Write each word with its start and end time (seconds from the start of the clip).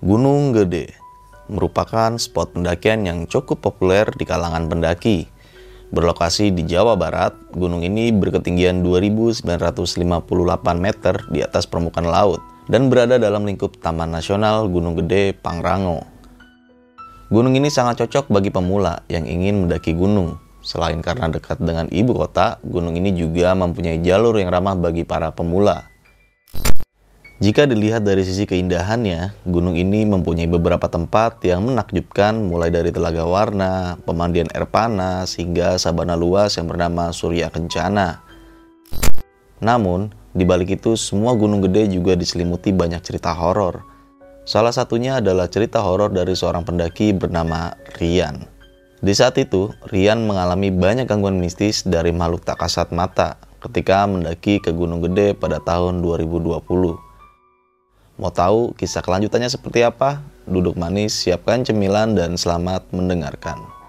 Gunung 0.00 0.56
Gede 0.56 0.96
merupakan 1.52 2.16
spot 2.16 2.56
pendakian 2.56 3.04
yang 3.04 3.28
cukup 3.28 3.60
populer 3.60 4.08
di 4.16 4.24
kalangan 4.24 4.64
pendaki. 4.64 5.28
Berlokasi 5.92 6.48
di 6.48 6.64
Jawa 6.64 6.96
Barat, 6.96 7.36
gunung 7.52 7.84
ini 7.84 8.08
berketinggian 8.08 8.80
2.958 8.80 9.44
meter 10.80 11.20
di 11.28 11.44
atas 11.44 11.68
permukaan 11.68 12.08
laut 12.08 12.40
dan 12.72 12.88
berada 12.88 13.20
dalam 13.20 13.44
lingkup 13.44 13.76
Taman 13.76 14.08
Nasional 14.08 14.72
Gunung 14.72 14.96
Gede 15.04 15.36
Pangrango. 15.36 16.08
Gunung 17.28 17.52
ini 17.52 17.68
sangat 17.68 18.00
cocok 18.00 18.32
bagi 18.32 18.48
pemula 18.48 19.04
yang 19.12 19.28
ingin 19.28 19.68
mendaki 19.68 19.92
gunung. 19.92 20.40
Selain 20.64 21.04
karena 21.04 21.28
dekat 21.28 21.60
dengan 21.60 21.92
ibu 21.92 22.16
kota, 22.16 22.56
gunung 22.64 22.96
ini 22.96 23.12
juga 23.12 23.52
mempunyai 23.52 24.00
jalur 24.00 24.32
yang 24.40 24.48
ramah 24.48 24.80
bagi 24.80 25.04
para 25.04 25.28
pemula. 25.28 25.92
Jika 27.40 27.64
dilihat 27.64 28.04
dari 28.04 28.20
sisi 28.20 28.44
keindahannya, 28.44 29.32
gunung 29.48 29.72
ini 29.72 30.04
mempunyai 30.04 30.44
beberapa 30.44 30.92
tempat 30.92 31.40
yang 31.40 31.64
menakjubkan 31.64 32.36
mulai 32.36 32.68
dari 32.68 32.92
Telaga 32.92 33.24
Warna, 33.24 33.96
pemandian 34.04 34.44
air 34.52 34.68
panas, 34.68 35.40
hingga 35.40 35.80
sabana 35.80 36.20
luas 36.20 36.60
yang 36.60 36.68
bernama 36.68 37.08
Surya 37.16 37.48
Kencana. 37.48 38.20
Namun, 39.64 40.12
di 40.36 40.44
balik 40.44 40.84
itu 40.84 41.00
semua 41.00 41.32
gunung 41.32 41.64
gede 41.64 41.88
juga 41.88 42.12
diselimuti 42.12 42.76
banyak 42.76 43.00
cerita 43.00 43.32
horor. 43.32 43.88
Salah 44.44 44.76
satunya 44.76 45.24
adalah 45.24 45.48
cerita 45.48 45.80
horor 45.80 46.12
dari 46.12 46.36
seorang 46.36 46.68
pendaki 46.68 47.16
bernama 47.16 47.72
Rian. 47.96 48.44
Di 49.00 49.16
saat 49.16 49.40
itu, 49.40 49.72
Rian 49.88 50.28
mengalami 50.28 50.68
banyak 50.68 51.08
gangguan 51.08 51.40
mistis 51.40 51.88
dari 51.88 52.12
makhluk 52.12 52.44
tak 52.44 52.60
kasat 52.60 52.92
mata 52.92 53.40
ketika 53.64 54.04
mendaki 54.04 54.60
ke 54.60 54.76
Gunung 54.76 55.00
Gede 55.00 55.32
pada 55.32 55.56
tahun 55.56 56.04
2020. 56.04 57.09
Mau 58.20 58.28
tahu 58.28 58.76
kisah 58.76 59.00
kelanjutannya 59.00 59.48
seperti 59.48 59.80
apa? 59.80 60.20
Duduk 60.44 60.76
manis, 60.76 61.16
siapkan 61.16 61.64
cemilan, 61.64 62.12
dan 62.12 62.36
selamat 62.36 62.92
mendengarkan. 62.92 63.79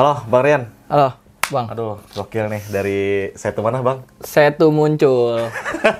Halo, 0.00 0.16
Bang 0.32 0.42
Rian. 0.48 0.62
Halo, 0.88 1.12
Bang. 1.52 1.66
Aduh, 1.76 2.00
gokil 2.16 2.48
nih 2.48 2.64
dari 2.72 3.00
tuh 3.36 3.60
mana, 3.60 3.84
Bang? 3.84 4.00
Tuh 4.56 4.72
muncul. 4.72 5.36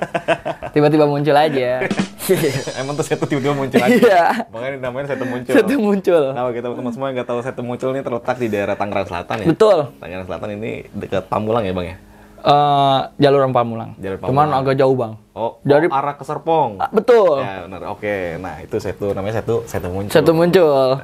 Tiba-tiba 0.73 1.05
muncul 1.05 1.37
aja. 1.37 1.85
Emang 2.81 2.97
tuh 2.97 3.05
tuh 3.21 3.29
tiba-tiba 3.29 3.53
muncul 3.53 3.77
aja. 3.77 3.93
Iya. 3.93 4.25
Makanya 4.49 4.89
namanya 4.89 5.05
saya 5.13 5.21
tuh 5.21 5.29
muncul. 5.29 5.53
Tuh 5.53 5.77
muncul. 5.77 6.23
Nah, 6.33 6.49
kita 6.49 6.73
teman 6.73 6.93
semua 6.97 7.07
yang 7.13 7.21
nggak 7.21 7.29
tahu 7.29 7.41
tuh 7.45 7.67
muncul 7.69 7.89
ini 7.93 8.01
terletak 8.01 8.37
di 8.41 8.49
daerah 8.49 8.73
Tangerang 8.73 9.05
Selatan 9.05 9.37
ya. 9.37 9.47
Betul. 9.53 9.79
Tangerang 10.01 10.27
Selatan 10.33 10.49
ini 10.57 10.71
dekat 10.97 11.29
Pamulang 11.29 11.69
ya, 11.69 11.73
Bang 11.77 11.87
ya? 11.93 11.97
Eh, 12.41 12.99
jalur 13.21 13.45
Pamulang. 13.53 13.93
Jalur 14.01 14.17
Cuman 14.21 14.49
agak 14.53 14.75
jauh, 14.81 14.97
Bang. 14.97 15.21
Oh, 15.31 15.57
Dari- 15.65 15.89
oh, 15.89 15.95
arah 15.95 16.19
ke 16.19 16.25
Serpong. 16.27 16.77
Ah, 16.77 16.91
betul. 16.93 17.41
Ya, 17.41 17.65
benar. 17.65 17.97
Oke. 17.97 18.37
Nah, 18.43 18.61
itu 18.61 18.77
saya 18.77 18.93
tuh 18.93 19.17
namanya 19.17 19.41
saya 19.41 19.47
tuh 19.47 19.93
muncul. 19.93 20.13
Saya 20.13 20.23
tuh 20.27 20.37
muncul. 20.37 21.01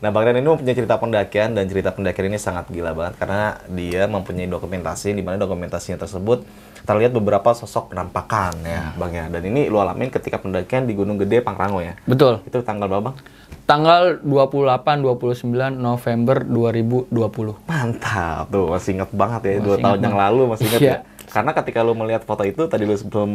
Nah, 0.00 0.08
Bang 0.14 0.22
Rian 0.24 0.38
ini 0.38 0.46
mempunyai 0.46 0.76
cerita 0.76 0.96
pendakian 0.96 1.52
dan 1.52 1.66
cerita 1.66 1.90
pendakian 1.90 2.30
ini 2.30 2.38
sangat 2.38 2.70
gila 2.70 2.94
banget 2.94 3.18
karena 3.18 3.58
dia 3.68 4.06
mempunyai 4.06 4.46
dokumentasi 4.46 5.12
di 5.12 5.20
mana 5.20 5.36
dokumentasinya 5.36 5.98
tersebut 6.00 6.46
terlihat 6.84 7.16
beberapa 7.16 7.50
sosok 7.56 7.96
penampakan 7.96 8.60
ya, 8.62 8.92
Bang 8.94 9.12
ya. 9.12 9.26
Dan 9.28 9.42
ini 9.48 9.66
lu 9.72 9.80
alamin 9.80 10.12
ketika 10.12 10.36
pendakian 10.38 10.84
di 10.84 10.92
Gunung 10.94 11.16
Gede 11.16 11.40
Pangrango 11.40 11.80
ya. 11.80 11.96
Betul. 12.04 12.44
Itu 12.44 12.60
tanggal 12.62 12.86
berapa, 12.86 13.10
Bang? 13.10 13.16
Tanggal 13.64 14.20
28 14.20 15.00
29 15.00 15.48
November 15.72 16.36
2020. 16.44 17.64
Mantap 17.64 18.52
tuh, 18.52 18.68
masih 18.68 18.90
inget 19.00 19.10
banget 19.10 19.40
ya, 19.44 19.52
dua 19.56 19.76
Masih 19.76 19.84
tahun 19.84 19.96
ingat 19.96 20.04
yang 20.04 20.16
lalu 20.20 20.42
masih 20.52 20.64
inget 20.68 20.80
Iya. 20.80 20.92
ya. 20.92 20.98
Karena 21.32 21.50
ketika 21.50 21.78
lu 21.80 21.96
melihat 21.96 22.22
foto 22.22 22.44
itu, 22.44 22.62
tadi 22.68 22.84
lu 22.84 22.92
sebelum 22.92 23.30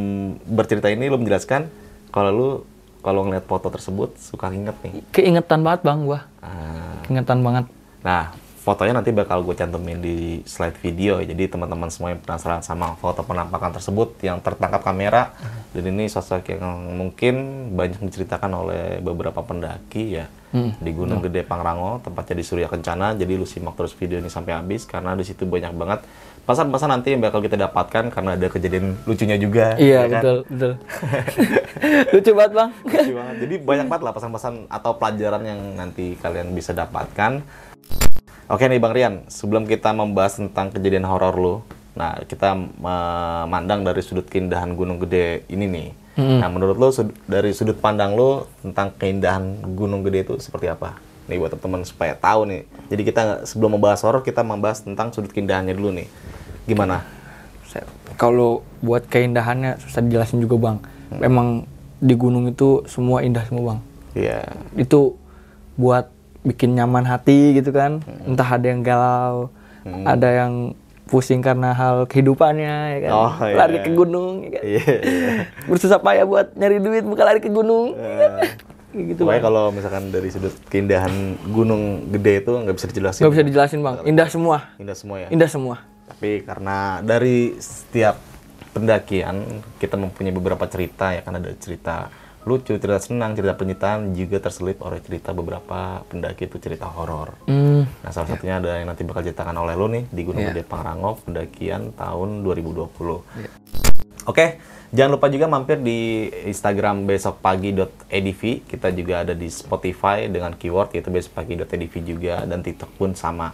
bercerita 0.46 0.88
ini 0.88 1.10
lu 1.10 1.18
menjelaskan 1.18 1.66
kalau 2.14 2.30
lu 2.30 2.50
kalau 3.00 3.26
ngeliat 3.26 3.48
foto 3.48 3.68
tersebut 3.68 4.16
suka 4.22 4.52
inget 4.52 4.76
nih. 4.86 5.02
Keingetan 5.10 5.66
banget, 5.66 5.82
Bang, 5.82 6.06
gua. 6.06 6.28
Ah, 6.40 7.00
Keingetan 7.04 7.40
banget. 7.42 7.66
Nah, 8.04 8.30
fotonya 8.60 8.94
nanti 8.94 9.10
bakal 9.10 9.42
gue 9.42 9.56
cantumin 9.56 9.98
di 9.98 10.18
slide 10.44 10.76
video. 10.78 11.18
ya. 11.18 11.32
Jadi 11.32 11.48
teman-teman 11.48 11.88
semua 11.88 12.12
yang 12.12 12.20
penasaran 12.20 12.60
sama 12.60 12.94
foto 12.96 13.24
penampakan 13.24 13.72
tersebut 13.72 14.20
yang 14.20 14.38
tertangkap 14.40 14.84
kamera 14.84 15.32
dan 15.72 15.84
ini 15.86 16.06
sosok 16.06 16.52
yang 16.52 16.64
mungkin 16.94 17.36
banyak 17.74 18.04
diceritakan 18.04 18.52
oleh 18.54 18.84
beberapa 19.00 19.40
pendaki 19.40 20.20
ya 20.20 20.28
di 20.82 20.90
Gunung 20.90 21.22
Gede 21.22 21.46
Pangrango, 21.46 22.02
tempatnya 22.02 22.36
di 22.36 22.44
Surya 22.44 22.66
Kencana. 22.66 23.14
Jadi 23.14 23.38
lu 23.38 23.46
simak 23.46 23.78
terus 23.78 23.94
video 23.94 24.18
ini 24.18 24.28
sampai 24.28 24.58
habis 24.58 24.82
karena 24.84 25.14
di 25.14 25.22
situ 25.22 25.46
banyak 25.46 25.72
banget 25.72 26.02
pesan-pesan 26.42 26.90
nanti 26.90 27.14
yang 27.14 27.22
bakal 27.22 27.40
kita 27.40 27.54
dapatkan 27.54 28.10
karena 28.10 28.34
ada 28.34 28.50
kejadian 28.50 28.98
lucunya 29.06 29.38
juga. 29.38 29.78
ya 29.78 29.78
Iya, 29.78 30.02
kan? 30.10 30.12
betul, 30.18 30.38
betul. 30.50 30.74
Lucu 32.18 32.32
banget, 32.34 32.52
Bang. 32.58 32.70
Lucu 32.90 33.14
banget. 33.14 33.36
Jadi 33.46 33.56
banyak 33.62 33.86
banget 33.86 34.04
lah 34.04 34.14
pesan-pesan 34.18 34.54
atau 34.66 34.92
pelajaran 34.98 35.44
yang 35.46 35.60
nanti 35.78 36.18
kalian 36.18 36.50
bisa 36.52 36.74
dapatkan. 36.74 37.46
Oke 38.50 38.66
nih 38.66 38.82
Bang 38.82 38.98
Rian, 38.98 39.30
sebelum 39.30 39.70
kita 39.70 39.94
membahas 39.94 40.42
tentang 40.42 40.74
kejadian 40.74 41.06
horor 41.06 41.38
lu, 41.38 41.56
nah 41.94 42.18
kita 42.26 42.58
memandang 42.58 43.86
dari 43.86 44.02
sudut 44.02 44.26
keindahan 44.26 44.74
Gunung 44.74 44.98
Gede 44.98 45.46
ini 45.54 45.70
nih. 45.70 45.90
Nah 46.20 46.50
menurut 46.50 46.76
lu 46.76 46.90
sud- 46.90 47.16
dari 47.30 47.54
sudut 47.54 47.78
pandang 47.78 48.18
lu 48.18 48.44
tentang 48.66 48.92
keindahan 48.98 49.62
Gunung 49.78 50.02
Gede 50.02 50.26
itu 50.26 50.34
seperti 50.42 50.66
apa? 50.66 50.98
Nih 51.30 51.38
buat 51.38 51.54
teman-teman 51.54 51.86
supaya 51.86 52.18
tahu 52.18 52.50
nih. 52.50 52.62
Jadi 52.90 53.02
kita 53.06 53.22
sebelum 53.46 53.78
membahas 53.78 54.02
horor 54.02 54.26
kita 54.26 54.42
membahas 54.42 54.82
tentang 54.82 55.14
sudut 55.14 55.30
keindahannya 55.30 55.78
dulu 55.78 55.94
nih. 55.94 56.10
Gimana? 56.66 57.06
Kalau 58.18 58.66
buat 58.82 59.06
keindahannya 59.06 59.78
susah 59.78 60.02
dijelasin 60.02 60.42
juga, 60.42 60.58
Bang. 60.58 60.78
Emang 61.22 61.70
di 62.02 62.18
gunung 62.18 62.50
itu 62.50 62.82
semua 62.90 63.22
indah 63.22 63.46
semua, 63.46 63.78
Bang. 63.78 63.80
Iya. 64.18 64.42
itu 64.74 65.14
buat 65.78 66.10
bikin 66.42 66.74
nyaman 66.74 67.04
hati 67.04 67.54
gitu 67.54 67.70
kan 67.70 68.00
entah 68.24 68.48
ada 68.48 68.66
yang 68.66 68.80
galau 68.80 69.52
ada 70.04 70.30
yang 70.36 70.54
pusing 71.06 71.42
karena 71.42 71.74
hal 71.74 72.06
kehidupannya 72.06 72.76
ya 72.92 73.00
kan 73.02 73.12
Oh, 73.12 73.32
iya, 73.42 73.56
lari 73.58 73.76
iya. 73.76 73.82
ke 73.82 73.92
gunung 73.92 74.32
ya 74.40 74.50
kan? 74.52 74.62
Iya. 74.62 74.84
iya. 75.02 75.32
bersusah 75.70 75.98
payah 75.98 76.24
buat 76.24 76.54
nyari 76.54 76.78
duit 76.78 77.04
bukan 77.04 77.26
lari 77.26 77.40
ke 77.40 77.50
gunung 77.50 77.94
Kayak 78.90 79.06
gitu 79.08 79.22
Pokoknya 79.22 79.44
kalau 79.44 79.64
misalkan 79.70 80.10
dari 80.10 80.30
sudut 80.30 80.50
keindahan 80.66 81.14
gunung 81.46 81.82
gede 82.10 82.42
itu 82.42 82.52
nggak 82.52 82.74
bisa 82.74 82.88
dijelasin. 82.88 83.22
nggak 83.22 83.34
bisa 83.34 83.46
dijelasin 83.46 83.80
bang 83.80 83.96
indah 84.04 84.28
semua 84.28 84.58
Indah 84.78 84.96
semua 84.96 85.18
ya. 85.20 85.28
indah 85.30 85.46
semua 85.46 85.76
Tapi 86.08 86.42
karena 86.42 86.78
dari 87.00 87.54
setiap 87.56 88.18
pendakian 88.72 89.46
kita 89.78 89.94
mempunyai 89.94 90.32
beberapa 90.32 90.66
cerita 90.66 91.10
ya 91.12 91.22
kan 91.22 91.38
ada 91.38 91.54
cerita 91.56 92.10
lucu, 92.50 92.74
cerita 92.82 92.98
senang, 92.98 93.38
cerita 93.38 93.54
penyitaan 93.54 94.18
juga 94.18 94.42
terselip 94.42 94.82
oleh 94.82 94.98
cerita 95.06 95.30
beberapa 95.38 96.02
pendaki 96.10 96.50
itu 96.50 96.58
cerita 96.58 96.90
horor. 96.90 97.38
hmm. 97.46 98.02
Nah, 98.02 98.10
salah 98.10 98.34
satunya 98.34 98.58
ada 98.58 98.82
yang 98.82 98.90
nanti 98.90 99.06
bakal 99.06 99.22
ceritakan 99.22 99.54
oleh 99.62 99.78
lu 99.78 99.86
nih 99.94 100.04
di 100.10 100.22
Gunung 100.26 100.42
Iya. 100.42 100.58
Gede 100.58 100.64
Pangrango 100.66 101.22
pendakian 101.22 101.94
tahun 101.94 102.42
2020. 102.42 102.90
Oke, 104.26 104.62
jangan 104.94 105.12
lupa 105.18 105.28
juga 105.30 105.46
mampir 105.46 105.78
di 105.82 106.30
Instagram 106.50 107.06
besokpagi.edv. 107.06 108.42
Kita 108.66 108.90
juga 108.94 109.26
ada 109.26 109.34
di 109.38 109.48
Spotify 109.50 110.26
dengan 110.26 110.58
keyword 110.58 110.98
yaitu 110.98 111.14
besokpagi.edv 111.14 111.94
juga 112.02 112.44
dan 112.50 112.66
TikTok 112.66 112.98
pun 112.98 113.14
sama. 113.14 113.54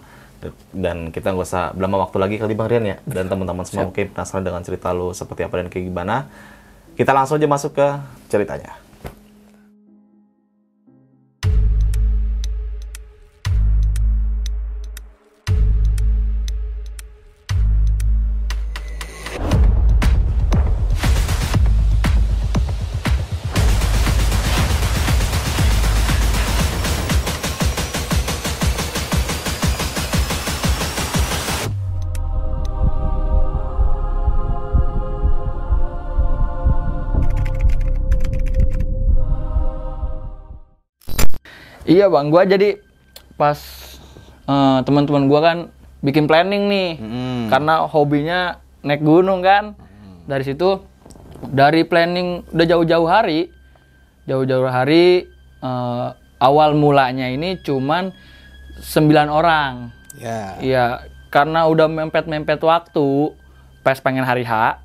Dan 0.69 1.09
kita 1.09 1.33
nggak 1.33 1.47
usah 1.47 1.73
lama 1.73 2.05
waktu 2.05 2.17
lagi 2.21 2.35
kali 2.37 2.53
Bang 2.53 2.69
Rian 2.69 2.85
ya. 2.85 2.97
Dan 3.03 3.27
teman-teman 3.31 3.65
semua 3.65 3.89
mungkin 3.89 4.13
penasaran 4.13 4.45
dengan 4.45 4.61
cerita 4.61 4.93
lu 4.93 5.15
seperti 5.15 5.41
apa 5.43 5.63
dan 5.63 5.67
kayak 5.71 5.85
gimana. 5.89 6.27
Kita 6.95 7.11
langsung 7.11 7.35
aja 7.35 7.47
masuk 7.49 7.71
ke 7.75 7.87
ceritanya. 8.31 8.84
Iya 41.85 42.09
bang, 42.09 42.33
gua 42.33 42.43
jadi 42.49 42.81
pas 43.37 43.57
eh, 44.49 44.79
teman-teman 44.83 45.29
gua 45.29 45.39
kan 45.41 45.57
bikin 46.01 46.25
planning 46.25 46.69
nih 46.69 46.89
Mm-mm. 47.01 47.39
karena 47.49 47.85
hobinya 47.89 48.61
naik 48.85 49.01
gunung 49.01 49.41
kan 49.41 49.73
dari 50.29 50.45
situ 50.45 50.81
dari 51.49 51.81
planning 51.81 52.45
udah 52.53 52.65
jauh-jauh 52.69 53.09
hari 53.09 53.49
jauh-jauh 54.29 54.69
hari 54.69 55.25
eh, 55.65 56.07
awal 56.37 56.77
mulanya 56.77 57.25
ini 57.29 57.57
cuman 57.61 58.13
9 58.81 59.29
orang 59.29 59.95
Ya. 60.15 60.55
Iya, 60.63 60.85
karena 61.27 61.67
udah 61.67 61.91
mempet-mempet 61.91 62.59
waktu, 62.63 63.35
pas 63.83 63.99
pengen 63.99 64.23
hari 64.23 64.47
H, 64.47 64.79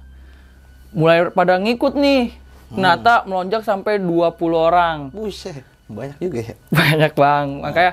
mulai 0.90 1.30
pada 1.30 1.54
ngikut 1.58 1.94
nih. 1.94 2.34
Ternyata 2.70 3.26
melonjak 3.26 3.66
sampai 3.66 3.98
20 3.98 4.54
orang. 4.54 5.10
Buset, 5.10 5.66
banyak 5.90 6.18
juga 6.22 6.38
ya. 6.52 6.54
Banyak 6.78 7.12
bang. 7.18 7.46
Makanya, 7.60 7.92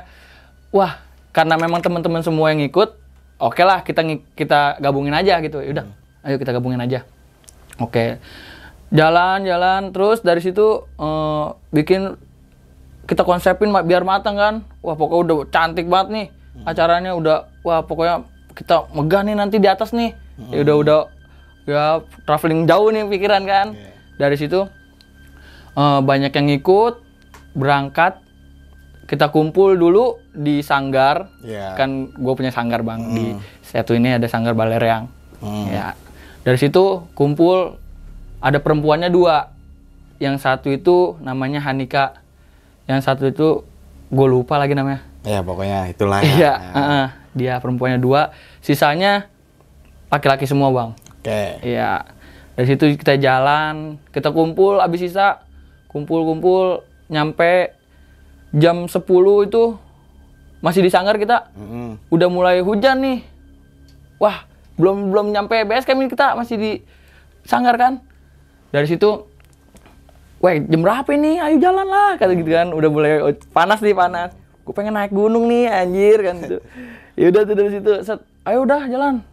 wah, 0.70 1.02
karena 1.34 1.56
memang 1.58 1.82
teman-teman 1.82 2.22
semua 2.22 2.54
yang 2.54 2.62
ngikut, 2.62 2.98
oke 3.42 3.62
lah 3.66 3.82
kita 3.82 4.02
kita 4.38 4.78
gabungin 4.82 5.14
aja 5.14 5.42
gitu. 5.42 5.62
Yaudah, 5.62 5.86
ayo 6.26 6.36
kita 6.38 6.54
gabungin 6.54 6.82
aja. 6.82 7.04
Oke, 7.78 8.18
jalan-jalan 8.90 9.94
terus 9.94 10.26
dari 10.26 10.42
situ 10.42 10.86
eh, 10.98 11.46
bikin 11.70 12.18
kita 13.08 13.24
konsepin 13.24 13.70
biar 13.86 14.02
matang 14.02 14.36
kan. 14.36 14.56
Wah 14.82 14.98
pokoknya 14.98 15.22
udah 15.24 15.38
cantik 15.50 15.88
banget 15.88 16.08
nih 16.12 16.28
acaranya 16.66 17.14
udah 17.14 17.48
wah 17.62 17.86
pokoknya 17.86 18.26
kita 18.58 18.90
megah 18.90 19.22
nih 19.22 19.36
nanti 19.38 19.56
di 19.62 19.70
atas 19.70 19.94
nih. 19.94 20.18
Ya 20.50 20.66
udah 20.66 20.76
udah 20.82 21.02
ya 21.68 21.84
traveling 22.26 22.66
jauh 22.66 22.90
nih 22.90 23.06
pikiran 23.06 23.44
kan. 23.46 23.68
Dari 24.18 24.36
situ 24.36 24.66
eh, 25.78 26.00
banyak 26.02 26.34
yang 26.34 26.48
ngikut 26.50 27.06
berangkat 27.57 28.21
kita 29.04 29.27
kumpul 29.27 29.74
dulu 29.74 30.06
di 30.30 30.62
sanggar 30.62 31.31
Iya. 31.42 31.74
kan 31.74 31.89
gue 32.07 32.33
punya 32.33 32.51
sanggar 32.51 32.81
bang 32.81 33.01
di 33.09 33.25
satu 33.62 33.92
ini 33.92 34.13
ada 34.13 34.27
sanggar 34.27 34.54
Balereang 34.54 35.09
Hmm. 35.38 35.65
ya 35.68 35.94
dari 36.42 36.56
situ 36.56 37.06
kumpul 37.12 37.77
ada 38.39 38.57
perempuannya 38.57 39.07
dua 39.07 39.54
yang 40.18 40.36
satu 40.36 40.69
itu 40.69 41.13
namanya 41.19 41.59
Hanika 41.59 42.18
yang 42.83 43.00
satu 43.00 43.25
itu 43.25 43.62
gue 44.07 44.27
lupa 44.27 44.56
lagi 44.56 44.74
namanya 44.74 45.01
Ya 45.21 45.42
pokoknya 45.42 45.88
itulah 45.88 46.19
ya. 46.19 46.31
iya 46.31 46.53
heeh. 46.71 47.07
dia 47.33 47.53
perempuannya 47.57 47.98
dua 47.98 48.31
sisanya 48.60 49.27
laki-laki 50.07 50.45
semua 50.45 50.69
bang 50.69 50.89
Oke. 51.18 51.44
Iya. 51.62 52.07
Dari 52.56 52.65
situ 52.65 52.89
kita 52.95 53.13
jalan, 53.15 54.01
kita 54.10 54.31
kumpul 54.31 54.80
abis 54.80 55.03
sisa 55.03 55.44
kumpul-kumpul 55.88 56.87
nyampe 57.07 57.74
jam 58.56 58.88
10 58.88 59.48
itu 59.48 59.63
masih 60.63 60.81
di 60.83 60.89
sanggar 60.92 61.15
kita. 61.19 61.51
Mm-mm. 61.56 62.00
Udah 62.12 62.27
mulai 62.31 62.59
hujan 62.63 63.04
nih. 63.04 63.19
Wah, 64.18 64.48
belum 64.75 65.13
belum 65.13 65.27
nyampe 65.33 65.56
camp 65.63 66.00
ini 66.01 66.09
kita 66.09 66.36
masih 66.36 66.56
di 66.57 66.71
sanggar 67.45 67.75
kan. 67.77 68.00
Dari 68.74 68.88
situ 68.89 69.25
Weh, 70.38 70.62
jam 70.69 70.86
berapa 70.86 71.09
ini? 71.18 71.42
Ayo 71.42 71.57
jalan 71.57 71.88
lah, 71.89 72.13
kata 72.21 72.38
gitu 72.38 72.54
kan. 72.54 72.69
Udah 72.69 72.89
mulai 72.94 73.33
panas 73.50 73.81
nih, 73.81 73.98
panas. 73.98 74.38
Gue 74.62 74.74
pengen 74.75 74.94
naik 74.94 75.10
gunung 75.10 75.50
nih, 75.50 75.65
anjir 75.65 76.19
kan 76.21 76.36
gitu. 76.42 76.60
Ya 77.18 77.33
udah 77.33 77.50
tuh 77.50 77.57
dari 77.57 77.74
situ, 77.74 77.92
set, 78.06 78.21
ayo 78.45 78.62
udah 78.62 78.86
jalan. 78.86 79.25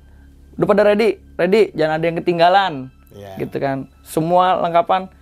Udah 0.56 0.66
pada 0.72 0.88
ready, 0.88 1.20
ready, 1.36 1.68
jangan 1.76 2.00
ada 2.00 2.04
yang 2.08 2.16
ketinggalan. 2.16 2.72
Iya. 3.12 3.44
Gitu 3.44 3.60
kan. 3.60 3.92
Semua 4.00 4.56
lengkapan 4.64 5.12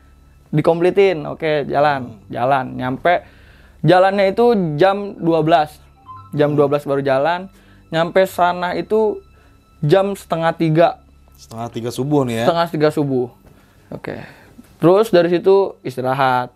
dikomplitin. 0.52 1.25
Oke, 1.26 1.64
jalan, 1.64 2.20
jalan. 2.28 2.76
Nyampe 2.76 3.25
jalannya 3.81 4.31
itu 4.31 4.76
jam 4.76 5.16
12. 5.19 5.81
Jam 6.32 6.54
12 6.54 6.84
baru 6.84 7.02
jalan. 7.02 7.40
Nyampe 7.88 8.25
sana 8.25 8.72
itu 8.72 9.20
jam 9.81 10.14
setengah 10.14 10.52
tiga 10.54 10.88
Setengah 11.34 11.69
tiga 11.69 11.90
subuh 11.90 12.22
nih 12.22 12.38
ya. 12.38 12.44
setengah 12.46 12.66
tiga 12.70 12.88
subuh. 12.88 13.26
Oke. 13.90 14.22
Terus 14.78 15.10
dari 15.10 15.26
situ 15.28 15.75
istirahat, 15.82 16.55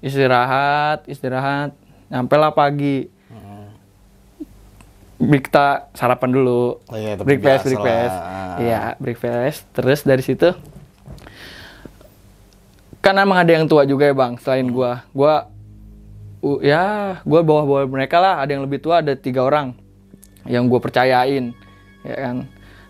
istirahat, 0.00 1.04
istirahat. 1.04 1.76
Nyampe 2.08 2.34
lah 2.34 2.50
pagi. 2.50 3.12
Kita 5.16 5.88
sarapan 5.92 6.28
dulu. 6.28 6.76
Oh 6.82 6.96
iya, 6.96 7.16
breakfast, 7.16 7.64
breakfast. 7.64 8.12
lah. 8.12 8.56
Iya, 8.60 8.80
breakfast. 9.00 9.64
Terus 9.72 10.00
dari 10.04 10.20
situ 10.20 10.52
kan 13.06 13.14
emang 13.14 13.38
ada 13.38 13.52
yang 13.54 13.70
tua 13.70 13.86
juga 13.86 14.10
ya 14.10 14.14
bang, 14.18 14.34
selain 14.42 14.66
gua. 14.66 15.06
Gua 15.14 15.46
u- 16.42 16.58
ya, 16.58 17.16
gua 17.22 17.46
bawa-bawa 17.46 17.86
mereka 17.86 18.18
lah. 18.18 18.42
Ada 18.42 18.58
yang 18.58 18.66
lebih 18.66 18.82
tua, 18.82 18.98
ada 18.98 19.14
tiga 19.14 19.46
orang 19.46 19.78
yang 20.46 20.66
gue 20.66 20.78
percayain, 20.78 21.54
ya 22.02 22.16
kan. 22.18 22.36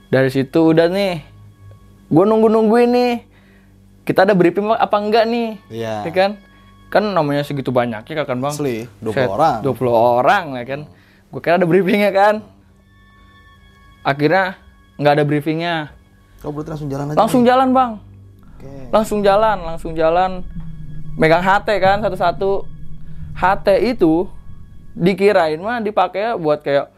Dari 0.08 0.28
situ 0.28 0.72
udah 0.72 0.88
nih, 0.88 1.24
gue 2.08 2.24
nunggu-nungguin 2.24 2.90
nih. 2.92 3.14
Kita 4.06 4.22
ada 4.22 4.36
briefing 4.36 4.70
apa 4.70 4.96
enggak 4.96 5.24
nih? 5.26 5.48
Iya. 5.68 6.04
Ya 6.06 6.12
kan? 6.12 6.30
Kan 6.92 7.10
namanya 7.10 7.42
segitu 7.42 7.74
banyaknya 7.74 8.22
kan 8.22 8.38
bang. 8.38 8.54
Asli, 8.54 8.86
20 9.02 9.12
Set, 9.12 9.26
orang. 9.26 9.58
20 9.64 9.90
orang 9.90 10.44
ya 10.56 10.64
kan. 10.64 10.80
Gue 11.32 11.40
kira 11.42 11.58
ada 11.58 11.66
briefingnya 11.66 12.12
kan. 12.14 12.34
Akhirnya 14.06 14.54
nggak 14.96 15.12
ada 15.18 15.24
briefingnya. 15.26 15.74
Kau 16.38 16.54
berarti 16.54 16.70
langsung 16.70 16.88
jalan 16.92 17.04
aja. 17.10 17.16
Langsung 17.18 17.42
jalan 17.42 17.68
bang. 17.74 17.90
Oke. 18.56 18.88
Langsung 18.88 19.20
jalan, 19.20 19.60
langsung 19.60 19.92
jalan. 19.92 20.40
Megang 21.20 21.44
HT 21.44 21.68
kan 21.80 22.00
satu-satu. 22.00 22.64
HT 23.36 23.68
itu 23.84 24.24
dikirain 24.96 25.60
mah 25.60 25.84
dipakai 25.84 26.32
buat 26.40 26.64
kayak 26.64 26.88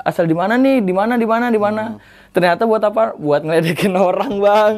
asal 0.00 0.24
di 0.24 0.32
mana 0.32 0.56
nih, 0.56 0.80
di 0.80 0.96
mana, 0.96 1.20
di 1.20 1.28
mana, 1.28 1.52
di 1.52 1.60
mana. 1.60 2.00
Ternyata 2.32 2.64
buat 2.64 2.80
apa? 2.80 3.12
Buat 3.20 3.44
ngeledekin 3.44 3.92
orang 3.92 4.40
bang. 4.40 4.74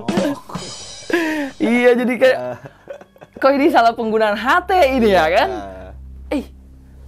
iya 1.63 1.95
jadi 1.95 2.15
kayak 2.19 2.39
kok 3.39 3.53
ini 3.55 3.71
salah 3.71 3.95
penggunaan 3.95 4.35
HT 4.35 4.71
ini 4.99 5.15
ya 5.15 5.31
kan? 5.31 5.51
Eh, 6.35 6.45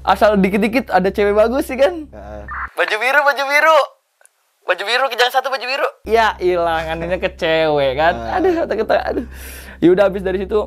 asal 0.06 0.38
dikit-dikit 0.38 0.94
ada 0.94 1.10
cewek 1.10 1.34
bagus 1.34 1.66
sih 1.66 1.74
kan? 1.74 2.06
ah. 2.14 2.46
Baju 2.78 2.96
biru, 3.02 3.20
baju 3.26 3.44
biru. 3.50 3.97
Baju 4.68 4.82
biru, 4.84 5.04
kijang 5.08 5.32
satu 5.32 5.48
baju 5.48 5.64
biru. 5.64 5.88
Ya 6.04 6.36
hilang, 6.36 6.92
anehnya 6.92 7.16
ke 7.16 7.32
cewek 7.32 7.96
kan. 7.96 8.14
Aduh, 8.36 8.52
kata 8.52 8.72
kata, 8.76 8.94
aduh. 9.00 9.26
Yaudah 9.80 10.12
habis 10.12 10.20
dari 10.20 10.44
situ 10.44 10.60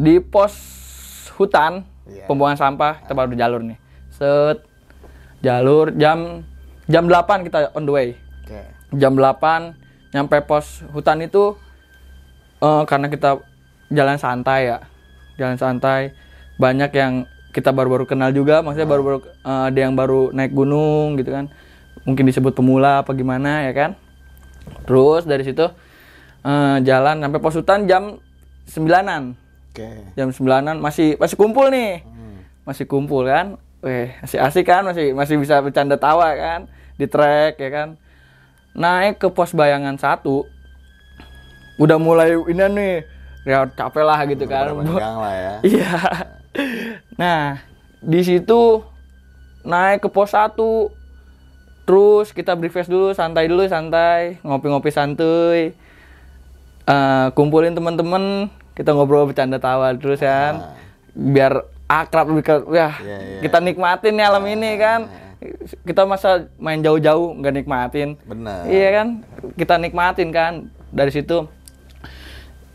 di 0.00 0.16
pos 0.16 0.56
hutan 1.36 1.84
Iya. 2.02 2.26
pembuangan 2.26 2.58
sampah 2.58 3.04
kita 3.04 3.12
baru 3.14 3.28
di 3.30 3.38
jalur 3.38 3.60
nih. 3.62 3.78
Set 4.10 4.64
jalur 5.38 5.94
jam 5.94 6.42
jam 6.90 7.04
8 7.06 7.46
kita 7.46 7.70
on 7.76 7.84
the 7.86 7.92
way. 7.94 8.08
Oke. 8.42 8.60
Jam 8.98 9.14
8 9.14 9.76
nyampe 10.10 10.42
pos 10.42 10.82
hutan 10.90 11.22
itu 11.22 11.54
eh, 12.58 12.82
karena 12.88 13.06
kita 13.06 13.38
jalan 13.92 14.18
santai 14.18 14.72
ya. 14.72 14.78
Jalan 15.38 15.56
santai 15.60 16.16
banyak 16.58 16.90
yang 16.96 17.12
kita 17.52 17.68
baru-baru 17.68 18.08
kenal 18.08 18.32
juga, 18.32 18.64
maksudnya 18.64 18.88
baru-baru 18.88 19.18
eh, 19.22 19.62
ada 19.70 19.78
yang 19.78 19.94
baru 19.94 20.32
naik 20.34 20.52
gunung 20.52 21.14
gitu 21.20 21.30
kan. 21.30 21.46
Mungkin 22.02 22.26
disebut 22.26 22.52
pemula 22.54 23.06
apa 23.06 23.14
gimana 23.14 23.66
ya 23.66 23.72
kan. 23.74 23.90
Terus 24.86 25.26
dari 25.26 25.46
situ 25.46 25.66
eh, 26.42 26.76
jalan 26.82 27.22
sampai 27.22 27.38
pos 27.38 27.54
hutan 27.54 27.86
jam 27.86 28.18
9-an. 28.66 29.34
Oke. 29.72 29.90
Jam 30.18 30.28
9-an 30.30 30.78
masih 30.82 31.16
masih 31.16 31.36
kumpul 31.38 31.70
nih. 31.70 32.02
Masih 32.66 32.84
kumpul 32.86 33.26
kan. 33.26 33.58
Weh, 33.82 34.14
masih 34.22 34.38
asik 34.38 34.70
kan, 34.70 34.86
masih 34.86 35.10
masih 35.10 35.34
bisa 35.42 35.58
bercanda 35.58 35.98
tawa 35.98 36.30
kan 36.38 36.70
di 36.94 37.10
trek 37.10 37.58
ya 37.58 37.70
kan. 37.70 37.88
Naik 38.78 39.18
ke 39.18 39.26
pos 39.26 39.50
bayangan 39.50 39.98
satu. 39.98 40.46
Udah 41.82 41.98
mulai 41.98 42.36
ini 42.36 42.62
nih, 42.62 42.94
ya 43.42 43.66
capek 43.66 44.04
lah 44.06 44.22
gitu 44.30 44.44
kan. 44.46 44.70
Lah 44.70 45.34
ya. 45.34 45.54
Iya. 45.66 45.94
Nah, 47.16 47.64
di 47.98 48.20
situ 48.22 48.86
naik 49.66 50.06
ke 50.06 50.08
pos 50.12 50.30
satu. 50.30 50.94
Terus 51.82 52.30
kita 52.30 52.54
breakfast 52.54 52.86
dulu, 52.86 53.10
santai 53.10 53.50
dulu, 53.50 53.66
santai, 53.66 54.38
ngopi-ngopi 54.46 54.90
santuy. 54.94 55.74
Eh, 56.82 57.26
kumpulin 57.34 57.74
teman-teman, 57.74 58.50
kita 58.78 58.94
ngobrol 58.94 59.26
bercanda 59.26 59.58
tawa 59.58 59.90
terus 59.98 60.22
kan. 60.22 60.78
Biar 61.12 61.66
akrab 61.90 62.32
lebih 62.32 62.44
ke, 62.46 62.54
ya 62.72 62.96
iya. 63.04 63.44
kita 63.44 63.60
nikmatin 63.60 64.14
nih 64.16 64.26
alam 64.26 64.44
ini 64.46 64.70
kan. 64.78 65.00
Kita 65.82 66.06
masa 66.06 66.46
main 66.62 66.78
jauh-jauh 66.78 67.34
nggak 67.42 67.54
nikmatin. 67.62 68.14
Benar. 68.22 68.70
Iya 68.70 68.88
kan? 68.94 69.06
Kita 69.58 69.74
nikmatin 69.76 70.30
kan. 70.30 70.52
Dari 70.92 71.10
situ 71.10 71.48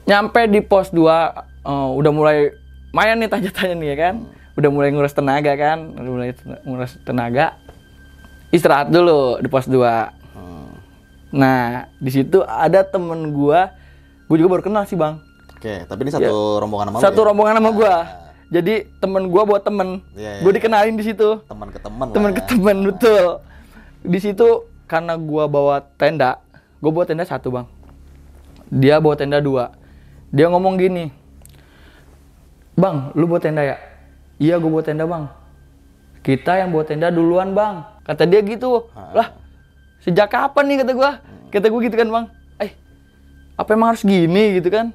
nyampe 0.07 0.47
di 0.47 0.59
pos 0.63 0.91
2 0.91 0.99
eh, 0.99 1.89
udah 1.95 2.11
mulai 2.11 2.51
main 2.91 3.15
nih 3.19 3.31
tanya-tanya 3.31 3.75
nih 3.79 3.89
ya 3.91 3.97
kan. 3.97 4.15
Udah 4.59 4.69
mulai 4.71 4.89
ngurus 4.91 5.15
tenaga 5.15 5.53
kan. 5.55 5.95
Udah 5.95 6.11
mulai 6.11 6.29
ngurus 6.67 6.99
tenaga. 7.07 7.55
Istirahat 8.53 8.87
dulu 8.87 9.43
di 9.43 9.47
pos 9.51 9.67
2. 9.67 9.75
Hmm. 10.35 10.71
Nah, 11.35 11.91
di 11.99 12.11
situ 12.11 12.39
ada 12.47 12.83
temen 12.87 13.35
gua. 13.35 13.75
Gue 14.27 14.39
juga 14.39 14.59
baru 14.59 14.63
kenal 14.67 14.83
sih, 14.87 14.95
Bang. 14.99 15.23
Oke, 15.57 15.83
tapi 15.89 15.99
ini 16.05 16.11
satu 16.13 16.61
rombongan 16.61 16.93
sama. 16.93 16.97
Satu 17.01 17.19
ya? 17.21 17.25
rombongan 17.27 17.55
sama 17.59 17.71
gua. 17.73 17.95
Jadi 18.47 18.87
temen 19.03 19.27
gua 19.27 19.43
buat 19.43 19.61
temen. 19.65 19.99
Iya, 20.15 20.39
iya, 20.39 20.41
Gue 20.45 20.51
iya. 20.53 20.57
dikenalin 20.61 20.95
di 20.95 21.03
situ 21.03 21.43
teman 21.51 21.67
ke 21.67 21.79
teman 21.83 22.07
teman 22.15 22.31
lah 22.31 22.35
ke 22.39 22.41
ya. 22.43 22.47
teman 22.47 22.77
betul 22.87 23.25
di 24.07 24.19
situ 24.23 24.47
karena 24.87 25.19
gua 25.19 25.51
bawa 25.51 25.83
tenda, 25.99 26.39
gua 26.79 26.91
bawa 26.95 27.05
tenda 27.09 27.27
satu 27.27 27.51
bang. 27.51 27.67
Dia 28.71 29.03
bawa 29.03 29.19
tenda 29.19 29.43
dua. 29.43 29.75
Dia 30.31 30.47
ngomong 30.47 30.79
gini, 30.79 31.11
bang, 32.75 33.11
lu 33.15 33.27
bawa 33.27 33.39
tenda 33.43 33.63
ya? 33.63 33.77
Iya, 34.39 34.55
gua 34.59 34.79
bawa 34.79 34.83
tenda 34.83 35.03
bang. 35.03 35.23
Kita 36.25 36.59
yang 36.59 36.73
bawa 36.73 36.83
tenda 36.87 37.11
duluan 37.13 37.51
bang. 37.51 37.83
Kata 38.07 38.23
dia 38.23 38.39
gitu. 38.45 38.87
Lah, 38.93 39.35
sejak 40.03 40.31
kapan 40.31 40.63
nih 40.71 40.77
kata 40.83 40.91
gua? 40.95 41.11
Kata 41.51 41.67
gua 41.67 41.79
gitu 41.83 41.95
kan 41.95 42.07
bang. 42.07 42.25
Eh, 42.63 42.71
apa 43.55 43.69
emang 43.75 43.95
harus 43.95 44.03
gini 44.03 44.59
gitu 44.59 44.69
kan? 44.71 44.91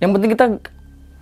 Yang 0.00 0.10
penting 0.16 0.30
kita 0.32 0.46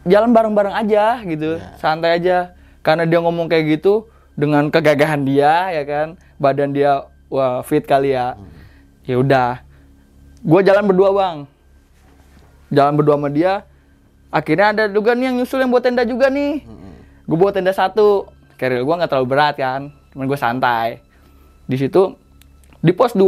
jalan 0.07 0.31
bareng-bareng 0.31 0.75
aja 0.75 1.21
gitu, 1.27 1.59
santai 1.83 2.17
aja. 2.23 2.55
Karena 2.81 3.05
dia 3.05 3.19
ngomong 3.21 3.51
kayak 3.51 3.81
gitu 3.81 4.09
dengan 4.39 4.71
kegagahan 4.71 5.27
dia 5.27 5.75
ya 5.75 5.83
kan, 5.83 6.07
badan 6.39 6.71
dia 6.73 7.05
wah 7.27 7.61
fit 7.67 7.83
kali 7.83 8.15
ya. 8.15 8.39
Ya 9.05 9.19
udah, 9.19 9.61
gue 10.41 10.61
jalan 10.63 10.85
berdua 10.87 11.11
bang, 11.11 11.37
jalan 12.71 12.95
berdua 12.95 13.17
sama 13.19 13.29
dia. 13.35 13.67
Akhirnya 14.29 14.77
ada 14.77 14.85
juga 14.87 15.17
nih 15.17 15.33
yang 15.33 15.37
nyusul 15.43 15.65
yang 15.65 15.73
buat 15.73 15.83
tenda 15.83 16.05
juga 16.05 16.29
nih. 16.29 16.63
Gue 17.27 17.37
bawa 17.37 17.53
tenda 17.53 17.73
satu, 17.75 18.31
carrier 18.59 18.83
gue 18.83 18.95
nggak 18.99 19.09
terlalu 19.09 19.29
berat 19.31 19.55
kan, 19.57 19.95
cuman 20.12 20.25
gue 20.27 20.38
santai. 20.38 20.88
Di 21.65 21.79
situ 21.79 22.19
di 22.79 22.93
pos 22.93 23.15
2 23.15 23.25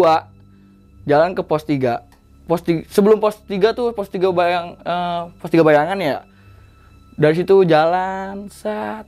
jalan 1.07 1.35
ke 1.35 1.43
pos 1.43 1.63
3 1.65 2.03
pos 2.47 2.61
sebelum 2.91 3.23
pos 3.23 3.39
3 3.47 3.79
tuh 3.79 3.95
pos 3.95 4.11
3 4.11 4.31
bayang 4.35 4.75
eh, 4.83 5.21
pos 5.39 5.51
3 5.51 5.63
bayangan 5.63 5.99
ya. 6.03 6.27
Dari 7.15 7.35
situ 7.37 7.63
jalan 7.63 8.49
saat 8.51 9.07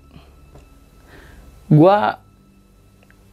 gua 1.66 2.20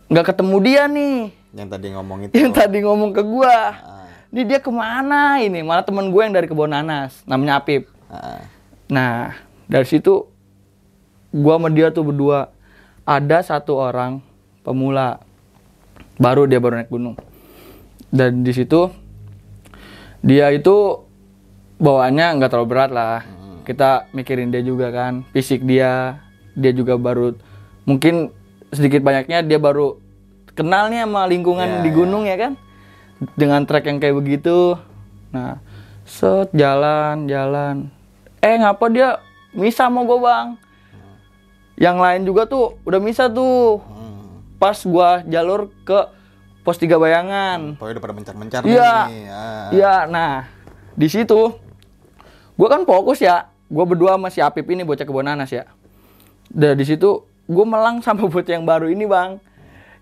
nggak 0.10 0.26
ketemu 0.34 0.58
dia 0.64 0.84
nih. 0.90 1.18
Yang 1.54 1.70
tadi 1.76 1.88
ngomong 1.94 2.20
itu. 2.26 2.34
yang 2.34 2.52
tadi 2.54 2.78
ngomong 2.82 3.12
ke 3.12 3.22
gua. 3.22 3.58
Ah, 3.76 4.08
ini 4.32 4.42
dia 4.48 4.60
ke 4.62 4.72
mana 4.72 5.42
ini? 5.44 5.60
Malah 5.66 5.84
temen 5.84 6.08
gue 6.14 6.22
yang 6.22 6.34
dari 6.34 6.48
kebun 6.48 6.70
nanas 6.72 7.22
namanya 7.26 7.60
Apip. 7.62 7.90
Ah, 8.10 8.42
Nah, 8.90 9.38
dari 9.70 9.86
situ 9.86 10.26
gua 11.30 11.62
sama 11.62 11.70
dia 11.70 11.94
tuh 11.94 12.10
berdua 12.10 12.50
ada 13.10 13.42
satu 13.42 13.74
orang 13.74 14.22
pemula 14.62 15.18
baru 16.22 16.46
dia 16.46 16.62
baru 16.62 16.78
naik 16.78 16.94
gunung. 16.94 17.18
Dan 18.14 18.46
di 18.46 18.54
situ 18.54 18.94
dia 20.22 20.54
itu 20.54 21.02
bawaannya 21.82 22.38
nggak 22.38 22.50
terlalu 22.54 22.70
berat 22.70 22.92
lah. 22.94 23.26
Kita 23.66 24.06
mikirin 24.14 24.54
dia 24.54 24.62
juga 24.62 24.94
kan, 24.94 25.26
fisik 25.34 25.66
dia, 25.66 26.22
dia 26.54 26.70
juga 26.70 27.02
baru 27.02 27.34
mungkin 27.90 28.30
sedikit 28.70 29.02
banyaknya 29.02 29.42
dia 29.42 29.58
baru 29.58 29.98
kenal 30.54 30.94
nih 30.94 31.06
sama 31.06 31.26
lingkungan 31.26 31.66
Ya, 31.66 31.82
di 31.82 31.90
gunung 31.90 32.30
ya 32.30 32.38
kan. 32.38 32.54
Dengan 33.34 33.66
trek 33.66 33.90
yang 33.90 33.98
kayak 33.98 34.18
begitu. 34.22 34.78
Nah, 35.34 35.58
set 36.06 36.54
jalan, 36.54 37.26
jalan. 37.26 37.90
Eh, 38.40 38.56
ngapa 38.58 38.86
dia 38.90 39.10
misah 39.52 39.90
sama 39.90 40.06
gue, 40.08 40.20
Bang? 40.22 40.69
Yang 41.80 41.98
lain 41.98 42.22
juga 42.28 42.44
tuh 42.44 42.76
udah 42.84 43.00
misah 43.00 43.32
tuh. 43.32 43.80
hmm. 43.80 44.60
Pas 44.60 44.76
gua 44.84 45.24
jalur 45.24 45.72
ke 45.88 46.00
pos 46.62 46.76
3 46.76 47.00
bayangan. 47.00 47.80
Pokoknya 47.80 47.94
udah 47.96 48.04
pada 48.04 48.14
mencar-mencar 48.14 48.62
Iya. 48.68 48.94
nih. 49.08 49.24
Ah. 49.32 49.68
Iya, 49.72 49.94
nah 50.06 50.34
di 50.94 51.08
situ 51.08 51.56
gua 52.54 52.68
kan 52.68 52.84
fokus 52.84 53.24
ya. 53.24 53.48
Gua 53.72 53.88
berdua 53.88 54.20
sama 54.20 54.28
si 54.28 54.44
Apip 54.44 54.68
ini 54.68 54.84
bocah 54.84 55.08
kebun 55.08 55.24
nanas 55.24 55.48
ya. 55.50 55.64
Dan 56.52 56.76
di 56.76 56.84
situ 56.84 57.24
gua 57.48 57.64
melang 57.64 58.02
sama 58.06 58.28
bocah 58.28 58.52
yang 58.52 58.68
baru 58.68 58.92
ini, 58.92 59.08
Bang. 59.08 59.40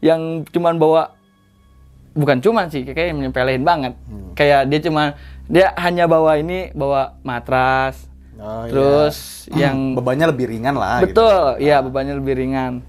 Yang 0.02 0.50
cuman 0.50 0.82
bawa 0.82 1.14
bukan 2.18 2.42
cuman 2.42 2.74
sih, 2.74 2.82
kayak 2.82 3.14
menyepelein 3.14 3.62
banget. 3.62 3.94
Hmm. 4.10 4.34
Kayak 4.34 4.66
dia 4.74 4.80
cuma 4.82 5.14
dia 5.46 5.70
hanya 5.78 6.10
bawa 6.10 6.42
ini, 6.42 6.74
bawa 6.74 7.14
matras. 7.22 8.07
Oh, 8.38 8.70
iya. 8.70 8.70
terus 8.70 9.18
yang 9.50 9.98
bebannya 9.98 10.30
lebih 10.30 10.46
ringan 10.54 10.78
lah. 10.78 11.02
gitu. 11.02 11.18
Betul, 11.18 11.46
iya 11.58 11.82
bebannya 11.82 12.22
lebih 12.22 12.34
ringan. 12.38 12.86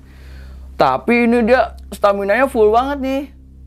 Tapi 0.76 1.26
ini 1.26 1.42
dia 1.48 1.74
stamina-nya 1.90 2.46
full 2.46 2.70
banget 2.70 2.98
nih. 3.00 3.22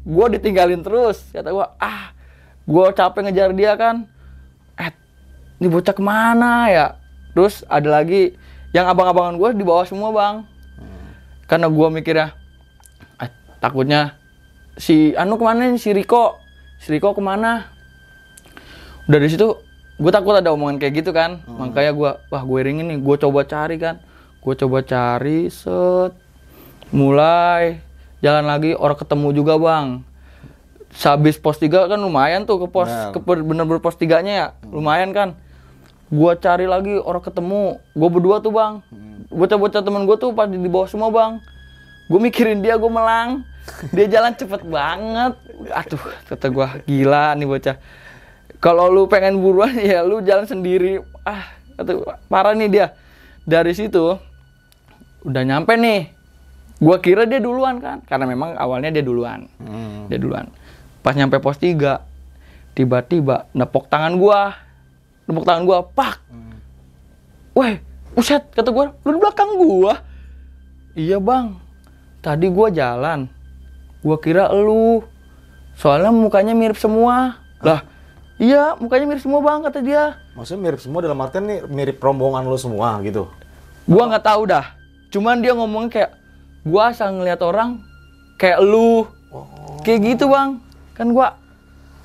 Gue 0.06 0.26
ditinggalin 0.38 0.86
terus. 0.86 1.26
Kata 1.34 1.50
gue, 1.50 1.68
ah, 1.82 2.14
gue 2.64 2.86
capek 2.94 3.22
ngejar 3.28 3.52
dia 3.58 3.74
kan. 3.76 4.06
Eh, 4.78 4.94
ini 5.60 5.68
bocah 5.68 5.92
ke 5.92 6.04
mana 6.06 6.70
ya? 6.70 6.88
Terus 7.34 7.66
ada 7.68 8.00
lagi 8.00 8.38
yang 8.72 8.88
abang-abangan 8.88 9.36
gue 9.36 9.50
di 9.58 9.64
bawah 9.66 9.84
semua 9.84 10.10
bang. 10.14 10.36
Karena 11.50 11.68
gue 11.68 11.88
mikirnya, 11.92 12.32
eh, 13.20 13.30
takutnya 13.60 14.16
si 14.80 15.12
Anu 15.20 15.36
ke 15.36 15.44
mana 15.44 15.68
nih? 15.68 15.82
Si 15.82 15.92
Riko, 15.92 16.40
si 16.80 16.88
Riko 16.96 17.12
ke 17.12 17.20
mana? 17.20 17.68
Udah 19.12 19.20
di 19.20 19.28
situ, 19.28 19.52
gue 20.02 20.12
takut 20.12 20.34
ada 20.34 20.50
omongan 20.50 20.82
kayak 20.82 21.06
gitu 21.06 21.14
kan. 21.14 21.46
Makanya 21.46 21.94
gue, 21.94 22.12
wah 22.34 22.44
gue 22.44 22.60
ringin 22.66 22.90
nih, 22.90 22.98
gue 22.98 23.16
coba 23.22 23.46
cari 23.46 23.78
kan. 23.78 24.02
Gue 24.42 24.58
coba 24.58 24.82
cari, 24.82 25.54
set, 25.54 26.18
mulai 26.90 27.78
jalan 28.26 28.50
lagi, 28.50 28.74
orang 28.74 28.98
ketemu 28.98 29.28
juga 29.38 29.54
bang. 29.62 30.02
Sehabis 30.92 31.38
pos 31.38 31.62
3 31.62 31.88
kan 31.88 32.02
lumayan 32.02 32.44
tuh 32.44 32.66
ke 32.66 32.68
pos, 32.68 32.90
ke 32.90 33.20
bener-bener 33.22 33.80
pos 33.80 33.96
tiganya 33.96 34.34
ya, 34.34 34.48
lumayan 34.66 35.14
kan. 35.14 35.38
Gua 36.12 36.36
cari 36.36 36.68
lagi 36.68 37.00
orang 37.00 37.24
ketemu, 37.24 37.80
gue 37.96 38.10
berdua 38.12 38.44
tuh 38.44 38.52
bang. 38.52 38.84
Bocah-bocah 39.32 39.80
temen 39.80 40.04
gue 40.04 40.18
tuh 40.20 40.36
pada 40.36 40.52
di 40.52 40.68
bawah 40.68 40.92
semua 40.92 41.08
bang. 41.08 41.40
Gue 42.12 42.20
mikirin 42.20 42.60
dia, 42.60 42.76
gue 42.76 42.92
melang. 42.92 43.48
Dia 43.96 44.12
jalan 44.12 44.36
cepet 44.36 44.68
banget. 44.68 45.40
Aduh, 45.72 46.04
kata 46.28 46.52
gue 46.52 46.68
gila 46.84 47.32
nih 47.40 47.48
bocah. 47.48 47.80
Kalau 48.62 48.94
lu 48.94 49.10
pengen 49.10 49.42
buruan 49.42 49.74
ya 49.92 50.06
lu 50.06 50.22
jalan 50.22 50.46
sendiri. 50.46 51.02
Ah, 51.26 51.50
kata 51.76 51.98
gua, 51.98 52.16
parah 52.30 52.54
nih 52.54 52.70
dia. 52.70 52.88
Dari 53.42 53.74
situ 53.74 54.16
udah 55.26 55.42
nyampe 55.42 55.74
nih. 55.74 56.14
Gua 56.82 56.98
kira 56.98 57.30
dia 57.30 57.38
duluan 57.38 57.78
kan, 57.78 58.02
karena 58.06 58.26
memang 58.26 58.58
awalnya 58.58 58.90
dia 58.94 59.06
duluan. 59.06 59.50
Hmm. 59.62 60.10
Dia 60.10 60.18
duluan. 60.18 60.50
Pas 61.02 61.14
nyampe 61.14 61.38
pos 61.42 61.58
3, 61.58 62.02
tiba-tiba 62.74 63.50
nepok 63.54 63.90
tangan 63.90 64.18
gua. 64.18 64.58
Nepok 65.30 65.46
tangan 65.46 65.64
gua, 65.66 65.86
pak. 65.86 66.22
Weh, 67.54 67.78
buset, 68.18 68.50
kata 68.50 68.74
gua, 68.74 68.98
lu 69.06 69.10
di 69.14 69.20
belakang 69.22 69.50
gua. 69.62 69.94
Iya 70.98 71.22
bang, 71.22 71.58
tadi 72.22 72.50
gua 72.50 72.74
jalan. 72.74 73.30
Gua 74.02 74.18
kira 74.18 74.50
elu. 74.50 75.06
Soalnya 75.78 76.10
mukanya 76.10 76.58
mirip 76.58 76.82
semua. 76.82 77.38
Lah, 77.62 77.86
iya 78.42 78.74
mukanya 78.82 79.06
mirip 79.14 79.22
semua 79.22 79.40
bang, 79.46 79.62
kata 79.62 79.80
dia. 79.86 80.18
Maksudnya 80.34 80.62
mirip 80.66 80.82
semua 80.82 81.00
dalam 81.06 81.22
artian 81.22 81.46
nih 81.46 81.62
mirip 81.70 82.02
rombongan 82.02 82.42
lo 82.50 82.58
semua 82.58 82.98
gitu. 83.06 83.30
Gua 83.86 84.10
nggak 84.10 84.26
tahu 84.26 84.50
dah. 84.50 84.74
Cuman 85.14 85.46
dia 85.46 85.54
ngomong 85.54 85.94
kayak, 85.94 86.18
gua 86.66 86.90
asal 86.90 87.14
ngeliat 87.14 87.38
orang 87.46 87.78
kayak 88.42 88.58
lu. 88.66 89.06
Kayak 89.86 90.18
gitu 90.18 90.26
bang. 90.34 90.58
Kan 90.98 91.14
gua, 91.14 91.38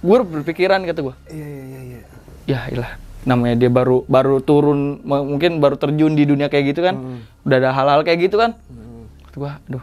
gua 0.04 0.20
berpikiran 0.20 0.84
kata 0.84 1.00
gua. 1.00 1.16
Iya 1.32 1.46
iya 1.48 1.64
iya 1.64 1.80
iya. 1.80 2.00
ya 2.46 2.60
ilah 2.70 2.92
namanya 3.26 3.58
dia 3.58 3.66
baru 3.66 4.06
baru 4.06 4.38
turun 4.38 5.02
mungkin 5.02 5.58
baru 5.58 5.74
terjun 5.74 6.14
di 6.14 6.22
dunia 6.22 6.46
kayak 6.46 6.64
gitu 6.70 6.80
kan 6.86 7.26
udah 7.42 7.56
ada 7.58 7.70
hal-hal 7.74 8.06
kayak 8.06 8.30
gitu 8.30 8.38
kan 8.38 8.54
Kata 9.26 9.36
gua 9.36 9.52
aduh 9.66 9.82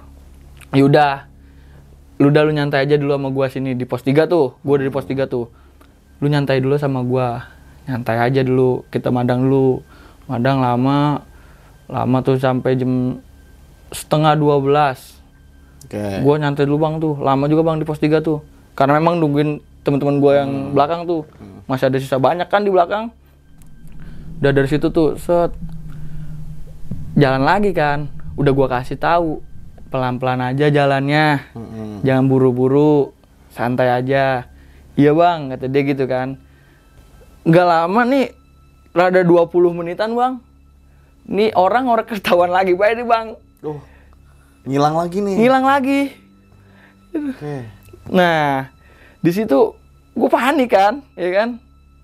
yaudah 0.71 1.27
lu 2.23 2.31
udah 2.31 2.41
lu 2.47 2.55
nyantai 2.55 2.87
aja 2.87 2.95
dulu 2.95 3.11
sama 3.19 3.29
gua 3.35 3.51
sini 3.51 3.75
di 3.75 3.83
pos 3.83 3.99
3 3.99 4.31
tuh 4.31 4.55
gua 4.63 4.79
udah 4.79 4.87
di 4.87 4.93
pos 4.95 5.03
3 5.03 5.27
tuh 5.27 5.51
lu 6.23 6.31
nyantai 6.31 6.63
dulu 6.63 6.79
sama 6.79 7.03
gua 7.03 7.51
nyantai 7.83 8.15
aja 8.15 8.47
dulu 8.47 8.87
kita 8.87 9.11
madang 9.11 9.43
dulu 9.43 9.83
madang 10.31 10.63
lama 10.63 11.19
lama 11.91 12.17
tuh 12.23 12.39
sampai 12.39 12.79
jam 12.79 13.19
setengah 13.91 14.39
12 14.39 15.19
Oke. 15.83 16.23
Gua 16.23 16.35
nyantai 16.39 16.63
dulu 16.65 16.79
bang 16.79 16.95
tuh, 16.97 17.13
lama 17.19 17.45
juga 17.51 17.61
bang 17.67 17.77
di 17.77 17.85
pos 17.85 17.99
3 17.99 18.23
tuh. 18.23 18.39
Karena 18.73 18.97
memang 18.97 19.19
nungguin 19.19 19.59
teman-teman 19.83 20.17
gua 20.17 20.41
yang 20.43 20.73
belakang 20.73 21.05
tuh. 21.05 21.27
Masih 21.67 21.91
ada 21.91 21.97
sisa 21.99 22.17
banyak 22.17 22.47
kan 22.47 22.63
di 22.63 22.71
belakang. 22.71 23.11
Udah 24.39 24.51
dari 24.51 24.67
situ 24.67 24.89
tuh, 24.89 25.19
set. 25.19 25.51
Jalan 27.13 27.43
lagi 27.45 27.75
kan. 27.75 28.09
Udah 28.39 28.51
gua 28.55 28.67
kasih 28.71 28.97
tahu 28.97 29.43
pelan-pelan 29.93 30.41
aja 30.41 30.71
jalannya. 30.71 31.45
Mm-mm. 31.53 32.01
Jangan 32.01 32.25
buru-buru, 32.25 33.13
santai 33.53 33.93
aja. 33.93 34.49
Iya 34.93 35.11
bang, 35.17 35.49
kata 35.53 35.65
dia 35.69 35.81
gitu 35.83 36.05
kan. 36.05 36.37
Nggak 37.43 37.65
lama 37.65 38.01
nih, 38.05 38.25
rada 38.93 39.21
20 39.25 39.73
menitan 39.73 40.13
bang. 40.13 40.33
Nih 41.25 41.49
orang 41.57 41.89
orang 41.89 42.05
ketahuan 42.05 42.53
lagi, 42.53 42.77
baik 42.77 43.01
nih 43.01 43.07
bang. 43.07 43.27
Duh. 43.63 43.81
Ngilang 44.63 44.95
lagi 44.95 45.17
nih. 45.19 45.35
Ngilang 45.41 45.65
lagi. 45.65 46.01
Oke. 47.13 47.55
Nah, 48.13 48.69
di 49.19 49.31
situ 49.33 49.75
gue 50.13 50.29
panik 50.29 50.69
kan, 50.71 51.01
ya 51.17 51.29
kan? 51.33 51.49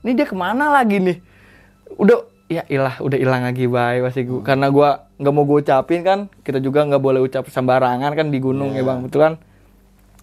Ini 0.01 0.11
dia 0.15 0.25
ke 0.25 0.35
mana 0.35 0.71
lagi 0.71 0.97
nih? 0.97 1.17
Udah, 1.99 2.25
ya 2.49 2.63
ilah, 2.71 2.97
udah 2.97 3.17
hilang 3.19 3.43
lagi 3.45 3.69
bay 3.69 4.01
pasti 4.01 4.25
gua. 4.25 4.41
Karena 4.41 4.71
gue 4.73 4.89
nggak 5.19 5.33
mau 5.35 5.43
gue 5.45 5.61
ucapin 5.61 6.01
kan, 6.01 6.19
kita 6.41 6.57
juga 6.57 6.87
nggak 6.89 7.03
boleh 7.03 7.21
ucap 7.21 7.45
sembarangan 7.51 8.11
kan 8.17 8.27
di 8.33 8.39
gunung 8.41 8.73
ya 8.73 8.81
Iya. 8.81 8.87
bang, 8.87 8.97
betul 9.05 9.19
kan? 9.21 9.33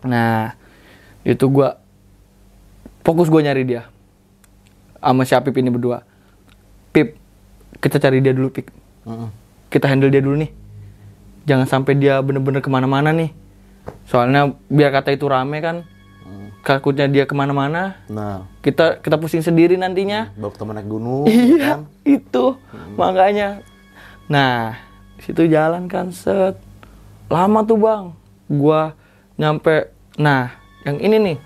Nah, 0.03 0.57
itu 1.23 1.45
gua 1.47 1.79
fokus 3.07 3.31
gua 3.31 3.47
nyari 3.47 3.63
dia. 3.63 3.87
Sama 4.99 5.23
si 5.23 5.39
Apip 5.39 5.55
ini 5.55 5.71
berdua. 5.71 6.03
Pip 6.91 7.15
kita 7.79 8.03
cari 8.03 8.19
dia 8.19 8.35
dulu 8.35 8.51
Pip. 8.51 8.67
Kita 9.71 9.87
handle 9.87 10.11
dia 10.11 10.19
dulu 10.19 10.43
nih. 10.43 10.51
Jangan 11.47 11.71
sampai 11.71 11.95
dia 11.95 12.19
bener-bener 12.19 12.59
ke 12.59 12.67
mana-mana 12.67 13.15
nih. 13.15 13.31
Soalnya 14.11 14.59
biar 14.67 14.91
kata 14.91 15.15
itu 15.15 15.31
rame 15.31 15.63
kan 15.63 15.87
takutnya 16.67 17.07
dia 17.07 17.25
ke 17.31 17.35
mana-mana. 17.39 18.03
Nah, 18.11 18.51
kita 18.59 18.99
kita 18.99 19.15
pusing 19.23 19.47
sendiri 19.47 19.79
nantinya. 19.79 20.35
Bawa 20.35 20.51
teman 20.51 20.75
naik 20.75 20.91
gunung, 20.91 21.31
iya 21.31 21.57
kan? 21.63 21.81
itu. 22.03 22.59
Makanya. 22.99 23.63
Nah 24.27 24.75
situ 25.23 25.47
jalan 25.47 25.87
kan 25.87 26.11
set. 26.11 26.59
Lama 27.31 27.63
tuh 27.63 27.79
bang. 27.79 28.11
Gua 28.51 28.99
nyampe 29.39 29.95
nah 30.19 30.59
yang 30.83 30.99
ini 30.99 31.17
nih 31.21 31.39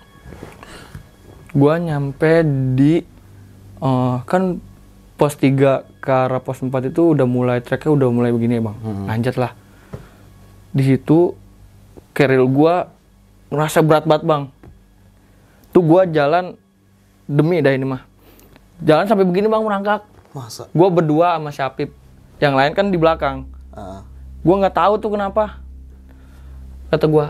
gua 1.53 1.79
nyampe 1.79 2.45
di 2.79 3.03
eh, 3.81 4.17
kan 4.25 4.63
pos 5.21 5.37
3 5.37 6.01
ke 6.01 6.11
arah 6.11 6.41
pos 6.41 6.65
4 6.65 6.71
itu 6.89 7.13
udah 7.13 7.29
mulai 7.29 7.61
treknya 7.61 7.93
udah 7.93 8.09
mulai 8.09 8.33
begini 8.33 8.57
ya 8.57 8.63
bang 8.65 8.77
lanjut 9.05 9.37
lah. 9.37 9.53
Di 10.71 10.83
situ 10.87 11.35
keril 12.17 12.47
gua 12.49 12.89
ngerasa 13.53 13.85
berat 13.85 14.05
banget 14.09 14.25
bang. 14.25 14.43
Tuh 15.71 15.83
gua 15.85 16.09
jalan 16.09 16.57
demi 17.29 17.61
dah 17.61 17.71
ini 17.71 17.85
mah. 17.85 18.03
Jalan 18.81 19.05
sampai 19.07 19.29
begini 19.29 19.47
bang 19.47 19.63
merangkak. 19.63 20.03
Masa? 20.31 20.71
gue 20.71 20.89
berdua 20.95 21.35
sama 21.35 21.51
Syapip 21.51 21.91
yang 22.39 22.55
lain 22.55 22.71
kan 22.71 22.87
di 22.95 22.95
belakang. 22.95 23.51
Ah, 23.75 24.07
gue 24.47 24.55
nggak 24.55 24.79
tahu 24.79 24.95
tuh 25.03 25.11
kenapa. 25.19 25.59
Kata 26.87 27.07
gue 27.11 27.27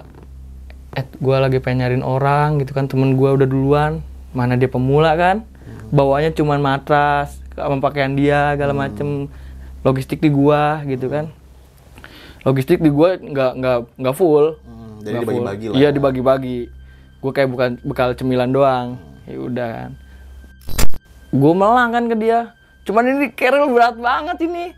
eh 1.01 1.05
gue 1.09 1.37
lagi 1.41 1.59
pengen 1.65 1.81
nyariin 1.81 2.05
orang 2.05 2.61
gitu 2.61 2.77
kan. 2.77 2.85
Temen 2.93 3.17
gue 3.17 3.31
udah 3.41 3.49
duluan 3.49 4.05
mana 4.31 4.55
dia 4.55 4.71
pemula 4.71 5.15
kan? 5.19 5.47
Bawanya 5.91 6.31
cuman 6.31 6.63
matras 6.63 7.39
sama 7.55 7.83
pakaian 7.83 8.15
dia 8.15 8.55
segala 8.55 8.73
macem. 8.75 9.27
Logistik 9.81 10.21
di 10.21 10.31
gua 10.31 10.85
gitu 10.85 11.09
kan. 11.09 11.33
Logistik 12.45 12.79
di 12.81 12.91
gua 12.93 13.17
nggak 13.17 13.53
nggak 13.59 13.79
nggak 13.99 14.17
full. 14.17 14.61
Hmm, 14.65 15.03
jadi 15.03 15.25
dibagi-bagi 15.25 15.67
lah. 15.69 15.77
iya 15.77 15.89
ya. 15.89 15.95
dibagi-bagi. 15.95 16.59
Gue 17.21 17.33
kayak 17.37 17.49
bukan 17.53 17.71
bekal 17.85 18.17
cemilan 18.17 18.49
doang. 18.49 18.97
Ya 19.29 19.37
udah 19.37 19.69
kan. 19.69 19.91
Gue 21.31 21.53
melang 21.53 21.93
kan 21.93 22.05
ke 22.09 22.17
dia. 22.17 22.57
Cuman 22.89 23.05
ini 23.07 23.27
keril 23.37 23.69
berat 23.69 24.01
banget 24.01 24.41
ini. 24.49 24.73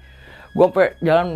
Gue 0.52 0.66
sampai 0.68 0.98
jalan 1.00 1.26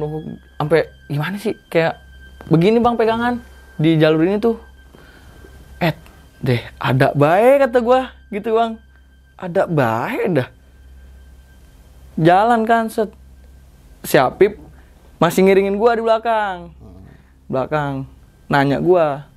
sampai 0.58 0.80
gimana 1.06 1.36
sih? 1.38 1.54
Kayak 1.70 2.02
begini 2.50 2.82
bang 2.82 2.98
pegangan. 2.98 3.34
Di 3.78 3.94
jalur 4.02 4.26
ini 4.26 4.42
tuh 4.42 4.58
deh 6.42 6.62
ada 6.76 7.12
baik 7.16 7.68
kata 7.68 7.78
gue 7.80 8.00
gitu 8.36 8.56
bang. 8.56 8.72
Ada 9.36 9.68
baik 9.68 10.24
dah. 10.32 10.48
Jalan 12.16 12.64
kan 12.64 12.88
set. 12.88 13.12
Si 14.06 14.16
Apip 14.16 14.56
masih 15.20 15.44
ngiringin 15.44 15.76
gua 15.76 15.92
di 15.98 16.02
belakang. 16.04 16.72
Belakang 17.50 18.08
nanya 18.48 18.80
gua 18.80 19.28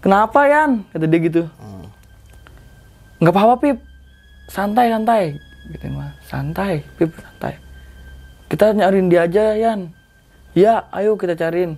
kenapa 0.00 0.48
Yan? 0.48 0.88
Kata 0.88 1.04
dia 1.04 1.20
gitu. 1.20 1.42
Hmm. 1.60 1.86
nggak 3.20 3.32
apa-apa 3.34 3.54
Pip. 3.60 3.78
Santai 4.48 4.88
santai. 4.88 5.36
Gitu 5.68 5.86
mah 5.92 6.16
santai 6.24 6.80
Pip 6.96 7.12
santai. 7.18 7.60
Kita 8.48 8.72
nyariin 8.72 9.12
dia 9.12 9.28
aja 9.28 9.52
Yan. 9.52 9.92
Ya 10.56 10.88
ayo 10.92 11.20
kita 11.20 11.36
cariin. 11.36 11.76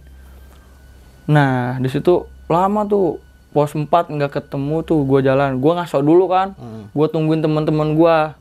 Nah 1.26 1.80
di 1.82 1.88
situ 1.90 2.30
lama 2.46 2.86
tuh 2.86 3.23
pos 3.54 3.70
4 3.70 3.86
nggak 3.86 4.34
ketemu 4.34 4.82
tuh 4.82 5.06
gua 5.06 5.22
jalan. 5.22 5.62
Gua 5.62 5.78
ngasok 5.78 6.02
dulu 6.02 6.26
kan. 6.26 6.58
Hmm. 6.58 6.90
gua 6.90 7.06
tungguin 7.06 7.38
teman-teman 7.38 7.94
gua. 7.94 8.34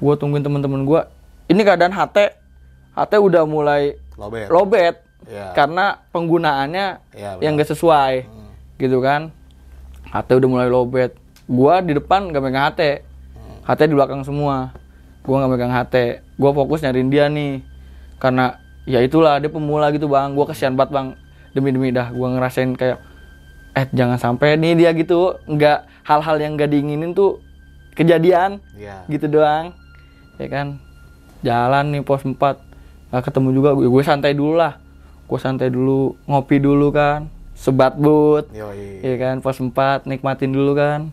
Gua 0.00 0.16
tungguin 0.16 0.40
teman-teman 0.40 0.88
gua. 0.88 1.12
Ini 1.52 1.60
keadaan 1.60 1.92
HT 1.92 2.32
HT 2.96 3.12
udah 3.20 3.44
mulai 3.44 4.00
Lobet. 4.16 4.48
lobet 4.48 4.94
Ya. 5.22 5.54
karena 5.54 6.02
penggunaannya 6.10 6.98
Ya, 7.14 7.38
yang 7.38 7.54
gak 7.54 7.70
sesuai 7.70 8.26
gitu 8.80 8.98
kan. 8.98 9.30
HT 10.08 10.28
udah 10.34 10.48
mulai 10.48 10.68
lobet. 10.72 11.12
Gua 11.44 11.78
di 11.78 11.92
depan 11.92 12.32
gak 12.32 12.40
megang 12.42 12.72
HT 12.72 13.04
HT 13.68 13.80
di 13.86 13.94
belakang 13.94 14.24
semua. 14.24 14.72
Gua 15.22 15.44
gak 15.44 15.52
megang 15.52 15.70
HT 15.70 16.24
gua 16.40 16.50
fokus 16.56 16.80
nyariin 16.80 17.12
dia 17.12 17.28
nih. 17.28 17.60
Karena 18.16 18.56
ya 18.88 18.98
itulah 19.04 19.36
dia 19.38 19.52
pemula 19.52 19.92
gitu 19.92 20.08
bang. 20.08 20.32
Gua 20.32 20.48
kesian 20.48 20.72
banget 20.72 20.90
bang. 20.96 21.06
Demi 21.52 21.68
demi 21.70 21.92
dah 21.92 22.08
gua 22.10 22.32
ngerasain 22.32 22.72
kayak 22.74 23.11
eh 23.72 23.86
jangan 23.90 24.20
sampai 24.20 24.60
nih 24.60 24.76
dia 24.76 24.90
gitu 24.92 25.40
nggak 25.48 25.88
hal-hal 26.04 26.36
yang 26.36 26.60
gak 26.60 26.68
diinginin 26.68 27.16
tuh 27.16 27.40
kejadian 27.96 28.60
Iya. 28.76 29.04
gitu 29.08 29.28
doang. 29.28 29.72
Ya 30.36 30.48
kan? 30.48 30.66
Jalan 31.40 31.92
nih 31.92 32.02
pos 32.04 32.24
4 32.24 32.36
nggak 33.12 33.24
ketemu 33.28 33.48
juga 33.52 33.70
gue, 33.76 33.88
gue 33.88 34.04
santai 34.04 34.32
dulu 34.32 34.56
lah. 34.56 34.76
Gue 35.28 35.38
santai 35.40 35.68
dulu 35.68 36.16
ngopi 36.24 36.60
dulu 36.60 36.92
kan. 36.92 37.28
Sebat 37.52 37.94
but. 37.96 38.50
Yoi. 38.52 39.00
ya 39.00 39.14
kan? 39.16 39.40
Pos 39.40 39.56
4 39.56 40.04
nikmatin 40.04 40.52
dulu 40.52 40.72
kan. 40.74 41.12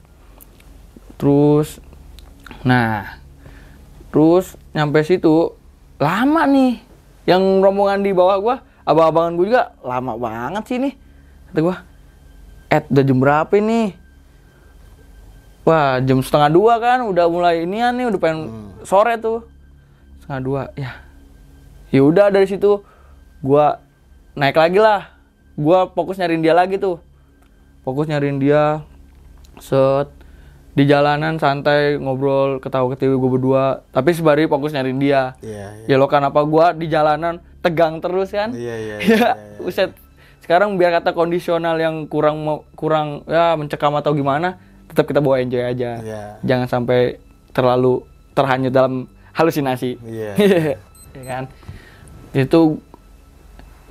Terus 1.20 1.80
nah 2.66 3.22
terus 4.10 4.58
nyampe 4.74 5.06
situ 5.06 5.54
lama 6.02 6.50
nih 6.50 6.82
yang 7.30 7.62
rombongan 7.62 8.02
di 8.02 8.12
bawah 8.12 8.38
gua. 8.42 8.56
Abang-abangan 8.84 9.38
gue 9.38 9.46
juga 9.54 9.64
lama 9.86 10.18
banget 10.18 10.64
sih 10.66 10.78
nih 10.82 10.94
kata 11.52 11.60
gua 11.62 11.78
eh 12.70 12.82
udah 12.86 13.04
jam 13.04 13.18
berapa 13.18 13.54
ini? 13.58 13.98
Wah 15.66 16.02
jam 16.02 16.22
setengah 16.22 16.50
dua 16.54 16.78
kan 16.78 17.06
udah 17.06 17.26
mulai 17.30 17.66
inian 17.66 17.94
nih 17.98 18.10
udah 18.10 18.20
pengen 18.22 18.40
sore 18.86 19.18
tuh. 19.18 19.46
Setengah 20.22 20.42
dua 20.42 20.62
ya. 20.78 21.02
Ya 21.90 22.02
udah 22.06 22.30
dari 22.30 22.46
situ 22.46 22.86
gua 23.42 23.82
naik 24.38 24.58
lagi 24.58 24.78
lah. 24.78 25.18
Gua 25.58 25.90
fokus 25.90 26.22
nyariin 26.22 26.46
dia 26.46 26.54
lagi 26.54 26.78
tuh. 26.78 27.02
Fokus 27.82 28.06
nyariin 28.06 28.38
dia. 28.38 28.86
Set 29.60 30.14
di 30.78 30.88
jalanan 30.88 31.36
santai 31.42 32.00
ngobrol 32.00 32.64
ketawa 32.64 32.94
ketiwi 32.94 33.18
gue 33.18 33.32
berdua. 33.36 33.84
Tapi 33.92 34.14
sebari 34.14 34.46
fokus 34.46 34.72
nyariin 34.72 35.02
dia. 35.02 35.36
Iya, 35.44 35.86
iya. 35.86 35.86
ya 35.90 35.96
lo 36.00 36.08
kenapa 36.08 36.46
gua 36.46 36.72
di 36.72 36.88
jalanan 36.88 37.42
tegang 37.60 38.00
terus 38.00 38.32
kan? 38.32 38.56
Iya, 38.56 38.76
iya, 38.78 38.96
iya, 39.02 39.06
ya 39.06 39.18
iya, 39.18 39.30
iya. 39.36 39.60
buset 39.60 39.92
sekarang 40.50 40.82
biar 40.82 40.98
kata 40.98 41.14
kondisional 41.14 41.78
yang 41.78 42.10
kurang 42.10 42.66
kurang 42.74 43.22
ya 43.30 43.54
mencekam 43.54 43.94
atau 43.94 44.18
gimana 44.18 44.58
tetap 44.90 45.06
kita 45.06 45.22
bawa 45.22 45.46
enjoy 45.46 45.62
aja. 45.62 46.02
Iya. 46.02 46.24
jangan 46.42 46.66
sampai 46.66 47.22
terlalu 47.54 48.02
terhanyut 48.34 48.74
dalam 48.74 49.06
halusinasi. 49.38 50.02
Iya. 50.02 50.34
ya 51.22 51.24
kan? 51.30 51.44
Itu 52.34 52.82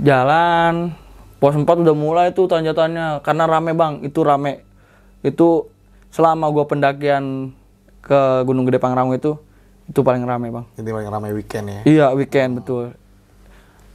jalan 0.03 0.99
pos 1.39 1.55
4 1.55 1.63
udah 1.63 1.95
mulai 1.95 2.35
tuh 2.35 2.51
tanjakannya 2.51 3.23
karena 3.23 3.47
rame 3.47 3.79
bang. 3.79 4.03
Itu 4.03 4.27
rame. 4.27 4.67
Itu 5.23 5.71
selama 6.11 6.51
gua 6.51 6.67
pendakian 6.67 7.55
ke 8.03 8.43
Gunung 8.43 8.67
Gede 8.67 8.83
Pangrango 8.83 9.15
itu 9.15 9.39
itu 9.87 10.03
paling 10.03 10.27
rame 10.27 10.51
bang. 10.51 10.67
Ini 10.75 10.91
paling 10.91 11.07
ramai 11.07 11.31
weekend 11.39 11.71
ya. 11.71 11.81
iya 11.87 12.07
weekend 12.19 12.59
betul. 12.59 12.99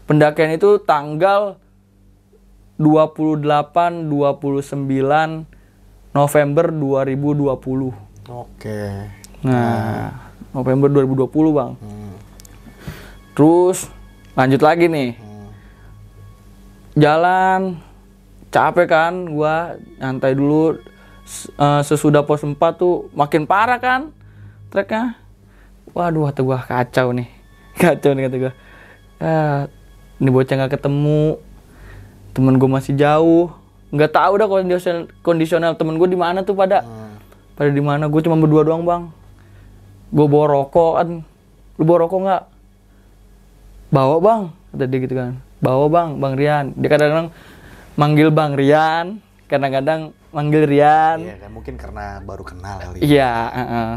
Pendakian 0.08 0.56
itu 0.56 0.80
tanggal 0.80 1.60
28 2.78 4.10
29 4.10 5.46
November 6.14 6.66
2020 6.70 7.94
Oke. 8.30 8.82
nah 9.44 10.32
November 10.54 10.90
2020 10.90 11.58
bang 11.58 11.74
Hmm. 11.78 12.04
Terus 13.34 13.90
lanjut 14.38 14.62
lagi 14.62 14.86
nih. 14.86 15.18
Hmm. 15.18 15.50
Jalan 16.94 17.62
capek 18.54 18.86
kan 18.86 19.14
gua 19.26 19.82
nyantai 19.98 20.38
dulu 20.38 20.78
eh, 21.58 21.82
sesudah 21.82 22.22
pos 22.30 22.46
4 22.46 22.54
tuh 22.78 23.10
makin 23.18 23.50
parah 23.50 23.82
kan 23.82 24.14
treknya. 24.70 25.18
Waduh 25.98 26.30
kata 26.30 26.42
gua 26.46 26.62
kacau 26.62 27.10
nih. 27.14 27.30
Kacau 27.82 28.14
nih 28.14 28.30
kata 28.30 28.38
gua. 28.38 28.54
Ah, 29.18 29.66
ini 30.22 30.30
bocah 30.30 30.54
nggak 30.54 30.78
ketemu. 30.78 31.42
Temen 32.34 32.58
gua 32.58 32.70
masih 32.72 32.94
jauh. 32.94 33.54
nggak 33.94 34.10
tahu 34.10 34.34
dah 34.36 34.50
kondisional 34.50 35.06
kondisional 35.22 35.78
temen 35.78 36.02
gua 36.02 36.10
di 36.10 36.18
mana 36.18 36.42
tuh 36.42 36.58
pada 36.58 36.82
Hmm. 36.82 37.14
pada 37.54 37.70
di 37.70 37.78
mana? 37.78 38.10
Gue 38.10 38.26
cuma 38.26 38.34
berdua 38.36 38.66
doang 38.66 38.82
bang. 38.82 39.14
Gue 40.10 40.26
bawa 40.26 40.46
rokok 40.52 40.92
kan. 40.98 41.10
Lu 41.78 41.84
bawa 41.84 41.98
rokok 42.02 42.20
nggak? 42.20 42.44
Bawa 43.90 44.16
bang 44.18 44.42
kata 44.72 44.86
dia 44.90 44.98
gitu 45.00 45.14
kan. 45.14 45.32
Bawa 45.62 45.86
bang 45.88 46.10
bang 46.18 46.34
Rian. 46.34 46.66
Dia 46.74 46.90
kadang-kadang 46.90 47.30
manggil 47.94 48.34
bang 48.34 48.52
Rian. 48.54 49.06
Kadang-kadang 49.46 50.02
manggil 50.30 50.66
Rian. 50.66 51.18
Iya 51.22 51.38
kan 51.38 51.50
mungkin 51.54 51.74
karena 51.78 52.18
baru 52.20 52.42
kenal 52.42 52.78
kali. 52.82 52.98
iya 53.00 53.32
heeh. 53.54 53.92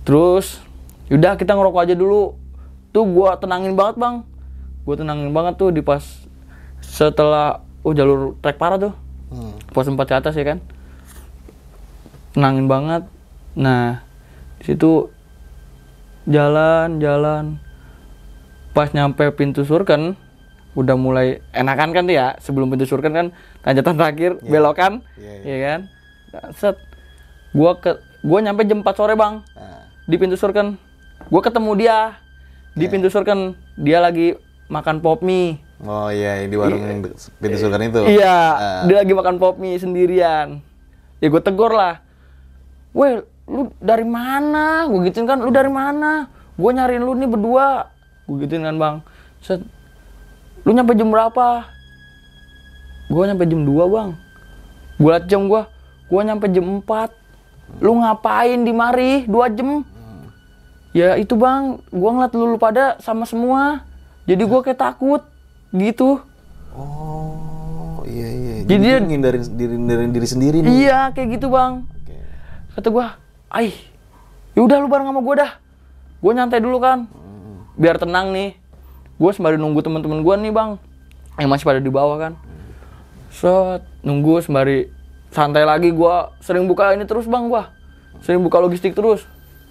terus 0.00 0.64
yaudah 1.06 1.36
kita 1.36 1.52
ngerokok 1.52 1.84
aja 1.84 1.92
dulu. 1.92 2.32
Tuh 2.90 3.04
gua 3.04 3.36
tenangin 3.36 3.76
banget 3.76 4.00
bang. 4.00 4.24
Gua 4.82 4.96
tenangin 4.96 5.28
banget 5.30 5.60
tuh 5.60 5.68
di 5.68 5.84
pas 5.84 6.00
setelah 6.80 7.60
oh 7.84 7.92
jalur 7.92 8.36
trek 8.40 8.56
parah 8.56 8.80
tuh. 8.80 8.94
Hmm. 9.30 9.54
pos 9.70 9.86
4 9.86 9.94
ke 9.94 10.14
atas 10.14 10.34
ya 10.34 10.42
kan. 10.42 10.58
Tenangin 12.34 12.66
banget. 12.66 13.02
Nah 13.54 14.02
di 14.58 14.64
situ 14.74 15.08
jalan 16.26 16.98
jalan. 16.98 17.58
Pas 18.70 18.90
nyampe 18.94 19.26
pintu 19.34 19.66
surken 19.66 20.14
udah 20.78 20.94
mulai 20.94 21.42
enakan 21.50 21.90
kan 21.90 22.06
dia 22.06 22.38
sebelum 22.38 22.70
pintu 22.70 22.86
surken 22.86 23.10
kan 23.10 23.26
tanjatan 23.66 23.98
terakhir 23.98 24.38
belokan 24.46 25.02
Iya, 25.18 25.34
ya 25.42 25.58
kan? 25.66 25.80
Nah, 26.30 26.46
set. 26.54 26.76
Gua 27.50 27.74
ke 27.74 27.98
gua 28.22 28.38
nyampe 28.38 28.62
jam 28.62 28.78
4 28.82 28.94
sore 28.94 29.18
bang. 29.18 29.42
Nah, 29.58 29.82
di 30.06 30.14
pintu 30.14 30.38
surken. 30.38 30.78
Gua 31.26 31.42
ketemu 31.42 31.70
dia. 31.74 31.98
Di 32.78 32.86
Iya. 32.86 32.92
pintu 32.94 33.10
surken 33.10 33.58
dia 33.74 33.98
lagi 33.98 34.38
makan 34.70 35.02
pop 35.02 35.26
mie 35.26 35.58
oh 35.82 36.08
iya 36.08 36.44
di 36.44 36.54
warung 36.54 36.80
de- 37.00 37.14
pintu 37.36 37.56
surgan 37.56 37.82
itu. 37.82 38.00
Iya, 38.06 38.36
Ah. 38.50 38.82
dia 38.84 38.96
lagi 38.98 39.12
makan 39.12 39.36
pop 39.36 39.56
mie 39.56 39.76
sendirian. 39.76 40.60
Ya 41.18 41.26
gue 41.26 41.38
tegur 41.38 41.70
lah. 41.70 42.00
Weh, 42.90 43.20
lu 43.44 43.70
dari 43.76 44.02
mana? 44.02 44.84
Gue 44.86 45.06
gituin 45.06 45.24
kan, 45.24 45.38
lu 45.38 45.48
dari 45.48 45.68
mana? 45.68 46.26
Gue 46.54 46.70
nyariin 46.70 47.00
lu 47.00 47.12
nih 47.12 47.26
berdua. 47.26 47.88
Gue 48.24 48.44
gituin 48.44 48.62
kan 48.62 48.76
bang. 48.76 48.96
Set, 49.38 49.60
lu 50.62 50.72
nyampe 50.72 50.92
jam 50.92 51.08
berapa? 51.08 51.64
Gue 53.06 53.22
nyampe 53.24 53.44
jam 53.44 53.60
2 53.60 53.84
bang. 53.86 54.08
Gue 54.96 55.10
liat 55.10 55.26
jam 55.26 55.46
gue, 55.46 55.62
gue 56.06 56.20
nyampe 56.20 56.46
jam 56.46 56.66
4. 56.78 57.10
Lu 57.78 57.96
ngapain 57.96 58.58
di 58.60 58.70
mari 58.70 59.24
2 59.24 59.48
jam? 59.50 59.82
Ya 60.90 61.14
itu 61.14 61.34
bang, 61.34 61.78
gue 61.84 62.10
ngeliat 62.10 62.32
lu, 62.32 62.44
lu 62.48 62.58
pada 62.58 62.98
sama 62.98 63.22
semua. 63.22 63.86
Jadi 64.26 64.42
gue 64.42 64.60
kayak 64.60 64.78
takut, 64.78 65.22
gitu. 65.70 66.22
Oh 66.74 68.02
iya 68.06 68.28
iya. 68.28 68.54
Jadi 68.62 68.70
Jadi, 68.70 68.86
dia- 68.86 69.02
ngindarin 69.02 69.42
diri, 69.54 69.74
ngindarin 69.74 70.10
diri 70.10 70.26
sendiri 70.26 70.56
nih. 70.62 70.70
Iya, 70.86 71.10
kayak 71.10 71.28
gitu 71.38 71.46
bang. 71.50 71.82
Oke. 71.84 72.16
kata 72.70 72.88
gua, 72.88 73.18
"Ai, 73.50 73.74
yaudah 74.54 74.78
lu 74.78 74.86
bareng 74.86 75.10
sama 75.10 75.20
gua 75.20 75.34
dah." 75.42 75.52
Gua 76.20 76.32
nyantai 76.32 76.62
dulu 76.62 76.78
kan. 76.78 77.10
Biar 77.74 77.98
tenang 77.98 78.30
nih. 78.30 78.54
Gua 79.16 79.34
sembari 79.34 79.58
nunggu 79.58 79.82
teman-teman 79.82 80.22
gua 80.22 80.38
nih, 80.38 80.52
Bang. 80.52 80.78
Yang 81.36 81.50
masih 81.50 81.64
pada 81.66 81.80
di 81.80 81.90
bawah 81.90 82.16
kan. 82.16 82.32
Set, 83.32 83.82
nunggu 84.00 84.38
sembari 84.40 84.92
santai 85.30 85.64
lagi 85.64 85.90
gua 85.90 86.34
sering 86.38 86.68
buka 86.68 86.92
ini 86.92 87.04
terus, 87.04 87.24
Bang, 87.26 87.48
gua. 87.48 87.72
Sering 88.20 88.40
buka 88.40 88.60
logistik 88.60 88.92
terus. 88.92 89.24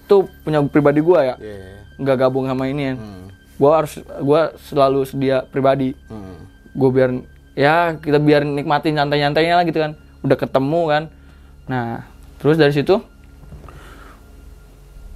Tuh 0.09 0.25
punya 0.43 0.59
pribadi 0.65 0.99
gua 0.99 1.21
ya. 1.23 1.35
Iya. 1.37 1.85
Nggak 2.01 2.17
gabung 2.19 2.49
sama 2.49 2.65
ini 2.65 2.81
ya. 2.81 2.93
Hmm. 2.97 3.28
Gua 3.59 3.71
harus 3.77 3.93
gua 4.17 4.41
selalu 4.63 5.03
sedia 5.03 5.43
pribadi. 5.43 5.93
Hmm. 6.07 6.47
gue 6.69 6.85
biar 6.87 7.09
ya 7.53 7.75
kita 7.93 8.17
biar 8.17 8.45
nikmatin 8.45 8.93
nyantai-nyantainya 8.93 9.57
lah 9.57 9.65
gitu 9.65 9.81
kan 9.81 9.97
udah 10.21 10.37
ketemu 10.37 10.81
kan 10.85 11.03
nah 11.65 12.05
terus 12.37 12.55
dari 12.55 12.71
situ 12.71 13.01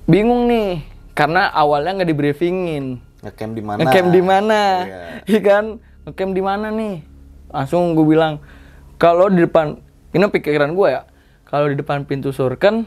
bingung 0.04 0.46
nih 0.46 0.84
karena 1.14 1.48
awalnya 1.48 2.02
nggak 2.02 2.10
di 2.10 2.16
briefingin 2.16 2.86
Ngecamp 3.22 3.54
di 3.54 3.64
mana? 3.64 3.80
ngecamp 3.80 4.10
di 4.10 4.22
mana 4.22 4.62
Iya. 4.84 5.00
iya 5.30 5.40
kan 5.42 5.66
ngecamp 6.04 6.32
di 6.34 6.44
mana 6.44 6.68
nih 6.68 6.96
langsung 7.48 7.94
gue 7.94 8.04
bilang 8.04 8.42
kalau 8.98 9.30
di 9.30 9.40
depan 9.40 9.80
ini 10.12 10.26
pikiran 10.26 10.74
gue 10.74 10.88
ya 10.90 11.08
kalau 11.46 11.70
di 11.70 11.78
depan 11.78 12.04
pintu 12.04 12.34
surken 12.34 12.84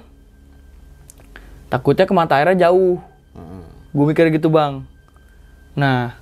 takutnya 1.66 2.04
ke 2.04 2.12
mata 2.12 2.36
airnya 2.36 2.68
jauh 2.68 2.98
Hmm. 3.32 3.64
gue 3.90 4.04
mikir 4.06 4.32
gitu 4.32 4.48
bang 4.48 4.80
nah 5.76 6.16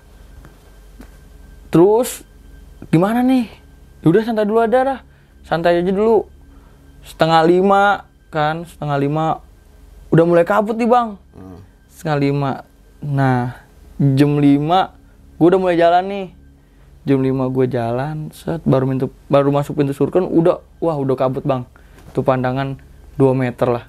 terus 1.71 2.27
gimana 2.93 3.25
nih? 3.25 3.49
Ya 4.05 4.07
udah 4.13 4.23
santai 4.27 4.45
dulu 4.45 4.61
aja 4.61 4.85
dah. 4.85 5.01
Santai 5.47 5.81
aja 5.81 5.93
dulu. 5.95 6.29
Setengah 7.07 7.41
lima 7.49 8.05
kan 8.29 8.69
setengah 8.69 8.99
lima. 9.01 9.41
Udah 10.13 10.25
mulai 10.29 10.45
kabut 10.45 10.77
nih 10.77 10.91
bang. 10.91 11.17
Hmm. 11.35 11.59
setengah 11.89 12.19
lima. 12.21 12.53
Nah 13.01 13.57
jam 13.97 14.37
lima 14.43 14.93
gue 15.39 15.47
udah 15.49 15.61
mulai 15.61 15.79
jalan 15.81 16.05
nih. 16.05 16.27
Jam 17.05 17.21
lima 17.21 17.49
gue 17.49 17.67
jalan 17.69 18.33
set 18.33 18.61
baru 18.65 18.89
pintu 18.89 19.07
baru 19.29 19.49
masuk 19.53 19.77
pintu 19.77 19.93
surken 19.93 20.29
udah 20.29 20.61
wah 20.83 20.97
udah 20.99 21.17
kabut 21.17 21.47
bang. 21.47 21.65
Itu 22.13 22.23
pandangan 22.23 22.79
2 23.19 23.35
meter 23.35 23.69
lah. 23.71 23.85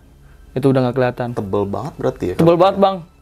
Itu 0.57 0.71
udah 0.71 0.89
nggak 0.89 0.95
kelihatan. 0.95 1.29
Tebel 1.35 1.63
banget 1.67 1.93
berarti 1.99 2.25
ya? 2.31 2.35
tebel 2.39 2.57
banget 2.57 2.77
bang. 2.81 2.95
Oke. 3.03 3.14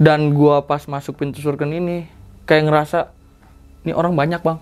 Dan 0.00 0.32
gua 0.32 0.64
pas 0.64 0.80
masuk 0.88 1.20
pintu 1.20 1.44
surken 1.44 1.70
ini 1.70 2.08
kayak 2.48 2.66
ngerasa 2.66 3.12
ini 3.84 3.92
orang 3.92 4.16
banyak 4.16 4.40
bang. 4.40 4.58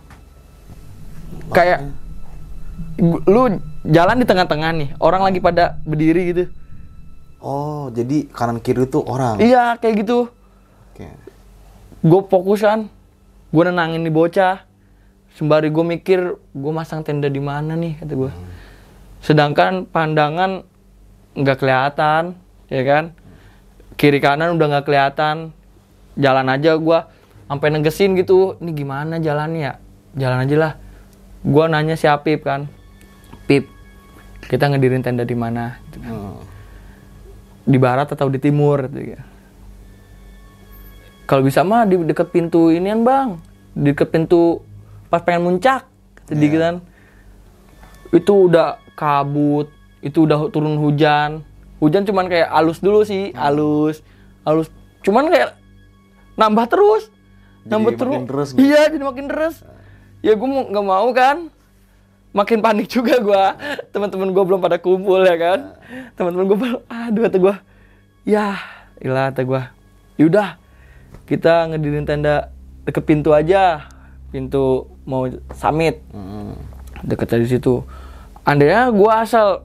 Kayak 1.54 1.94
gu- 2.98 3.22
lu 3.24 3.42
jalan 3.86 4.18
di 4.18 4.26
tengah-tengah 4.26 4.70
nih 4.74 4.88
orang 4.98 5.22
lagi 5.22 5.38
pada 5.38 5.78
berdiri 5.86 6.22
gitu. 6.34 6.44
Oh, 7.38 7.86
jadi 7.94 8.26
kanan 8.34 8.58
kiri 8.58 8.82
itu 8.82 8.98
orang. 8.98 9.38
iya 9.38 9.78
kayak 9.78 10.02
gitu. 10.02 10.26
Oke. 10.92 11.06
gue 11.98 12.20
fokus 12.26 12.62
kan 12.62 12.90
gue 13.48 13.62
nenangin 13.62 14.02
nih 14.02 14.10
bocah. 14.10 14.66
Sembari 15.38 15.70
gue 15.70 15.84
mikir 15.86 16.18
gue 16.34 16.72
masang 16.74 17.06
tenda 17.06 17.30
di 17.30 17.38
mana 17.38 17.78
nih? 17.78 17.94
kata 18.02 18.14
gue 18.18 18.32
sedangkan 19.18 19.86
pandangan 19.86 20.62
nggak 21.34 21.58
kelihatan 21.58 22.38
ya 22.66 22.82
kan 22.82 23.04
kiri 23.98 24.22
kanan 24.22 24.54
udah 24.54 24.66
nggak 24.70 24.86
kelihatan 24.86 25.50
jalan 26.14 26.46
aja 26.48 26.78
gue 26.78 26.98
sampai 27.50 27.68
negesin 27.74 28.14
gitu 28.14 28.54
ini 28.62 28.70
gimana 28.72 29.18
jalannya 29.18 29.60
ya 29.60 29.74
jalan 30.14 30.46
aja 30.46 30.56
lah 30.56 30.72
gue 31.42 31.64
nanya 31.66 31.94
si 31.98 32.06
Apip 32.06 32.46
kan 32.46 32.70
Pip 33.44 33.66
kita 34.46 34.70
ngedirin 34.70 35.02
tenda 35.02 35.26
di 35.26 35.34
mana 35.34 35.76
Gitu 35.84 35.98
kan. 36.00 36.12
Hmm. 36.14 36.40
di 37.68 37.76
barat 37.76 38.08
atau 38.08 38.32
di 38.32 38.40
timur 38.40 38.88
gitu 38.88 39.12
ya. 39.12 39.20
Kalau 41.28 41.44
bisa 41.44 41.60
mah 41.60 41.84
di 41.84 42.00
deket 42.00 42.32
pintu 42.32 42.72
inian 42.72 43.04
bang, 43.04 43.36
di 43.76 43.92
deket 43.92 44.08
pintu 44.08 44.64
pas 45.12 45.20
pengen 45.20 45.44
muncak, 45.44 45.84
sedikit 46.24 46.56
Iya. 46.56 46.64
kan. 46.64 46.74
Itu 48.16 48.48
udah 48.48 48.80
kabut, 48.96 49.68
itu 50.00 50.24
udah 50.24 50.48
turun 50.48 50.80
hujan. 50.80 51.44
Hujan 51.78 52.02
cuman 52.02 52.26
kayak 52.26 52.48
alus 52.48 52.78
dulu 52.78 53.02
sih, 53.02 53.30
alus, 53.32 54.02
alus. 54.42 54.66
Cuman 55.00 55.30
kayak 55.30 55.54
nambah 56.34 56.66
terus, 56.66 57.06
Jadi 57.62 57.70
nambah 57.70 57.92
makin 57.92 57.98
terus. 57.98 58.22
deres 58.26 58.48
gitu. 58.50 58.60
Iya, 58.64 58.82
jadi 58.90 59.04
makin 59.04 59.26
deres. 59.26 59.56
Ya 60.18 60.34
gue 60.34 60.48
mau 60.48 60.66
nggak 60.66 60.84
mau 60.84 61.08
kan, 61.14 61.36
makin 62.30 62.58
panik 62.58 62.86
juga 62.86 63.18
gua 63.18 63.54
teman-teman 63.88 64.30
gue 64.30 64.44
belum 64.44 64.60
pada 64.60 64.76
kumpul 64.76 65.22
ya 65.22 65.34
kan 65.34 65.60
teman-teman 66.14 66.44
gue 66.44 66.56
bilang 66.56 66.80
aduh 66.86 67.24
kata 67.24 67.38
gue 67.40 67.54
ya 68.22 68.60
ilah 69.00 69.32
kata 69.32 69.42
gue 69.42 69.62
yaudah 70.18 70.60
kita 71.24 71.72
ngedirin 71.72 72.04
tenda 72.04 72.52
deket 72.84 73.00
pintu 73.02 73.32
aja 73.32 73.88
pintu 74.28 74.86
mau 75.02 75.24
summit 75.50 76.04
Hmm. 76.12 76.52
deket 77.00 77.32
dari 77.32 77.48
situ 77.48 77.80
andainya 78.44 78.92
gue 78.92 79.10
asal 79.10 79.64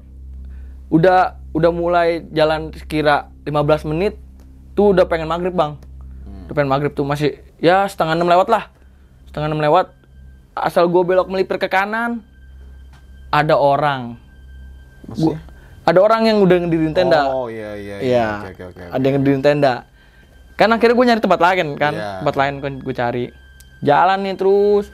udah 0.88 1.36
udah 1.54 1.70
mulai 1.70 2.26
jalan 2.30 2.74
sekira 2.74 3.30
15 3.44 3.54
menit 3.88 4.18
tuh 4.74 4.92
udah 4.92 5.06
pengen 5.06 5.26
maghrib 5.26 5.54
bang 5.54 5.78
udah 6.46 6.54
pengen 6.54 6.70
maghrib 6.70 6.92
tuh 6.92 7.06
masih 7.06 7.30
ya 7.58 7.86
setengah 7.86 8.14
enam 8.14 8.28
lewat 8.28 8.50
lah 8.50 8.74
setengah 9.26 9.48
enam 9.48 9.62
lewat 9.62 9.94
asal 10.54 10.86
gue 10.86 11.02
belok 11.02 11.26
melipir 11.28 11.56
ke 11.56 11.66
kanan 11.66 12.26
ada 13.30 13.54
orang 13.54 14.18
Maksudnya? 15.04 15.40
ada 15.84 16.00
orang 16.00 16.22
yang 16.24 16.38
udah 16.40 16.58
ngedirin 16.60 16.94
tenda 16.94 17.22
Oh 17.28 17.48
iya 17.48 17.76
iya 17.76 17.96
Iya, 18.00 18.28
Oke 18.40 18.64
oke 18.64 18.64
oke. 18.72 18.84
ada 18.90 19.04
yang 19.04 19.16
ngedirin 19.18 19.42
tenda. 19.42 19.74
Kan 20.54 20.70
akhirnya 20.70 20.94
gue 20.94 21.06
nyari 21.08 21.20
tempat 21.20 21.42
lain 21.42 21.68
kan, 21.76 21.94
Iya. 21.94 22.12
tempat 22.22 22.36
lain 22.38 22.54
kan 22.62 22.74
gue 22.78 22.94
cari. 22.94 23.26
Jalan 23.82 24.22
nih 24.22 24.36
terus, 24.38 24.88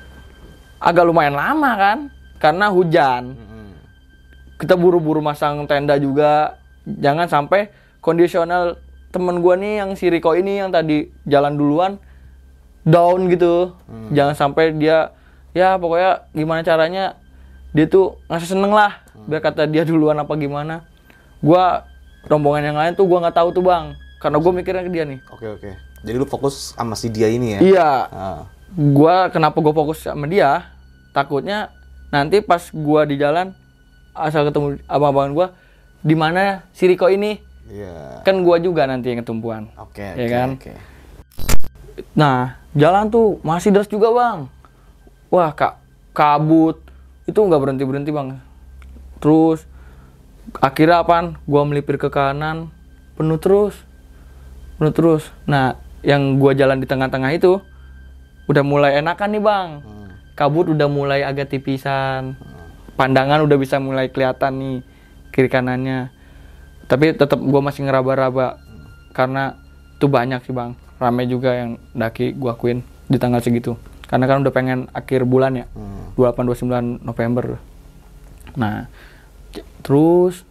agak 0.80 1.04
lumayan 1.04 1.36
lama 1.36 1.72
kan, 1.76 1.98
karena 2.38 2.72
hujan. 2.72 3.36
Hmm. 3.36 3.49
Kita 4.60 4.76
buru-buru 4.76 5.24
masang 5.24 5.64
tenda 5.66 5.96
juga, 5.96 6.60
jangan 6.84 7.26
sampai 7.26 7.72
kondisional 8.04 8.76
temen 9.10 9.40
gue 9.40 9.56
nih 9.56 9.74
yang 9.80 9.90
si 9.96 10.12
Riko 10.12 10.36
ini 10.36 10.60
yang 10.60 10.70
tadi 10.70 11.08
jalan 11.24 11.56
duluan 11.56 11.92
down 12.84 13.32
gitu. 13.32 13.74
Hmm. 13.88 14.12
Jangan 14.12 14.36
sampai 14.36 14.76
dia 14.76 15.16
ya 15.52 15.80
pokoknya 15.80 16.30
gimana 16.32 16.62
caranya 16.62 17.18
dia 17.74 17.86
tuh 17.86 18.20
ngasih 18.28 18.54
seneng 18.54 18.70
lah 18.70 19.02
Hmm. 19.10 19.28
biar 19.28 19.42
kata 19.42 19.64
dia 19.66 19.84
duluan 19.84 20.16
apa 20.16 20.32
gimana. 20.36 20.84
Gua 21.40 21.84
rombongan 22.24 22.72
yang 22.72 22.78
lain 22.78 22.94
tuh 22.96 23.04
gua 23.04 23.24
nggak 23.24 23.36
tahu 23.36 23.50
tuh 23.52 23.64
bang, 23.64 23.96
karena 24.20 24.38
gue 24.38 24.52
mikirnya 24.52 24.84
ke 24.84 24.92
dia 24.92 25.04
nih. 25.04 25.20
Oke 25.32 25.48
oke. 25.50 25.70
Jadi 26.04 26.16
lu 26.16 26.24
fokus 26.24 26.72
sama 26.72 26.96
si 26.96 27.08
dia 27.08 27.28
ini 27.28 27.56
ya? 27.56 27.60
Iya, 27.60 27.92
Ah. 28.08 28.40
gua 28.72 29.28
kenapa 29.28 29.60
gue 29.60 29.72
fokus 29.72 30.00
sama 30.00 30.28
dia? 30.28 30.68
Takutnya 31.12 31.72
nanti 32.12 32.40
pas 32.40 32.72
gua 32.72 33.04
di 33.04 33.16
jalan 33.16 33.52
asal 34.20 34.44
ketemu 34.44 34.68
abang-abangan 34.86 35.32
gua 35.32 35.48
di 36.00 36.14
mana 36.14 36.64
si 36.70 36.86
Riko 36.86 37.08
ini 37.08 37.40
Iya. 37.66 38.22
kan 38.22 38.42
gua 38.42 38.58
juga 38.58 38.84
nanti 38.84 39.10
yang 39.10 39.22
ketumpuan. 39.22 39.70
Oke 39.76 40.02
Ya 40.02 40.14
oke 40.18 40.28
kan? 40.28 40.50
oke. 40.58 40.74
Nah, 42.12 42.40
jalan 42.74 43.08
tuh 43.08 43.38
masih 43.42 43.70
deras 43.70 43.86
juga 43.86 44.10
bang. 44.10 44.48
Wah, 45.28 45.52
kak 45.52 45.78
kabut 46.12 46.82
itu 47.24 47.38
nggak 47.38 47.60
berhenti 47.60 47.84
berhenti 47.84 48.10
bang. 48.10 48.40
Terus 49.20 49.68
akhirnya 50.58 51.00
apaan 51.00 51.38
gua 51.44 51.62
melipir 51.62 51.96
ke 51.96 52.10
kanan 52.10 52.74
penuh 53.14 53.38
terus 53.38 53.78
penuh 54.76 54.90
terus 54.90 55.30
nah 55.44 55.76
yang 56.02 56.36
gua 56.36 56.52
jalan 56.52 56.80
di 56.80 56.88
tengah-tengah 56.88 57.30
itu 57.32 57.62
udah 58.48 58.64
mulai 58.64 58.98
enakan 58.98 59.30
nih 59.30 59.44
bang 59.44 59.70
Hmm. 59.78 60.10
kabut 60.34 60.66
udah 60.70 60.88
mulai 60.88 61.22
agak 61.22 61.52
tipisan 61.52 62.34
pandangan 63.00 63.40
udah 63.48 63.56
bisa 63.56 63.80
mulai 63.80 64.12
kelihatan 64.12 64.60
nih 64.60 64.78
kiri 65.32 65.48
kanannya. 65.48 66.12
Tapi 66.92 67.16
tetap 67.16 67.40
gua 67.40 67.64
masih 67.64 67.88
ngeraba-raba 67.88 68.60
karena 69.16 69.56
itu 69.96 70.12
banyak 70.12 70.44
sih 70.44 70.52
bang. 70.52 70.76
Ramai 71.00 71.32
juga 71.32 71.56
yang 71.56 71.80
daki 71.96 72.36
gua 72.36 72.60
akuin 72.60 72.84
di 73.08 73.16
tanggal 73.16 73.40
segitu. 73.40 73.80
Karena 74.04 74.28
kan 74.28 74.44
udah 74.44 74.52
pengen 74.52 74.92
akhir 74.92 75.24
bulan 75.24 75.56
ya 75.56 75.66
Hmm. 75.72 76.12
28 76.20 76.44
29 77.00 77.00
November. 77.08 77.46
Nah 78.60 78.92
terus 79.80 80.44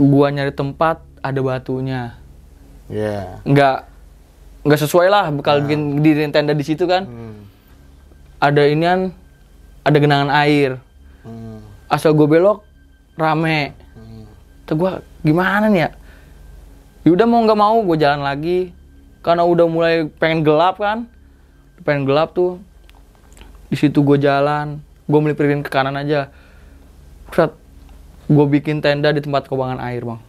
gua 0.00 0.32
nyari 0.32 0.54
tempat 0.56 1.04
ada 1.20 1.40
batunya. 1.44 2.16
Iya. 2.84 3.40
nggak 3.48 3.78
nggak 4.64 4.80
sesuai 4.80 5.08
lah 5.08 5.28
bakal 5.32 5.64
bikin 5.64 6.00
diriin 6.00 6.32
tenda 6.32 6.56
di 6.56 6.64
situ 6.64 6.88
kan. 6.88 7.04
Hmm. 7.04 7.36
ada 8.40 8.60
inian 8.68 9.12
ada 9.84 9.96
genangan 10.00 10.32
air. 10.32 10.80
Hmm. 11.24 11.64
asal 11.88 12.12
gue 12.12 12.26
belok 12.28 12.64
rame. 13.16 13.72
Hmm. 13.96 14.24
Tuh 14.68 14.74
gue 14.76 14.92
gimana 15.24 15.68
nih 15.68 15.88
ya? 15.88 15.90
Yaudah 17.04 17.26
mau 17.28 17.40
nggak 17.44 17.60
mau 17.60 17.76
gue 17.84 17.96
jalan 18.00 18.24
lagi. 18.24 18.72
Karena 19.24 19.44
udah 19.44 19.64
mulai 19.68 19.94
pengen 20.20 20.44
gelap 20.44 20.80
kan? 20.80 21.08
Pengen 21.84 22.04
gelap 22.04 22.36
tuh. 22.36 22.60
Di 23.72 23.76
situ 23.76 24.04
gue 24.04 24.20
jalan. 24.20 24.80
Gue 25.08 25.20
melipirin 25.20 25.64
ke 25.64 25.68
kanan 25.72 25.96
aja. 25.96 26.28
Gue 28.24 28.46
bikin 28.48 28.80
tenda 28.80 29.12
di 29.12 29.20
tempat 29.20 29.48
kubangan 29.48 29.80
air 29.84 30.04
bang. 30.04 30.20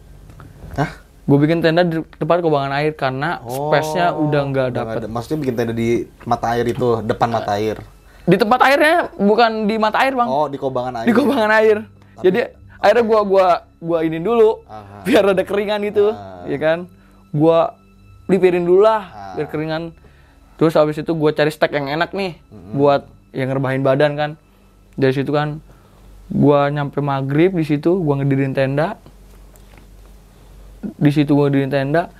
Hah? 0.76 1.06
gue 1.26 1.38
bikin 1.42 1.58
tenda 1.58 1.82
di 1.82 1.98
tempat 2.22 2.38
kubangan 2.38 2.70
air 2.78 2.94
karena 2.94 3.42
space-nya 3.42 4.14
udah 4.14 4.42
nggak 4.46 4.66
Oh, 4.66 4.70
udah 4.70 4.82
dapet. 4.86 4.98
Maksudnya 5.10 5.38
bikin 5.42 5.54
tenda 5.58 5.74
di 5.74 6.06
mata 6.22 6.54
air 6.54 6.66
itu, 6.70 7.02
depan 7.02 7.28
mata 7.34 7.58
air. 7.58 7.82
Di 8.26 8.36
tempat 8.36 8.60
airnya 8.60 8.96
bukan 9.14 9.64
di 9.64 9.76
mata 9.76 9.98
air 9.98 10.12
bang 10.12 10.26
Oh, 10.26 10.46
di 10.46 10.58
kobangan 10.58 10.92
air. 10.98 11.06
di 11.06 11.12
kubangan 11.12 11.50
air 11.54 11.76
jadi 12.18 12.40
akhirnya 12.76 13.04
gua 13.04 13.20
gua 13.22 13.46
gua 13.78 13.98
ini 14.02 14.18
dulu 14.18 14.60
Aha. 14.64 15.02
biar 15.02 15.24
ada 15.26 15.42
keringan 15.42 15.80
gitu 15.84 16.10
Ah. 16.10 16.42
ya 16.44 16.56
kan 16.56 16.78
gua 17.30 17.78
lipirin 18.26 18.62
dulu 18.62 18.82
lah 18.82 19.02
Ah. 19.04 19.32
biar 19.34 19.46
keringan 19.46 19.94
terus 20.54 20.74
habis 20.74 20.96
itu 20.96 21.12
gua 21.12 21.30
cari 21.30 21.48
stek 21.48 21.70
yang 21.70 21.86
enak 21.88 22.10
nih 22.10 22.34
buat 22.72 23.04
yang 23.30 23.48
ngerebahin 23.48 23.80
badan 23.80 24.12
kan 24.12 24.30
dari 24.94 25.12
situ 25.12 25.30
kan 25.30 25.62
gua 26.26 26.66
nyampe 26.66 26.98
maghrib 26.98 27.52
di 27.52 27.62
situ 27.62 27.94
gua 27.96 28.18
ngedirin 28.18 28.50
tenda 28.50 28.98
di 30.82 31.10
situ 31.10 31.30
gua 31.32 31.46
ngedirin 31.46 31.70
tenda 31.70 32.10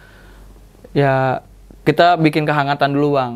ya 0.92 1.42
kita 1.82 2.14
bikin 2.16 2.42
kehangatan 2.42 2.90
dulu 2.90 3.14
bang 3.14 3.32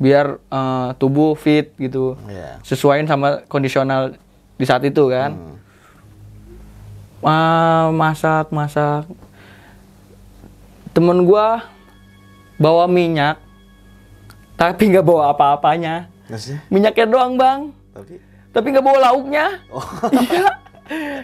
biar 0.00 0.40
eh, 0.40 0.88
tubuh 0.96 1.36
fit 1.36 1.76
gitu. 1.76 2.16
Iya. 2.24 2.58
sesuaiin 2.64 3.04
sama 3.04 3.44
kondisional 3.46 4.16
di 4.56 4.64
saat 4.64 4.80
itu 4.82 5.06
kan. 5.06 5.36
Hmm. 5.36 5.56
Ah, 7.20 7.92
masak 7.92 8.48
masak 8.48 9.04
temen 10.90 11.22
gua 11.22 11.68
bawa 12.56 12.88
minyak 12.88 13.36
tapi 14.56 14.88
nggak 14.88 15.04
bawa 15.04 15.30
apa-apanya. 15.30 16.08
Maksudnya? 16.26 16.60
minyaknya 16.68 17.06
doang 17.06 17.34
bang. 17.34 17.60
Tapi? 17.92 18.14
Tapi 18.50 18.66
nggak 18.70 18.84
bawa 18.84 18.98
lauknya. 19.06 19.46
Iya. 20.10 20.48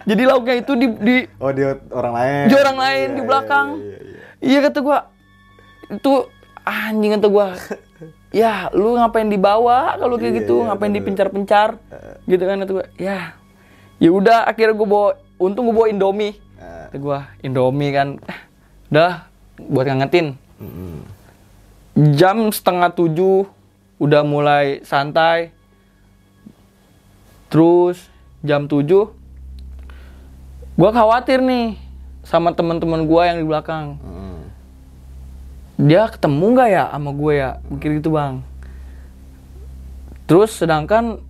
Jadi 0.06 0.22
lauknya 0.22 0.54
itu 0.56 0.72
di, 0.78 0.86
di 0.94 1.16
Oh, 1.42 1.50
dia 1.50 1.74
orang 1.90 2.14
lain. 2.14 2.44
di 2.46 2.54
orang 2.54 2.76
lain 2.78 3.02
Iya, 3.02 3.10
di 3.10 3.18
iya, 3.18 3.26
belakang. 3.26 3.68
iya, 3.74 3.98
iya. 3.98 4.22
iya 4.38 4.58
kata 4.62 4.78
gua. 4.78 4.98
Itu 5.90 6.12
anjing 6.62 7.12
kata 7.18 7.26
gua 7.26 7.46
ya 8.36 8.68
lu 8.76 9.00
ngapain 9.00 9.24
dibawa 9.26 9.96
kalau 9.96 10.20
kayak 10.20 10.28
Iya, 10.28 10.38
gitu? 10.44 10.54
iya, 10.60 10.64
ngapain 10.68 10.92
dipencar-pencar 10.92 11.68
gitu 12.28 12.42
kan 12.44 12.60
gua. 12.68 12.84
Ya 13.00 13.32
ya 13.96 14.10
udah 14.12 14.44
akhirnya 14.44 14.76
gua 14.76 14.86
bawa 14.86 15.08
untung 15.40 15.64
gua 15.66 15.74
bawa 15.74 15.86
indomie. 15.88 16.36
Eh, 16.60 16.84
kata 16.92 16.96
gua 17.00 17.18
indomie 17.40 17.90
kan 17.90 18.20
"Eh, 18.20 18.38
udah 18.92 19.12
buat 19.56 19.84
ngangetin. 19.88 20.36
Mm-mm. 20.56 21.00
jam 22.12 22.52
setengah 22.52 22.92
tujuh 22.92 23.48
udah 23.96 24.20
mulai 24.20 24.84
santai. 24.84 25.48
Terus 27.48 27.96
jam 28.44 28.66
tujuh 28.66 29.16
gua 30.76 30.90
khawatir 30.92 31.40
nih 31.40 31.80
sama 32.20 32.52
teman-teman 32.52 33.06
gua 33.06 33.32
yang 33.32 33.40
di 33.40 33.46
belakang. 33.46 33.96
Mm-mm. 33.96 34.25
Dia 35.76 36.08
ketemu 36.08 36.44
nggak 36.56 36.68
ya 36.72 36.84
sama 36.88 37.10
gue 37.12 37.32
ya? 37.36 37.50
Mikir 37.68 38.00
gitu 38.00 38.16
bang. 38.16 38.40
Terus 40.24 40.56
sedangkan 40.56 41.20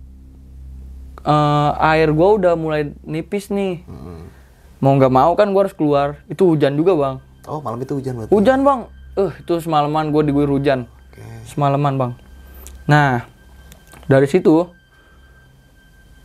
eh, 1.21 1.71
air 1.83 2.09
gue 2.15 2.29
udah 2.41 2.55
mulai 2.55 2.95
nipis 3.03 3.51
nih. 3.51 3.83
Mm-mm. 3.83 4.39
mau 4.77 4.93
nggak 4.93 5.09
mau 5.09 5.33
kan 5.35 5.51
gue 5.51 5.61
harus 5.61 5.75
keluar. 5.75 6.23
Itu 6.31 6.47
hujan 6.47 6.79
juga 6.79 6.95
bang. 6.95 7.15
Oh, 7.47 7.59
malam 7.63 7.79
itu 7.83 7.95
hujan 7.99 8.19
berarti. 8.19 8.31
hujan 8.31 8.59
bang. 8.63 8.79
Eh 9.19 9.31
itu 9.35 9.53
semalaman 9.59 10.15
gue 10.15 10.21
diguyur 10.31 10.51
hujan. 10.55 10.87
Oke. 11.11 11.23
semalaman 11.51 11.93
bang. 11.99 12.11
Nah 12.87 13.27
dari 14.07 14.27
situ 14.31 14.71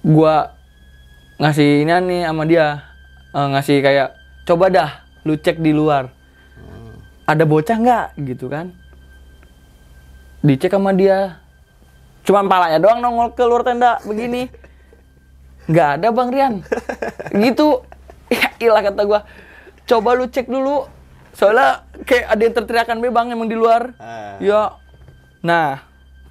gue 0.06 0.34
ngasih 1.42 1.82
ini 1.82 1.94
nih 2.06 2.20
sama 2.30 2.42
dia. 2.46 2.86
Eh, 3.34 3.48
ngasih 3.50 3.82
kayak 3.82 4.08
coba 4.46 4.70
dah 4.70 4.90
lu 5.26 5.38
cek 5.38 5.58
di 5.62 5.70
luar 5.74 6.21
ada 7.26 7.44
bocah 7.46 7.76
nggak? 7.78 8.06
Gitu 8.18 8.46
kan. 8.50 8.74
Dicek 10.42 10.74
sama 10.74 10.90
dia. 10.90 11.38
Cuma 12.22 12.46
palanya 12.46 12.78
doang 12.78 13.02
nongol 13.02 13.34
keluar 13.34 13.62
tenda 13.66 13.98
begini. 14.02 14.50
Nggak 15.70 15.88
ada 15.98 16.06
bang 16.10 16.28
Rian. 16.30 16.54
Gitu. 17.34 17.82
Ya 18.32 18.48
ilah 18.58 18.82
kata 18.82 19.02
gua. 19.06 19.20
Coba 19.86 20.18
lu 20.18 20.26
cek 20.26 20.50
dulu. 20.50 20.86
Soalnya 21.36 21.86
kayak 22.08 22.26
ada 22.28 22.42
yang 22.42 22.54
terteriakan 22.54 22.98
be 22.98 23.08
bang 23.10 23.30
emang 23.30 23.46
di 23.50 23.56
luar. 23.58 23.94
Ah. 24.02 24.36
ya. 24.42 24.62
Nah 25.42 25.82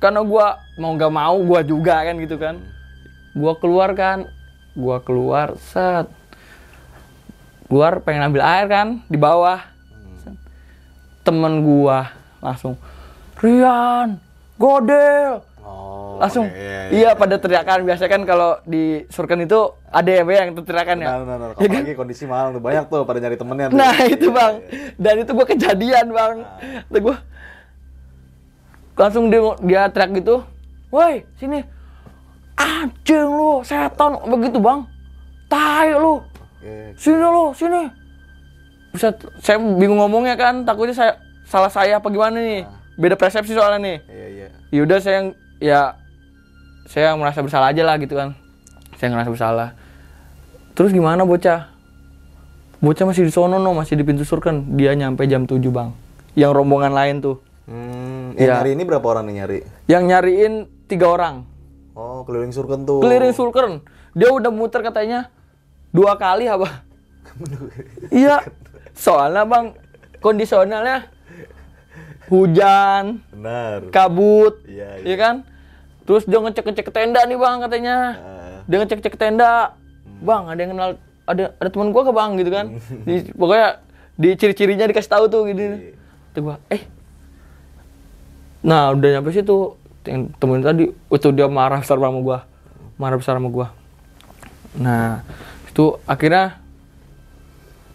karena 0.01 0.25
gua 0.25 0.60
mau 0.75 0.91
nggak 0.97 1.13
mau 1.13 1.36
gua 1.45 1.62
juga 1.63 2.04
kan 2.04 2.15
gitu 2.19 2.36
kan. 2.36 2.60
Gua 3.32 3.56
keluar 3.56 3.95
kan. 3.95 4.27
Gua 4.75 4.99
keluar 4.99 5.56
set. 5.60 6.12
Keluar 7.71 8.04
pengen 8.04 8.27
ambil 8.27 8.43
air 8.43 8.67
kan 8.67 8.99
di 9.08 9.15
bawah 9.15 9.71
temen 11.22 11.62
gua 11.62 12.10
langsung 12.42 12.76
Rian 13.42 14.22
Godel. 14.62 15.42
Oh, 15.62 16.18
langsung 16.22 16.46
oke, 16.46 16.58
iya, 16.58 16.90
iya, 16.90 17.10
pada 17.18 17.38
teriakan. 17.38 17.86
Biasa 17.86 18.06
kan 18.06 18.22
kalau 18.26 18.62
di 18.66 19.06
surken 19.10 19.42
itu 19.46 19.74
ada 19.90 20.10
ya 20.10 20.22
yang 20.22 20.54
teriakan 20.58 20.98
ya. 21.02 21.08
Benar, 21.18 21.22
benar, 21.26 21.38
benar. 21.38 21.50
Apalagi 21.58 21.94
kondisi 21.98 22.24
malam 22.30 22.54
tuh 22.54 22.62
banyak 22.62 22.86
tuh 22.90 23.02
pada 23.06 23.18
nyari 23.22 23.38
temennya 23.38 23.68
tuh. 23.70 23.78
nah 23.78 23.96
itu 24.06 24.28
Iya, 24.30 24.38
bang. 24.38 24.54
iya. 24.62 24.90
dan 25.02 25.16
itu 25.22 25.32
gua 25.34 25.46
kejadian 25.50 26.06
bang. 26.14 26.36
Kata 26.90 27.00
gua 27.02 27.16
langsung 28.98 29.24
dia 29.34 29.42
dia 29.66 29.82
teriak 29.90 30.10
gitu 30.22 30.36
woi 30.94 31.26
sini. 31.42 31.66
Anjing 32.58 33.26
lu 33.26 33.66
setan. 33.66 34.22
Begitu 34.30 34.62
bang. 34.62 34.86
Tai 35.50 35.90
lu. 35.98 36.22
Sini 36.94 37.18
lu 37.18 37.50
sini 37.58 38.01
bisa 38.91 39.12
saya 39.39 39.58
bingung 39.58 39.97
ngomongnya 39.97 40.36
kan 40.36 40.63
takutnya 40.63 40.93
saya 40.93 41.12
salah 41.47 41.71
saya 41.71 41.97
apa 41.97 42.08
gimana 42.08 42.39
nih? 42.39 42.67
Beda 42.95 43.15
persepsi 43.15 43.56
soalnya 43.56 43.80
nih. 43.80 43.97
Iya, 44.06 44.27
iya. 44.27 44.47
yaudah 44.71 44.99
saya 44.99 45.15
yang- 45.19 45.36
ya 45.60 45.82
saya 46.86 47.15
merasa 47.15 47.39
bersalah 47.39 47.71
aja 47.71 47.84
lah 47.84 47.95
gitu 47.97 48.15
kan. 48.15 48.36
Saya 48.99 49.15
ngerasa 49.15 49.30
bersalah. 49.32 49.69
Terus 50.75 50.91
gimana 50.91 51.23
bocah? 51.23 51.71
Bocah 52.82 53.06
masih 53.06 53.23
di 53.23 53.32
sono 53.32 53.58
no 53.58 53.71
masih 53.71 53.93
di 53.93 54.04
pintu 54.04 54.25
surken 54.25 54.75
dia 54.75 54.91
nyampe 54.91 55.23
jam 55.25 55.45
7 55.45 55.60
bang. 55.69 55.93
Yang 56.34 56.51
rombongan 56.51 56.91
lain 56.91 57.15
tuh. 57.21 57.38
Hmm, 57.69 58.36
yang 58.36 58.60
nyari 58.60 58.69
ini 58.73 58.84
berapa 58.84 59.06
orang 59.06 59.23
nih 59.30 59.36
nyari? 59.39 59.60
yang 59.88 60.04
nyariin 60.04 60.54
tiga 60.89 61.08
orang. 61.08 61.45
Oh, 61.95 62.23
keliling 62.23 62.51
surken 62.51 62.84
tuh. 62.84 62.99
keliling 62.99 63.32
surken 63.32 63.84
dia 64.12 64.27
udah 64.27 64.51
muter 64.51 64.82
katanya 64.82 65.32
dua 65.91 66.15
kali 66.15 66.47
apa? 66.47 66.84
Iya 68.12 68.43
soalnya 68.95 69.43
bang 69.47 69.65
kondisionalnya 70.21 71.10
hujan 72.32 73.19
Benar. 73.36 73.91
kabut 73.91 74.63
Iya, 74.63 75.04
iya. 75.04 75.15
kan? 75.19 75.36
Terus 76.08 76.23
dia 76.23 76.39
ngecek 76.39 76.63
ngecek 76.63 76.86
ke 76.88 76.93
tenda 76.93 77.19
nih 77.27 77.36
bang 77.36 77.58
katanya. 77.60 77.95
Ah. 78.15 78.60
dia 78.69 78.77
ngecek 78.80 78.97
ngecek 79.01 79.13
ke 79.17 79.19
tenda 79.19 79.75
bang 80.21 80.43
ada 80.47 80.60
yang 80.62 80.71
kenal 80.77 80.89
ada 81.27 81.43
ada 81.60 81.69
teman 81.69 81.89
gua 81.91 82.04
ke 82.08 82.13
bang 82.15 82.32
gitu 82.39 82.51
kan? 82.54 82.65
Di, 83.08 83.13
pokoknya 83.36 83.67
di 84.15 84.30
ciri-cirinya 84.38 84.86
dikasih 84.88 85.12
tahu 85.12 85.25
tuh 85.27 85.41
gitu. 85.51 85.62
Kata 86.32 86.39
gua 86.39 86.56
eh. 86.71 86.86
Nah 88.63 88.93
udah 88.95 89.10
nyampe 89.19 89.34
situ 89.34 89.75
yang 90.08 90.32
temen 90.39 90.62
tadi 90.63 90.88
itu 90.88 91.27
dia 91.34 91.47
marah 91.51 91.82
besar 91.84 91.99
sama 91.99 92.19
gua. 92.21 92.45
Marah 92.95 93.17
besar 93.19 93.36
sama 93.36 93.49
gua. 93.51 93.73
Nah 94.77 95.25
Itu 95.71 96.04
akhirnya 96.04 96.61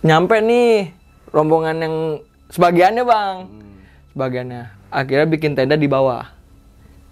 nyampe 0.06 0.38
nih 0.38 0.94
rombongan 1.34 1.76
yang 1.82 1.94
sebagiannya 2.54 3.02
bang, 3.02 3.34
sebagiannya. 4.14 4.62
Akhirnya 4.94 5.26
bikin 5.26 5.58
tenda 5.58 5.74
di 5.74 5.90
bawah. 5.90 6.30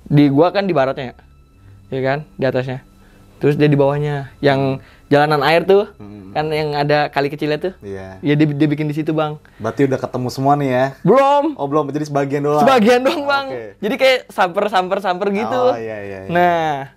Di 0.06 0.30
gua 0.30 0.54
kan 0.54 0.70
di 0.70 0.74
baratnya, 0.76 1.18
ya 1.90 2.00
kan, 2.04 2.18
di 2.38 2.44
atasnya. 2.46 2.86
Terus 3.42 3.58
dia 3.58 3.66
di 3.66 3.74
bawahnya, 3.74 4.30
yang 4.38 4.78
jalanan 5.10 5.42
air 5.42 5.66
tuh, 5.66 5.90
kan 6.32 6.46
yang 6.54 6.72
ada 6.78 7.10
kali 7.10 7.28
kecilnya 7.28 7.58
tuh. 7.58 7.72
Iya. 7.82 8.22
Ya 8.22 8.34
dia, 8.38 8.46
dia 8.46 8.68
bikin 8.70 8.86
di 8.86 8.94
situ 8.94 9.10
bang. 9.10 9.36
Berarti 9.58 9.90
udah 9.90 9.98
ketemu 9.98 10.28
semua 10.30 10.54
nih 10.54 10.70
ya? 10.70 10.86
Belum, 11.02 11.58
Oh 11.58 11.66
belum, 11.66 11.90
jadi 11.90 12.06
sebagian 12.06 12.46
doang. 12.46 12.62
sebagian 12.62 13.02
doang 13.02 13.26
bang. 13.26 13.46
Oke. 13.50 13.64
Jadi 13.82 13.94
kayak 13.98 14.18
samper 14.30 14.64
samper 14.70 14.98
samper 15.02 15.28
gitu. 15.34 15.62
Oh, 15.74 15.76
iya, 15.76 15.98
iya, 16.04 16.18
iya. 16.24 16.30
Nah, 16.30 16.94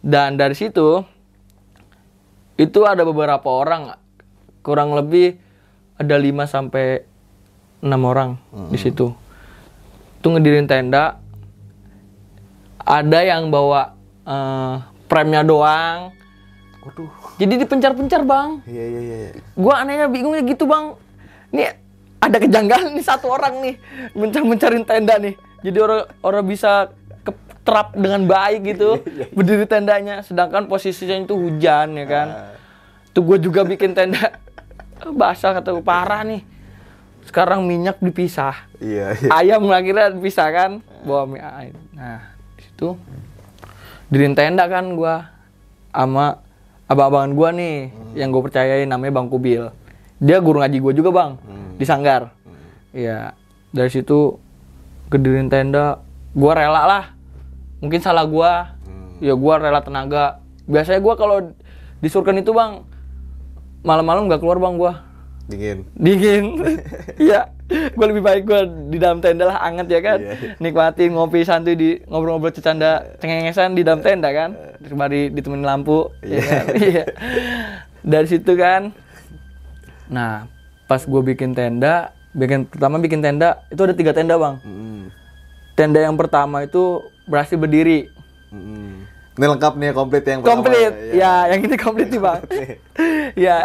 dan 0.00 0.40
dari 0.40 0.56
situ 0.56 1.04
itu 2.58 2.80
ada 2.82 3.06
beberapa 3.06 3.46
orang 3.46 3.94
kurang 4.68 4.92
lebih 4.92 5.40
ada 5.96 6.12
5 6.12 6.44
sampai 6.44 7.08
enam 7.80 8.02
orang 8.04 8.30
di 8.68 8.76
situ. 8.76 9.16
Itu 10.20 10.26
ngedirin 10.28 10.68
tenda. 10.68 11.16
Ada 12.84 13.24
yang 13.24 13.48
bawa 13.48 13.96
eh, 14.28 14.74
premnya 15.08 15.40
doang. 15.40 16.12
Waduh. 16.84 17.10
Jadi 17.40 17.54
dipencar-pencar, 17.64 18.22
Bang 18.28 18.62
Iya, 18.68 18.84
iya, 18.84 19.00
iya. 19.00 19.18
gua 19.56 19.82
anehnya 19.82 20.06
bingungnya 20.10 20.42
gitu 20.46 20.64
bang 20.64 20.94
nih 21.52 21.74
ada 22.18 22.36
kejanggalan 22.40 22.92
nih 22.92 23.04
satu 23.06 23.26
orang 23.30 23.54
nih 23.64 23.74
mencar 24.12 24.42
mencarin 24.44 24.84
tenda 24.84 25.16
nih 25.16 25.34
jadi 25.64 25.78
orang 25.80 26.02
orang 26.20 26.44
bisa 26.44 26.92
keterap 27.24 27.96
dengan 27.96 28.24
baik 28.28 28.60
gitu 28.74 29.00
berdiri 29.36 29.64
tendanya 29.64 30.20
sedangkan 30.24 30.68
posisinya 30.68 31.24
itu 31.24 31.34
hujan 31.36 31.96
ya 31.96 32.06
kan 32.08 32.28
tuh 33.16 33.22
gue 33.24 33.38
juga 33.48 33.64
bikin 33.64 33.96
tenda 33.96 34.36
basah 35.14 35.54
kata 35.54 35.74
gue 35.74 35.84
parah 35.84 36.22
nih. 36.26 36.42
Sekarang 37.28 37.68
minyak 37.68 38.00
dipisah. 38.00 38.68
Iya, 38.78 39.18
iya. 39.18 39.28
ayam 39.34 39.66
akhirnya 39.68 40.14
dipisah 40.14 40.48
kan? 40.54 40.70
Bawa 41.02 41.26
mie 41.26 41.42
ayam 41.42 41.78
nah 41.94 42.34
di 42.54 42.62
situ 42.62 42.94
dirin 44.08 44.38
tenda 44.38 44.64
kan 44.70 44.94
gua 44.96 45.30
sama 45.90 46.40
abang-abangan 46.88 47.32
gua 47.36 47.48
nih 47.52 47.92
yang 48.16 48.32
gue 48.32 48.42
percayain 48.42 48.88
namanya 48.88 49.12
Bang 49.12 49.28
Kubil. 49.28 49.68
Dia 50.18 50.40
guru 50.40 50.64
ngaji 50.64 50.78
gua 50.80 50.92
juga 50.96 51.10
bang 51.12 51.30
di 51.76 51.84
Sanggar. 51.84 52.32
Iya. 52.96 53.36
Dari 53.70 53.90
situ 53.92 54.40
kedirin 55.12 55.52
tenda 55.52 56.00
gua 56.32 56.52
rela 56.56 56.82
lah. 56.88 57.04
Mungkin 57.84 58.00
salah 58.00 58.24
gua. 58.24 58.74
Ya 59.20 59.36
gua 59.36 59.60
rela 59.60 59.84
tenaga. 59.84 60.40
Biasanya 60.64 61.04
gua 61.04 61.14
kalau 61.20 61.52
disurkan 62.00 62.40
itu 62.40 62.54
bang 62.56 62.87
malam-malam 63.82 64.26
nggak 64.26 64.40
keluar 64.42 64.58
bang 64.58 64.74
gua. 64.78 64.92
Dingin. 65.48 65.78
dingin. 65.96 66.44
Iya. 67.24 67.48
Gue 67.68 68.06
lebih 68.08 68.24
baik 68.24 68.48
gue 68.48 68.60
di 68.88 68.96
dalam 68.96 69.20
tenda 69.20 69.44
lah 69.48 69.60
anget 69.60 69.92
ya 69.92 70.00
kan? 70.00 70.18
Iya, 70.20 70.32
iya. 70.40 70.52
nikmatin 70.56 71.12
ngopi 71.12 71.44
santuy 71.44 71.76
di 71.76 72.00
ngobrol-ngobrol 72.08 72.52
cecanda 72.52 73.04
cengengesan 73.20 73.76
di 73.76 73.84
dalam 73.84 74.00
tenda 74.00 74.32
kan? 74.32 74.56
Sembari 74.80 75.28
ditemenin 75.28 75.68
lampu 75.68 76.08
ya 76.24 76.40
kan? 76.40 76.64
iya. 76.88 77.04
Dari 78.00 78.24
situ 78.28 78.56
kan? 78.56 78.92
Nah 80.08 80.48
pas 80.88 81.04
gue 81.04 81.20
bikin 81.20 81.52
tenda 81.52 82.16
bikin 82.32 82.64
pertama 82.64 82.96
bikin 82.96 83.20
tenda 83.20 83.60
itu 83.68 83.80
ada 83.84 83.92
tiga 83.92 84.12
tenda 84.16 84.40
bang. 84.40 84.56
Mm, 84.64 85.02
tenda 85.76 86.00
yang 86.00 86.16
pertama 86.16 86.64
itu 86.64 87.04
berhasil 87.28 87.60
berdiri. 87.60 88.08
Mm. 88.48 89.04
Ini 89.38 89.46
lengkap 89.46 89.72
nih 89.78 89.94
komplit 89.94 90.26
yang 90.26 90.42
pertama 90.42 90.66
komplit. 90.66 90.92
ya. 91.14 91.46
ya. 91.46 91.54
Yang 91.54 91.60
ini 91.70 91.76
komplit 91.78 92.08
nih 92.10 92.20
bang 92.20 92.40
ya. 93.46 93.58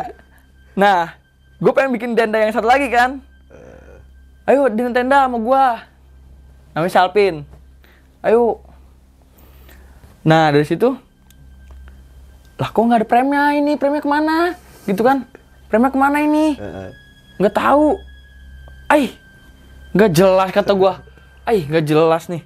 Nah 0.77 1.17
gue 1.57 1.71
pengen 1.73 1.91
bikin 1.97 2.13
tenda 2.13 2.37
yang 2.37 2.53
satu 2.53 2.69
lagi 2.69 2.93
kan? 2.93 3.17
Ayo 4.45 4.69
di 4.69 4.85
tenda 4.93 5.25
sama 5.25 5.41
gua. 5.41 5.81
Namanya 6.77 6.93
Salpin. 6.93 7.41
Ayo. 8.21 8.61
Nah 10.21 10.53
dari 10.53 10.63
situ 10.63 10.93
lah 12.61 12.69
kok 12.69 12.79
nggak 12.85 13.01
ada 13.01 13.07
premnya 13.09 13.43
ini? 13.57 13.73
Premnya 13.73 13.99
ke 13.99 14.07
mana? 14.07 14.53
Gitu 14.85 15.01
kan? 15.01 15.25
Premnya 15.73 15.89
ke 15.89 15.97
mana 15.97 16.21
ini? 16.21 16.53
Heeh. 16.53 16.89
nggak 17.41 17.55
tahu. 17.57 17.97
Ay 18.93 19.17
nggak 19.97 20.11
jelas 20.13 20.53
kata 20.53 20.77
gua. 20.77 21.01
Ay 21.49 21.65
nggak 21.65 21.81
jelas 21.89 22.29
nih. 22.29 22.45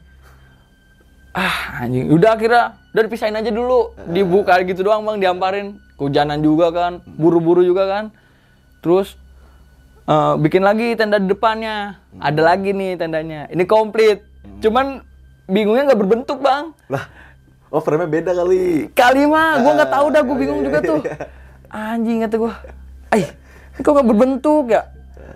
Ah 1.35 1.83
anjing. 1.83 2.07
Udah 2.07 2.39
akhirnya 2.39 2.77
udah 2.97 3.05
dipisahin 3.05 3.37
aja 3.37 3.53
dulu. 3.53 3.93
Dibuka 4.09 4.57
gitu 4.65 4.81
doang 4.81 5.05
bang 5.05 5.21
diamparin. 5.21 5.77
Kehujanan 5.93 6.41
juga 6.41 6.73
kan 6.73 7.05
buru-buru 7.05 7.61
juga 7.61 7.85
kan. 7.85 8.03
Terus 8.81 9.13
eh, 10.03 10.33
bikin 10.41 10.65
lagi 10.65 10.97
tenda 10.97 11.21
di 11.21 11.29
depannya. 11.29 12.01
Ada 12.17 12.41
lagi 12.41 12.73
nih 12.73 12.97
tendanya. 12.97 13.45
Ini 13.47 13.63
komplit. 13.69 14.25
Cuman 14.57 15.05
bingungnya 15.45 15.93
nggak 15.93 16.01
berbentuk 16.01 16.41
bang. 16.41 16.73
Lah, 16.89 17.05
oh 17.69 17.77
frame-nya 17.77 18.09
beda 18.09 18.31
kali. 18.33 18.89
kali 18.91 19.23
mah 19.29 19.61
gue 19.61 19.71
nggak 19.77 19.91
tahu 19.93 20.05
dah 20.09 20.21
gue 20.25 20.33
Ah, 20.33 20.39
bingung 20.41 20.61
juga 20.65 20.79
iya, 20.81 20.89
tuh. 20.89 20.99
iya. 21.05 21.15
anjing 21.67 22.23
kata 22.23 22.35
gue 22.39 22.53
ay 23.11 23.21
kok 23.77 23.91
nggak 23.91 24.07
berbentuk 24.07 24.65
ya? 24.71 24.81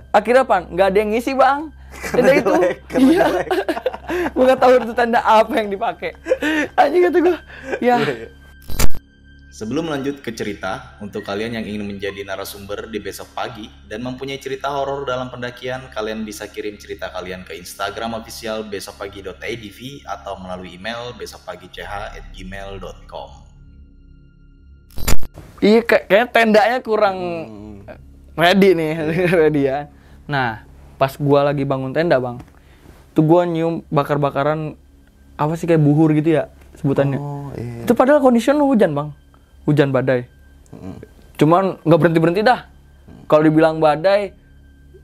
Akhirnya 0.10 0.44
pan 0.44 0.66
nggak 0.68 0.88
ada 0.92 0.98
yang 0.98 1.12
ngisi 1.14 1.32
bang 1.36 1.70
tenda 1.92 2.32
itu 2.34 2.52
jelek, 2.52 2.78
karena 2.88 3.12
iya. 3.12 3.26
gue 4.36 4.44
nggak 4.44 4.60
tahu 4.60 4.72
itu 4.82 4.94
tenda 4.96 5.20
apa 5.24 5.54
yang 5.56 5.70
dipakai. 5.72 6.12
Anjing 6.76 7.04
kata 7.08 7.18
gue 7.20 7.38
ya. 7.84 7.98
Iya, 8.00 8.28
Sebelum 9.52 9.92
lanjut 9.92 10.24
ke 10.24 10.32
cerita, 10.32 10.96
untuk 11.04 11.28
kalian 11.28 11.60
yang 11.60 11.68
ingin 11.68 11.84
menjadi 11.84 12.24
narasumber 12.24 12.88
di 12.88 13.04
besok 13.04 13.36
pagi 13.36 13.68
dan 13.84 14.00
mempunyai 14.00 14.40
cerita 14.40 14.72
horor 14.72 15.04
dalam 15.04 15.28
pendakian, 15.28 15.92
kalian 15.92 16.24
bisa 16.24 16.48
kirim 16.48 16.80
cerita 16.80 17.12
kalian 17.12 17.44
ke 17.44 17.60
Instagram 17.60 18.16
official 18.16 18.64
besokpagi.idv 18.66 20.08
atau 20.08 20.40
melalui 20.40 20.80
email 20.80 21.12
besokpagi.ch@gmail.com. 21.20 23.32
iya 25.62 25.86
kayak 25.86 26.10
kayaknya 26.10 26.28
tendanya 26.34 26.82
kurang 26.82 27.18
Hmm. 27.46 27.86
ready 28.40 28.72
nih 28.74 28.92
ready 29.46 29.68
ya. 29.68 29.92
Nah 30.26 30.64
pas 31.02 31.18
gua 31.18 31.50
lagi 31.50 31.66
bangun 31.66 31.98
tenda 31.98 32.22
bang 32.22 32.38
tuh 33.18 33.26
gua 33.26 33.50
nyium 33.50 33.82
bakar-bakaran 33.90 34.78
apa 35.34 35.58
sih 35.58 35.66
kayak 35.66 35.82
buhur 35.82 36.14
gitu 36.14 36.38
ya 36.38 36.54
sebutannya 36.78 37.18
Oh, 37.52 37.60
iya. 37.60 37.84
Itu 37.84 37.92
padahal 37.98 38.24
kondisinya 38.24 38.64
hujan 38.64 38.96
bang, 38.96 39.10
hujan 39.68 39.92
badai. 39.92 40.24
Cuman 41.36 41.82
nggak 41.84 42.00
berhenti 42.00 42.20
berhenti 42.24 42.42
dah. 42.48 42.64
Kalau 43.28 43.44
dibilang 43.44 43.84
badai 43.84 44.32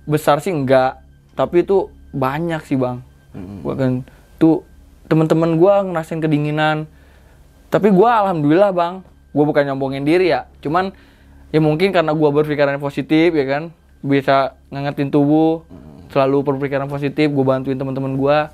besar 0.08 0.40
sih 0.40 0.56
enggak, 0.56 1.04
tapi 1.36 1.68
itu 1.68 1.92
banyak 2.16 2.64
sih 2.64 2.80
bang. 2.80 3.04
Bahkan 3.68 4.08
tuh 4.40 4.64
teman-teman 5.12 5.60
gua 5.60 5.84
ngerasain 5.84 6.24
kedinginan. 6.24 6.88
Tapi 7.68 7.92
gua 7.92 8.24
alhamdulillah 8.24 8.72
bang, 8.72 9.04
gua 9.36 9.44
bukan 9.44 9.68
nyombongin 9.68 10.08
diri 10.08 10.32
ya. 10.32 10.48
Cuman 10.64 10.96
ya 11.52 11.60
mungkin 11.60 11.92
karena 11.92 12.16
gua 12.16 12.32
berpikiran 12.32 12.80
positif 12.80 13.36
ya 13.36 13.44
kan, 13.44 13.76
bisa 14.00 14.56
ngangetin 14.72 15.12
tubuh, 15.12 15.68
selalu 16.12 16.44
berpikiran 16.44 16.88
positif. 16.88 17.32
Gua 17.32 17.56
bantuin 17.58 17.78
teman-teman 17.78 18.14
gua, 18.16 18.52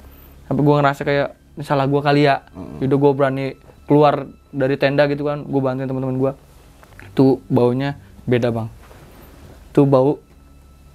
sampai 0.50 0.64
gua 0.64 0.76
ngerasa 0.82 1.02
kayak 1.06 1.28
ini 1.58 1.64
salah 1.64 1.86
gua 1.86 2.02
kali 2.02 2.26
ya. 2.26 2.46
Yaudah 2.82 2.98
gua 2.98 3.12
berani 3.14 3.58
keluar 3.86 4.28
dari 4.54 4.76
tenda 4.78 5.06
gitu 5.10 5.28
kan, 5.28 5.44
gua 5.46 5.62
bantuin 5.72 5.90
teman-teman 5.90 6.18
gua. 6.18 6.32
Tuh 7.14 7.42
baunya 7.50 7.98
beda 8.26 8.50
bang. 8.50 8.68
Tuh 9.74 9.86
bau, 9.90 10.22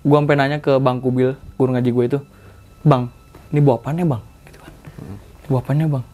gua 0.07 0.17
sampai 0.23 0.37
nanya 0.39 0.59
ke 0.63 0.79
bang 0.79 0.99
Kubil, 1.03 1.35
guru 1.59 1.71
ngaji 1.75 1.91
gue 1.91 2.05
itu, 2.15 2.19
bang, 2.87 3.11
ini 3.51 3.59
bau 3.59 3.75
apaan 3.79 3.99
ya 3.99 4.07
bang? 4.07 4.23
Gitu 4.47 4.59
kan. 4.63 4.73
Ini 5.03 5.49
Bau 5.51 5.59
apaan 5.59 5.83
ya 5.83 5.89
bang? 5.91 6.05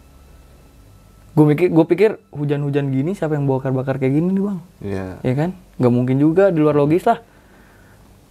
Gue 1.34 1.44
mikir, 1.50 1.66
gue 1.66 1.84
pikir 1.90 2.10
hujan-hujan 2.30 2.94
gini 2.94 3.10
siapa 3.12 3.34
yang 3.34 3.50
bakar-bakar 3.50 3.98
kayak 3.98 4.14
gini 4.16 4.38
nih 4.38 4.44
bang? 4.46 4.58
Iya. 4.78 5.06
ya 5.26 5.34
kan 5.34 5.50
nggak 5.74 5.92
mungkin 5.92 6.16
juga 6.22 6.54
di 6.54 6.62
luar 6.62 6.78
logis 6.78 7.02
lah 7.02 7.18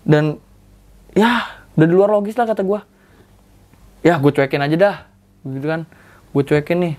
dan 0.08 0.40
ya 1.12 1.63
udah 1.74 1.88
di 1.90 1.94
luar 1.94 2.10
logis 2.14 2.38
lah 2.38 2.46
kata 2.46 2.62
gua. 2.62 2.86
Ya 4.04 4.20
gue 4.20 4.32
cuekin 4.36 4.62
aja 4.62 4.76
dah. 4.76 4.98
Gitu 5.48 5.66
kan. 5.66 5.82
Gue 6.36 6.44
cuekin 6.46 6.78
nih. 6.80 6.96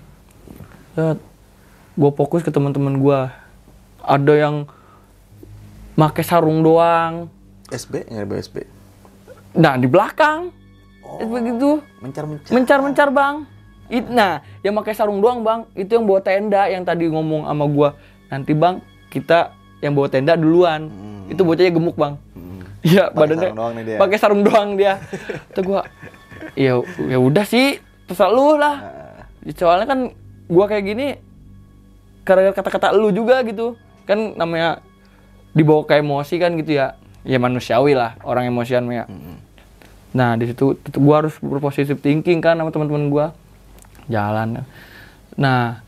Gue 1.95 2.11
fokus 2.17 2.43
ke 2.43 2.51
teman-teman 2.51 2.99
gua. 2.99 3.31
Ada 4.03 4.33
yang 4.35 4.55
make 5.95 6.21
sarung 6.25 6.65
doang. 6.65 7.31
SB 7.71 8.05
nggak 8.09 8.25
ada 8.29 8.35
SB. 8.41 8.55
nah 9.55 9.73
di 9.79 9.87
belakang. 9.87 10.51
Begitu. 11.21 11.79
Mencar-mencar. 12.03 12.51
mencar-mencar 12.51 13.07
bang. 13.13 13.35
It, 13.85 14.09
nah 14.09 14.41
yang 14.65 14.75
pakai 14.81 14.97
sarung 14.97 15.23
doang 15.23 15.45
bang. 15.45 15.63
Itu 15.77 15.95
yang 15.95 16.05
bawa 16.09 16.19
tenda 16.19 16.67
yang 16.67 16.83
tadi 16.83 17.07
ngomong 17.07 17.47
sama 17.47 17.65
gua. 17.69 17.89
Nanti 18.27 18.51
bang 18.51 18.83
kita 19.13 19.55
yang 19.79 19.95
bawa 19.95 20.11
tenda 20.11 20.35
duluan. 20.35 20.91
Itu 21.31 21.47
bocahnya 21.47 21.71
gemuk 21.71 21.95
bang 21.95 22.24
iya 22.85 23.09
badannya 23.09 23.57
pakai 23.97 24.17
sarung 24.21 24.45
doang 24.45 24.77
dia. 24.77 25.01
Itu 25.49 25.65
gua 25.65 25.89
ya 26.53 26.77
ya 27.09 27.17
udah 27.17 27.41
sih 27.41 27.81
terserah 28.05 28.29
lu 28.29 28.61
lah. 28.61 28.75
Soalnya 29.57 29.89
kan 29.89 29.99
gua 30.45 30.69
kayak 30.69 30.85
gini 30.85 31.07
karena 32.21 32.53
kata-kata 32.53 32.93
lu 32.93 33.09
juga 33.09 33.41
gitu. 33.41 33.73
Kan 34.05 34.37
namanya 34.37 34.85
dibawa 35.57 35.81
ke 35.89 35.97
emosi 35.97 36.37
kan 36.37 36.53
gitu 36.61 36.77
ya. 36.77 36.93
Ya 37.25 37.41
manusiawi 37.41 37.97
lah 37.97 38.21
orang 38.21 38.53
emosian 38.53 38.85
ya 38.93 39.09
nah 40.15 40.37
di 40.39 40.47
situ 40.47 40.79
gua 41.01 41.25
harus 41.25 41.35
berpositif 41.41 41.99
thinking 41.99 42.39
kan 42.39 42.55
sama 42.55 42.69
teman-teman 42.69 43.09
gua. 43.09 43.25
Jalan 44.05 44.61
nah 45.33 45.81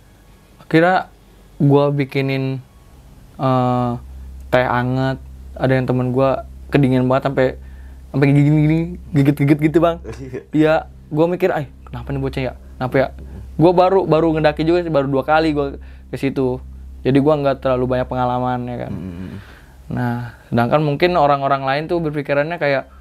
kira 0.66 1.14
gua 1.62 1.94
bikinin 1.94 2.58
eh, 3.38 3.92
teh 4.50 4.66
anget. 4.66 5.22
Ada 5.58 5.74
yang 5.74 5.86
temen 5.86 6.10
gua 6.14 6.46
kedingin 6.68 7.08
banget 7.08 7.32
sampai 7.32 7.48
sampai 8.12 8.26
gini-gini 8.32 8.80
gigit-gigit 9.12 9.60
gitu 9.72 9.78
bang. 9.84 9.98
Iya. 10.52 10.88
Gua 11.08 11.26
mikir 11.28 11.52
ay 11.56 11.72
kenapa 11.88 12.12
nih 12.12 12.22
bocah 12.22 12.42
ya? 12.42 12.54
Kenapa 12.78 12.96
ya? 13.00 13.08
Gua 13.56 13.72
baru 13.72 14.04
baru 14.04 14.36
ngedaki 14.38 14.68
juga 14.68 14.84
sih 14.84 14.92
baru 14.92 15.08
dua 15.08 15.24
kali 15.24 15.56
gua 15.56 15.80
ke 16.12 16.18
situ. 16.20 16.60
Jadi 17.04 17.18
gua 17.24 17.40
nggak 17.40 17.64
terlalu 17.64 17.98
banyak 17.98 18.08
pengalaman 18.08 18.60
ya 18.68 18.78
kan. 18.88 18.92
Nah 19.88 20.16
sedangkan 20.52 20.84
mungkin 20.84 21.16
orang-orang 21.16 21.64
lain 21.64 21.84
tuh 21.88 22.04
berpikirannya 22.04 22.60
kayak 22.60 22.92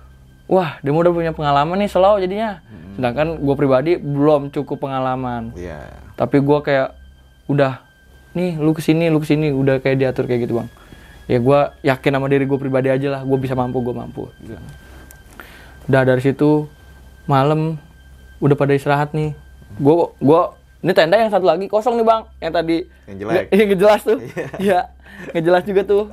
wah 0.46 0.78
dia 0.82 0.94
udah 0.94 1.10
punya 1.10 1.34
pengalaman 1.34 1.82
nih 1.82 1.90
slow 1.90 2.22
jadinya. 2.22 2.62
Sedangkan 2.94 3.42
gua 3.42 3.54
pribadi 3.58 3.98
belum 3.98 4.54
cukup 4.54 4.86
pengalaman. 4.86 5.52
Iya. 5.58 6.06
tapi 6.16 6.40
gua 6.40 6.64
kayak 6.64 6.96
udah 7.46 7.84
nih 8.32 8.56
lu 8.56 8.72
ke 8.72 8.82
sini 8.82 9.12
lu 9.12 9.20
ke 9.20 9.28
sini 9.28 9.52
udah 9.52 9.78
kayak 9.84 10.00
diatur 10.00 10.24
kayak 10.26 10.48
gitu 10.48 10.58
bang 10.60 10.68
ya 11.26 11.38
gua 11.42 11.74
yakin 11.82 12.10
sama 12.16 12.26
diri 12.30 12.46
gue 12.46 12.58
pribadi 12.58 12.88
aja 12.90 13.18
lah 13.18 13.20
gue 13.26 13.38
bisa 13.38 13.54
mampu 13.58 13.82
gue 13.82 13.94
mampu. 13.94 14.30
Gitu. 14.42 14.54
udah 15.86 16.02
dari 16.02 16.18
situ 16.18 16.66
malam 17.30 17.78
udah 18.42 18.56
pada 18.58 18.72
istirahat 18.74 19.14
nih. 19.14 19.34
Gua 19.78 20.14
gua 20.18 20.40
ini 20.86 20.92
tenda 20.94 21.18
yang 21.18 21.32
satu 21.32 21.46
lagi 21.46 21.66
kosong 21.66 21.98
nih 21.98 22.06
bang. 22.06 22.22
Yang 22.38 22.52
tadi 22.52 22.76
Yang 23.10 23.16
jelek. 23.18 23.44
Yang 23.58 23.70
jelas 23.78 24.00
tuh. 24.06 24.18
Iya. 24.62 24.80
Nggak 25.32 25.44
jelas 25.44 25.62
juga 25.66 25.82
tuh. 25.82 26.04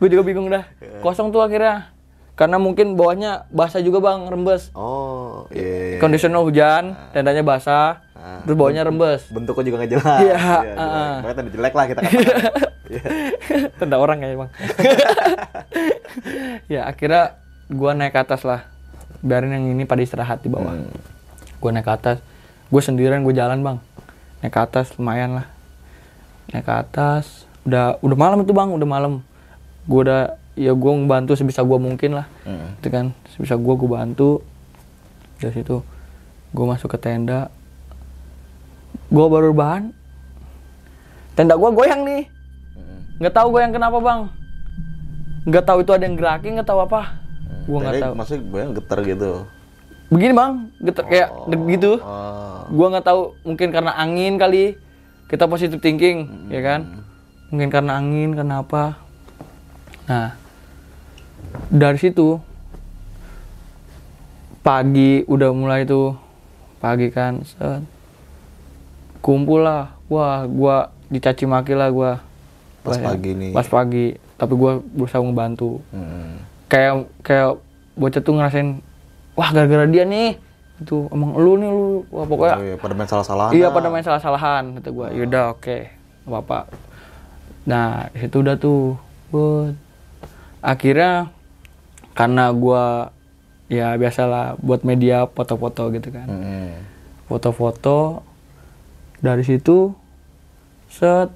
Gue 0.00 0.08
juga 0.08 0.22
bingung 0.24 0.48
dah. 0.48 0.64
Kosong 1.04 1.28
tuh 1.28 1.44
akhirnya. 1.44 1.92
Karena 2.38 2.54
mungkin 2.56 2.94
bawahnya 2.94 3.50
basah 3.50 3.82
juga 3.82 3.98
bang 3.98 4.30
rembes. 4.30 4.70
Oh, 4.78 5.50
iya. 5.50 5.98
iya. 5.98 5.98
conditional 5.98 6.46
hujan 6.46 6.94
tendanya 7.10 7.42
basah 7.42 8.06
Ah. 8.18 8.42
terus 8.42 8.58
bawahnya 8.58 8.82
rembes. 8.82 9.30
Bentuknya 9.30 9.64
juga 9.70 9.76
nggak 9.78 9.92
jelas. 9.94 10.20
Iya, 10.20 10.34
jelek. 10.34 10.74
ah. 10.74 11.14
Pokoknya 11.22 11.36
tadi 11.38 11.50
jelek 11.54 11.74
lah 11.74 11.84
kita 11.86 12.00
katakan. 12.02 12.24
Iya. 12.88 13.02
tenda 13.78 13.96
orang 14.00 14.18
ya 14.24 14.34
bang. 14.34 14.50
Ya 16.72 16.80
akhirnya 16.88 17.38
gua 17.70 17.94
naik 17.94 18.16
ke 18.16 18.20
atas 18.20 18.42
lah. 18.42 18.66
Biarin 19.22 19.54
yang 19.54 19.64
ini 19.76 19.84
pada 19.86 20.02
istirahat 20.02 20.42
di 20.42 20.50
bawah. 20.50 20.74
Gua 21.62 21.70
naik 21.70 21.86
ke 21.86 21.92
atas. 21.94 22.18
Gue 22.68 22.84
sendirian 22.84 23.24
gue 23.24 23.32
jalan 23.32 23.64
bang. 23.64 23.78
Naik 24.44 24.52
ke 24.52 24.60
atas 24.60 24.92
lumayan 25.00 25.40
lah. 25.40 25.46
Naik 26.52 26.64
ke 26.68 26.74
atas. 26.74 27.48
Udah 27.64 27.96
udah 28.04 28.16
malam 28.18 28.44
itu 28.44 28.52
bang. 28.52 28.68
Udah 28.68 28.88
malam. 28.88 29.24
Gue 29.88 30.04
udah 30.04 30.36
ya 30.58 30.74
gue 30.74 30.92
ngebantu 30.92 31.32
sebisa 31.38 31.64
gue 31.64 31.78
mungkin 31.80 32.18
lah. 32.18 32.26
Hmm. 32.44 32.76
itu 32.76 32.88
kan. 32.92 33.06
Sebisa 33.32 33.56
gue 33.56 33.74
gue 33.74 33.88
bantu. 33.88 34.44
Dari 35.40 35.54
situ 35.54 35.80
gue 36.48 36.64
masuk 36.64 36.92
ke 36.92 36.98
tenda 37.00 37.48
gue 39.08 39.26
baru 39.26 39.50
bahan. 39.56 39.90
Tenda 41.32 41.56
gue 41.56 41.70
goyang 41.72 42.02
nih. 42.04 42.22
Nggak 43.18 43.34
tahu 43.34 43.48
goyang 43.54 43.72
kenapa 43.72 43.98
bang. 43.98 44.20
Nggak 45.48 45.64
tahu 45.64 45.78
itu 45.80 45.92
ada 45.96 46.04
yang 46.04 46.16
gerakin 46.18 46.50
nggak 46.60 46.68
tahu 46.68 46.80
apa. 46.84 47.00
Gue 47.64 47.78
nggak 47.80 48.02
tahu. 48.04 48.12
Maksudnya 48.14 48.42
gue 48.44 48.60
yang 48.60 48.72
getar 48.76 48.98
gitu. 49.02 49.30
begini 50.08 50.32
bang. 50.32 50.52
Getar 50.80 51.04
kayak 51.04 51.28
deg 51.52 51.62
gitu. 51.68 51.92
Oh. 52.00 52.64
gue 52.68 52.86
nggak 52.92 53.06
tahu. 53.06 53.20
Mungkin 53.44 53.68
karena 53.72 53.92
angin 53.96 54.36
kali. 54.36 54.76
Kita 55.28 55.44
positive 55.44 55.80
thinking 55.84 56.48
ya 56.48 56.64
kan? 56.64 57.04
Mungkin 57.52 57.68
karena 57.68 58.00
angin 58.00 58.32
karena 58.32 58.64
apa. 58.64 58.96
Nah 60.08 60.32
dari 61.68 62.00
situ 62.00 62.40
pagi 64.64 65.24
udah 65.28 65.50
mulai 65.52 65.84
tuh. 65.84 66.16
Pagi 66.78 67.10
kan 67.10 67.42
set. 67.44 67.97
Kumpul 69.20 69.60
lah 69.60 69.94
wah 70.06 70.44
gua 70.44 70.76
dicaci 71.06 71.44
maki 71.44 71.72
lah 71.72 71.88
gua 71.88 72.20
Pas 72.80 72.96
pagi 72.96 73.32
nih. 73.32 73.52
pas 73.52 73.64
pagi 73.64 74.06
tapi 74.34 74.54
gua 74.54 74.78
berusaha 74.86 75.18
ngebantu 75.18 75.82
Hmm. 75.88 76.40
kayak 76.66 76.92
kayak 77.20 77.58
bocah 77.94 78.20
tuh 78.20 78.32
ngerasain 78.32 78.68
wah 79.34 79.50
gara-gara 79.50 79.84
dia 79.84 80.02
nih 80.02 80.38
itu 80.78 81.04
emang 81.08 81.34
lu 81.34 81.56
nih 81.56 81.68
lu 81.68 81.86
wah 82.08 82.22
pokoknya 82.24 82.54
Oh, 82.54 82.64
iya, 82.64 82.76
pada 82.76 82.94
main 82.94 83.08
salah-salahan. 83.08 83.50
Iya 83.50 83.66
pada 83.68 83.88
main 83.88 84.00
salah-salahan 84.00 84.78
kata 84.78 84.88
gue. 84.88 85.08
Yaudah 85.12 85.44
oke, 85.50 85.78
nggak 86.22 86.30
apa-apa. 86.32 86.58
Nah 87.64 87.86
di 88.08 88.18
situ 88.20 88.36
udah 88.38 88.54
tuh, 88.54 88.94
buat 89.28 89.74
akhirnya 90.60 91.34
karena 92.12 92.50
gua 92.50 93.10
ya 93.66 93.92
biasalah 93.92 94.54
buat 94.56 94.80
media 94.82 95.26
foto-foto 95.26 95.90
gitu 95.90 96.08
kan, 96.08 96.26
Hmm. 96.26 96.70
Dari 99.18 99.42
situ 99.42 99.92
set 100.86 101.30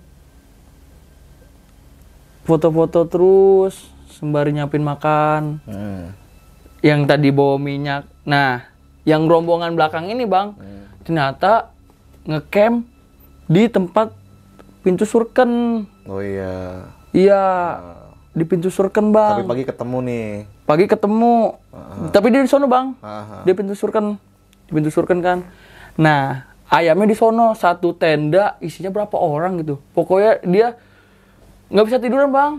foto-foto 2.42 3.06
terus 3.06 3.74
sembari 4.08 4.50
nyapin 4.52 4.82
makan 4.82 5.62
Hmm. 5.64 6.14
yang 6.80 7.06
tadi 7.06 7.30
bawa 7.30 7.56
minyak. 7.56 8.06
Nah, 8.22 8.66
yang 9.02 9.26
rombongan 9.26 9.74
belakang 9.74 10.06
ini 10.06 10.26
bang, 10.26 10.54
ternyata 11.02 11.70
ngecamp 12.24 12.86
di 13.46 13.66
tempat 13.66 14.10
pintu 14.80 15.02
surken. 15.02 15.82
Oh 16.04 16.18
iya. 16.18 16.86
Iya, 17.12 17.44
di 18.32 18.42
pintu 18.42 18.66
surken 18.66 19.10
Tapi 19.10 19.42
bang. 19.42 19.46
pagi 19.46 19.64
ketemu 19.64 19.96
nih. 20.02 20.28
Pagi 20.64 20.86
ketemu, 20.86 21.34
tapi 22.10 22.26
dia 22.30 22.42
di 22.42 22.50
sono 22.50 22.66
bang. 22.66 22.94
Aha. 22.98 23.42
Dia 23.42 23.54
pintu 23.54 23.74
surken, 23.74 24.18
di 24.66 24.72
pintu 24.72 24.90
surken 24.90 25.18
kan. 25.18 25.38
Nah, 25.94 26.50
ayamnya 26.72 27.04
di 27.04 27.12
sono 27.12 27.52
satu 27.52 27.92
tenda 27.92 28.56
isinya 28.58 28.88
berapa 28.88 29.12
orang 29.14 29.60
gitu. 29.60 29.76
Pokoknya 29.92 30.40
dia 30.42 30.66
nggak 31.68 31.84
bisa 31.84 31.98
tiduran 32.00 32.32
bang. 32.32 32.52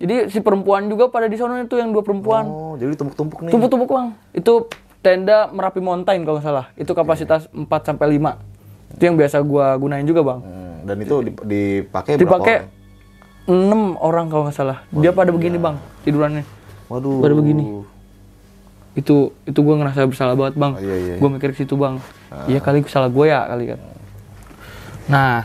Jadi 0.00 0.32
si 0.32 0.40
perempuan 0.40 0.88
juga 0.88 1.06
pada 1.06 1.28
di 1.28 1.36
sono 1.36 1.54
itu 1.54 1.76
yang 1.76 1.94
dua 1.94 2.02
perempuan. 2.02 2.44
Oh, 2.44 2.74
jadi 2.74 2.96
tumpuk-tumpuk 2.96 3.46
nih. 3.46 3.52
Tumpuk-tumpuk 3.52 3.88
bang. 3.88 4.08
Itu 4.32 4.66
tenda 5.00 5.48
Merapi 5.48 5.78
Mountain 5.78 6.24
kalau 6.24 6.36
nggak 6.40 6.46
salah. 6.46 6.66
Itu 6.74 6.92
kapasitas 6.92 7.46
4 7.52 7.68
sampai 7.86 8.18
5. 8.18 8.36
Itu 8.96 9.02
yang 9.06 9.16
biasa 9.16 9.36
gua 9.40 9.76
gunain 9.76 10.02
juga 10.02 10.24
bang. 10.24 10.40
Hmm, 10.42 10.76
Dan 10.82 10.96
itu 11.04 11.16
dip- 11.22 11.44
dipakai 11.44 12.16
berapa 12.16 12.22
Dipakai 12.26 12.56
orang? 12.58 13.94
6 13.94 14.00
orang 14.00 14.26
kalau 14.26 14.42
nggak 14.48 14.56
salah. 14.56 14.78
Dia 14.90 15.12
pada 15.12 15.30
begini 15.30 15.60
bang 15.60 15.76
tidurannya. 16.02 16.44
Waduh. 16.88 17.20
Pada 17.22 17.34
begini. 17.36 17.64
Itu 18.94 19.36
itu 19.46 19.58
gua 19.62 19.78
ngerasa 19.80 20.06
bersalah 20.06 20.34
banget 20.34 20.54
bang. 20.58 20.72
Oh, 20.74 20.82
iya, 20.82 20.96
iya. 20.96 21.14
Gua 21.20 21.28
mikir 21.30 21.54
ke 21.54 21.62
situ 21.62 21.74
bang. 21.78 21.98
Iya 22.46 22.58
kali 22.62 22.86
salah 22.86 23.10
gue 23.10 23.26
ya 23.26 23.42
kali 23.46 23.64
kan. 23.74 23.80
Nah, 25.10 25.36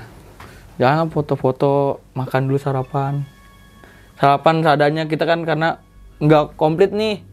jangan 0.78 1.10
foto-foto 1.10 2.02
makan 2.14 2.50
dulu 2.50 2.58
sarapan. 2.62 3.26
Sarapan 4.22 4.62
seadanya 4.62 5.04
kita 5.10 5.26
kan 5.26 5.42
karena 5.44 5.82
nggak 6.22 6.58
komplit 6.58 6.94
nih. 6.94 7.26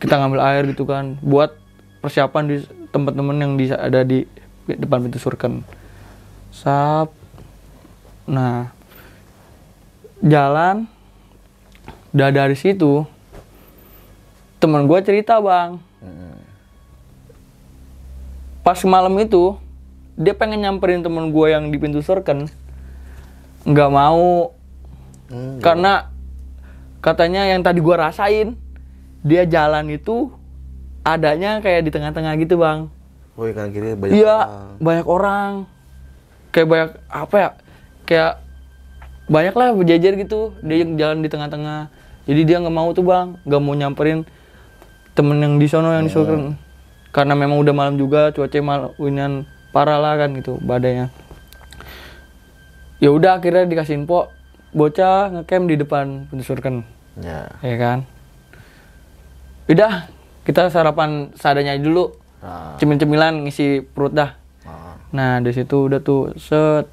Kita 0.00 0.20
ngambil 0.20 0.40
air 0.40 0.62
gitu 0.68 0.84
kan 0.84 1.16
buat 1.24 1.56
persiapan 2.04 2.44
di 2.44 2.56
tempat 2.92 3.16
temen 3.16 3.36
yang 3.40 3.56
di, 3.56 3.72
ada 3.72 4.04
di 4.04 4.28
depan 4.68 5.08
pintu 5.08 5.16
surken 5.16 5.64
sap 6.54 7.10
nah 8.24 8.72
jalan 10.22 10.88
udah 12.14 12.30
dari 12.30 12.54
situ 12.54 13.08
teman 14.64 14.88
gue 14.88 14.98
cerita 15.04 15.36
bang. 15.44 15.76
Hmm. 16.00 16.40
pas 18.64 18.80
malam 18.88 19.12
itu 19.20 19.60
dia 20.16 20.32
pengen 20.32 20.64
nyamperin 20.64 21.04
temen 21.04 21.28
gue 21.28 21.46
yang 21.52 21.68
di 21.68 21.76
pintu 21.76 22.00
surken 22.00 22.48
nggak 23.68 23.90
mau. 23.92 24.56
Hmm. 25.24 25.56
karena 25.60 26.12
katanya 27.00 27.48
yang 27.48 27.64
tadi 27.64 27.80
gua 27.80 28.08
rasain 28.08 28.56
dia 29.24 29.48
jalan 29.48 29.88
itu 29.88 30.32
adanya 31.04 31.60
kayak 31.60 31.84
di 31.84 31.90
tengah-tengah 31.92 32.32
gitu 32.40 32.60
bang. 32.60 32.88
Kanan 33.36 33.70
kiri 33.72 33.92
banyak 33.96 34.14
iya 34.20 34.36
orang. 34.48 34.76
banyak 34.80 35.06
orang. 35.08 35.52
Kayak 36.52 36.68
banyak 36.68 36.90
apa 37.08 37.36
ya 37.36 37.50
kayak 38.04 38.32
banyak 39.28 39.54
lah 39.56 39.68
berjejer 39.76 40.12
gitu. 40.20 40.40
Dia 40.60 40.84
jalan 40.96 41.24
di 41.24 41.28
tengah-tengah. 41.28 41.88
Jadi 42.24 42.40
dia 42.44 42.56
nggak 42.60 42.76
mau 42.76 42.88
tuh 42.92 43.04
bang. 43.04 43.36
Nggak 43.44 43.60
mau 43.60 43.74
nyamperin 43.76 44.24
temen 45.14 45.38
yang 45.38 45.56
di 45.62 45.66
sono 45.70 45.94
yang 45.94 46.06
di 46.06 46.12
Sultan. 46.12 46.58
karena 47.14 47.38
memang 47.38 47.62
udah 47.62 47.70
malam 47.70 47.94
juga 47.94 48.34
cuaca 48.34 48.58
malam 48.58 48.90
parah 49.70 49.98
lah 50.02 50.18
kan 50.18 50.34
gitu 50.34 50.58
badainya. 50.62 51.10
Ya 52.98 53.10
udah 53.10 53.38
akhirnya 53.38 53.66
dikasih 53.66 54.02
info 54.02 54.30
bocah 54.74 55.30
ngecamp 55.30 55.64
di 55.70 55.76
depan 55.78 56.26
pintu 56.30 56.42
surken. 56.42 56.82
Ya. 57.22 57.46
ya 57.62 57.76
kan? 57.78 57.98
Udah 59.70 60.10
kita 60.42 60.70
sarapan 60.70 61.30
seadanya 61.38 61.78
dulu. 61.78 62.18
Nah, 62.42 62.76
cemil-cemilan 62.76 63.46
ngisi 63.46 63.80
perut 63.82 64.12
dah. 64.12 64.36
Nah. 64.66 64.94
nah 65.14 65.32
di 65.38 65.54
situ 65.54 65.86
udah 65.86 66.02
tuh 66.02 66.34
set. 66.34 66.90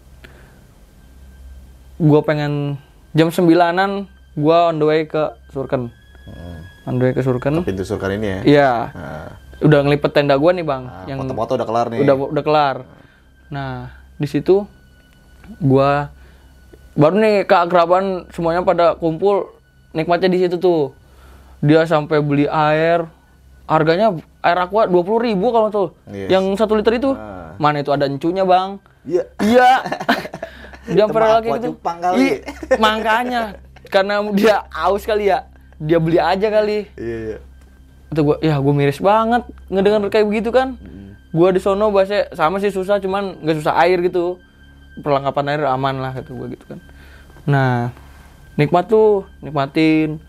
Gue 2.01 2.22
pengen 2.26 2.78
jam 3.13 3.30
sembilanan 3.30 4.07
gua 4.39 4.72
on 4.72 4.80
the 4.80 4.86
way 4.88 5.03
ke 5.03 5.36
Surken. 5.51 5.91
Hmm. 6.24 6.61
Way 6.86 7.11
ke 7.13 7.21
Surken 7.21 7.61
Pintu 7.61 7.84
surga 7.86 8.05
ini 8.13 8.27
ya. 8.27 8.39
iya. 8.43 8.71
Nah, 8.91 9.27
udah 9.61 9.79
ngelipet 9.86 10.11
tenda 10.11 10.34
gua 10.36 10.51
nih 10.51 10.65
bang 10.65 10.84
nah, 10.89 11.05
yang 11.05 11.17
foto-foto 11.21 11.51
udah 11.61 11.67
kelar 11.69 11.86
nih. 11.93 11.99
udah 12.01 12.15
udah 12.34 12.43
kelar. 12.43 12.75
Nah 13.53 13.73
di 14.17 14.25
situ 14.25 14.65
gua 15.61 16.09
baru 16.93 17.15
nih 17.17 17.36
keakraban 17.45 18.25
semuanya 18.34 18.65
pada 18.65 18.97
kumpul 18.97 19.53
nikmatnya 19.93 20.29
di 20.29 20.39
situ 20.41 20.57
tuh. 20.57 20.97
Dia 21.61 21.86
sampai 21.86 22.17
beli 22.19 22.49
air. 22.49 23.05
Harganya 23.69 24.17
air 24.41 24.57
aqua 24.57 24.89
dua 24.89 25.05
puluh 25.05 25.21
ribu 25.21 25.53
kalau 25.53 25.69
tuh 25.69 25.88
Yes. 26.09 26.34
yang 26.34 26.43
satu 26.57 26.73
liter 26.73 26.97
itu. 26.97 27.13
Ah. 27.13 27.53
mana 27.61 27.86
itu 27.86 27.93
ada 27.93 28.09
encunya 28.09 28.41
bang? 28.41 28.82
Iya. 29.05 29.23
iya. 29.39 29.71
Dia 30.97 31.05
Itu 31.05 31.13
pernah 31.13 31.38
lagi 31.38 31.49
gitu. 31.53 31.77
cupang 31.77 31.97
kali. 32.01 32.41
Makanya. 32.82 33.41
Karena 33.86 34.23
dia 34.34 34.65
aus 34.71 35.05
kali 35.05 35.29
ya 35.29 35.51
dia 35.82 35.97
beli 35.97 36.21
aja 36.21 36.47
kali. 36.47 36.86
Iya, 36.93 37.17
iya. 37.27 37.38
itu 38.07 38.21
gua 38.21 38.36
ya 38.39 38.59
gue 38.59 38.73
miris 38.75 38.99
banget 38.99 39.41
ngedenger 39.67 40.07
kayak 40.07 40.27
begitu 40.27 40.49
kan. 40.51 40.77
Gua 41.32 41.49
di 41.49 41.57
sono 41.57 41.89
bahasa 41.89 42.27
sama 42.32 42.59
sih 42.59 42.69
susah 42.69 42.99
cuman 42.99 43.39
nggak 43.39 43.57
susah 43.57 43.73
air 43.79 43.97
gitu. 43.99 44.38
Perlengkapan 44.99 45.45
air 45.49 45.63
aman 45.65 45.97
lah 45.97 46.11
kata 46.11 46.29
gua 46.29 46.45
gitu 46.47 46.65
kan. 46.67 46.79
Nah 47.43 47.89
nikmat 48.53 48.86
tuh 48.86 49.25
nikmatin. 49.39 50.19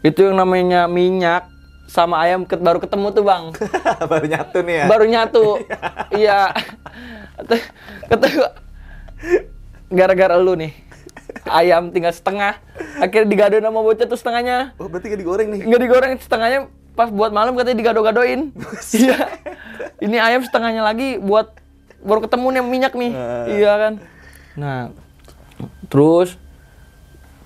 Itu 0.00 0.26
yang 0.26 0.34
namanya 0.34 0.88
minyak 0.88 1.46
sama 1.86 2.18
ayam 2.18 2.42
ket- 2.42 2.58
baru 2.58 2.80
ketemu 2.80 3.12
tuh 3.12 3.22
bang. 3.22 3.44
Baru 4.10 4.26
nyatu 4.26 4.58
nih 4.64 4.74
ya. 4.74 4.84
baru 4.88 5.04
nyatu. 5.06 5.44
Iya. 6.18 6.40
Gua 8.08 8.48
gara-gara 9.86 10.34
lu 10.34 10.56
nih 10.56 10.72
ayam 11.44 11.92
tinggal 11.92 12.12
setengah. 12.14 12.56
Akhirnya 12.96 13.28
digadoin 13.28 13.64
sama 13.64 13.80
bocah 13.84 14.06
tuh 14.08 14.18
setengahnya. 14.18 14.72
Oh, 14.80 14.88
berarti 14.88 15.12
gak 15.12 15.20
digoreng 15.20 15.48
nih. 15.52 15.60
nggak 15.68 15.80
digoreng 15.82 16.12
setengahnya 16.16 16.60
pas 16.96 17.12
buat 17.12 17.28
malam 17.28 17.52
katanya 17.54 17.76
digado-gadoin. 17.76 18.56
Iya. 18.96 19.18
Ini 20.00 20.16
ayam 20.16 20.42
setengahnya 20.44 20.80
lagi 20.80 21.20
buat 21.20 21.52
baru 22.00 22.24
ketemu 22.24 22.46
nih 22.56 22.62
minyak 22.64 22.92
nih. 22.96 23.12
Iya 23.52 23.72
kan? 23.76 23.92
Nah 24.56 24.78
terus 25.92 26.40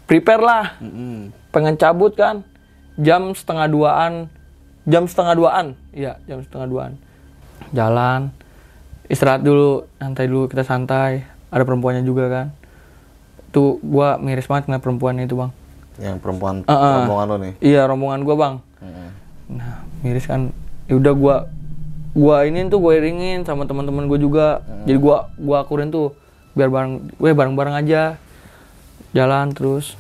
prepare 0.07 0.43
lah. 0.43 0.64
Pengen 1.51 1.74
cabut 1.74 2.14
kan? 2.14 2.47
Jam 2.95 3.34
setengah 3.34 3.66
duaan. 3.66 4.30
Jam 4.86 5.11
setengah 5.11 5.34
duaan. 5.34 5.66
Iya 5.91 6.22
jam 6.30 6.47
setengah 6.47 6.66
duaan. 6.70 6.93
Jalan. 7.74 8.30
Istirahat 9.11 9.43
dulu 9.43 9.91
santai 9.99 10.30
dulu 10.30 10.47
kita 10.47 10.62
santai. 10.62 11.26
Ada 11.51 11.66
perempuannya 11.66 12.07
juga 12.07 12.30
kan 12.30 12.47
tuh 13.51 13.78
gua 13.80 14.14
miris 14.16 14.44
banget 14.44 14.66
ngeliat 14.66 14.80
perempuannya 14.80 15.24
itu 15.24 15.34
bang 15.34 15.51
Yang 15.98 16.16
perempuan 16.18 16.55
Ah, 16.64 16.72
ah. 16.72 16.94
rombongan 16.98 17.26
lo 17.26 17.36
nih. 17.38 17.53
iya 17.61 17.82
rombongan 17.84 18.20
gua 18.22 18.36
bang 18.36 18.55
Mm-mm. 18.80 19.09
Nah, 19.51 19.74
miris 20.01 20.24
kan. 20.24 20.55
Ya 20.86 20.94
udah 20.94 21.12
gua 21.12 21.36
gua 22.11 22.42
ini 22.42 22.64
tuh 22.66 22.80
gue 22.80 22.96
iringin 22.96 23.42
sama 23.42 23.62
teman-teman 23.62 24.07
gue 24.07 24.16
juga. 24.16 24.59
Jadi 24.82 24.96
gua 24.96 25.28
gua 25.36 25.61
akurin 25.61 25.88
tuh 25.88 26.14
biar 26.53 26.66
bareng 26.66 27.12
gue 27.12 27.30
bareng-bareng 27.30 27.74
aja. 27.76 28.16
Jalan 29.11 29.51
terus 29.51 29.98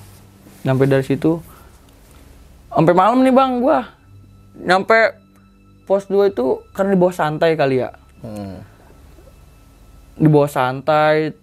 nyampe 0.60 0.84
dari 0.84 1.02
situ 1.02 1.42
sampai 2.68 2.92
malam 2.92 3.20
nih 3.20 3.30
Bang 3.30 3.58
gua. 3.58 3.90
Nyampe 4.56 5.18
pos 5.82 6.06
2 6.06 6.30
itu 6.30 6.46
karena 6.70 6.94
di 6.94 6.98
bawah 6.98 7.12
santai 7.12 7.52
kali 7.52 7.76
ya. 7.78 7.90
Mm. 8.20 8.56
Di 10.16 10.26
bawah 10.26 10.46
santai 10.46 11.34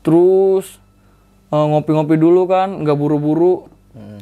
terus 0.00 0.78
ngopi-ngopi 1.66 2.14
dulu 2.14 2.44
kan, 2.44 2.82
nggak 2.82 2.94
buru-buru. 2.94 3.64
Mm. 3.92 4.20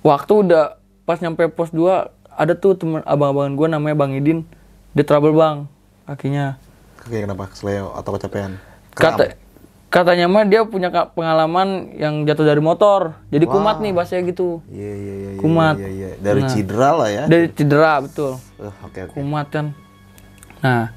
waktu 0.00 0.32
udah 0.40 0.64
pas 1.04 1.18
nyampe 1.18 1.44
pos 1.48 1.68
2 1.68 1.84
ada 2.30 2.54
tuh 2.54 2.72
temen 2.72 3.04
abang-abangan 3.04 3.52
gue 3.52 3.66
namanya 3.68 3.92
Bang 3.94 4.12
Idin 4.12 4.48
dia 4.90 5.04
trouble 5.04 5.30
bang 5.30 5.68
kakinya 6.06 6.56
Kayak 6.98 7.22
kenapa? 7.26 7.44
Kesleo 7.46 7.92
atau 7.92 8.10
kecapean? 8.12 8.56
kata 8.90 9.36
katanya 9.86 10.24
mah 10.24 10.44
dia 10.44 10.62
punya 10.62 10.88
pengalaman 10.88 11.68
yang 11.94 12.22
jatuh 12.22 12.46
dari 12.46 12.58
motor 12.58 13.12
jadi 13.26 13.44
kumat 13.44 13.76
nih 13.78 13.90
bahasanya 13.90 14.22
gitu 14.24 14.64
Iya, 14.66 14.92
iya, 14.94 15.14
iya. 15.14 15.28
iya, 15.28 15.38
Kumat. 15.38 15.74
Iya, 15.76 15.88
iya. 15.90 16.08
Dari 16.16 16.40
Nah. 16.40 16.48
cedera 16.48 16.90
lah 16.94 17.08
ya. 17.10 17.24
dari 17.26 17.46
cedera 17.50 17.92
betul 17.98 18.32
Eh, 18.56 18.72
Oke, 18.80 18.98
oke. 19.02 19.12
kumat 19.12 19.46
kan 19.48 19.66
nah 20.58 20.92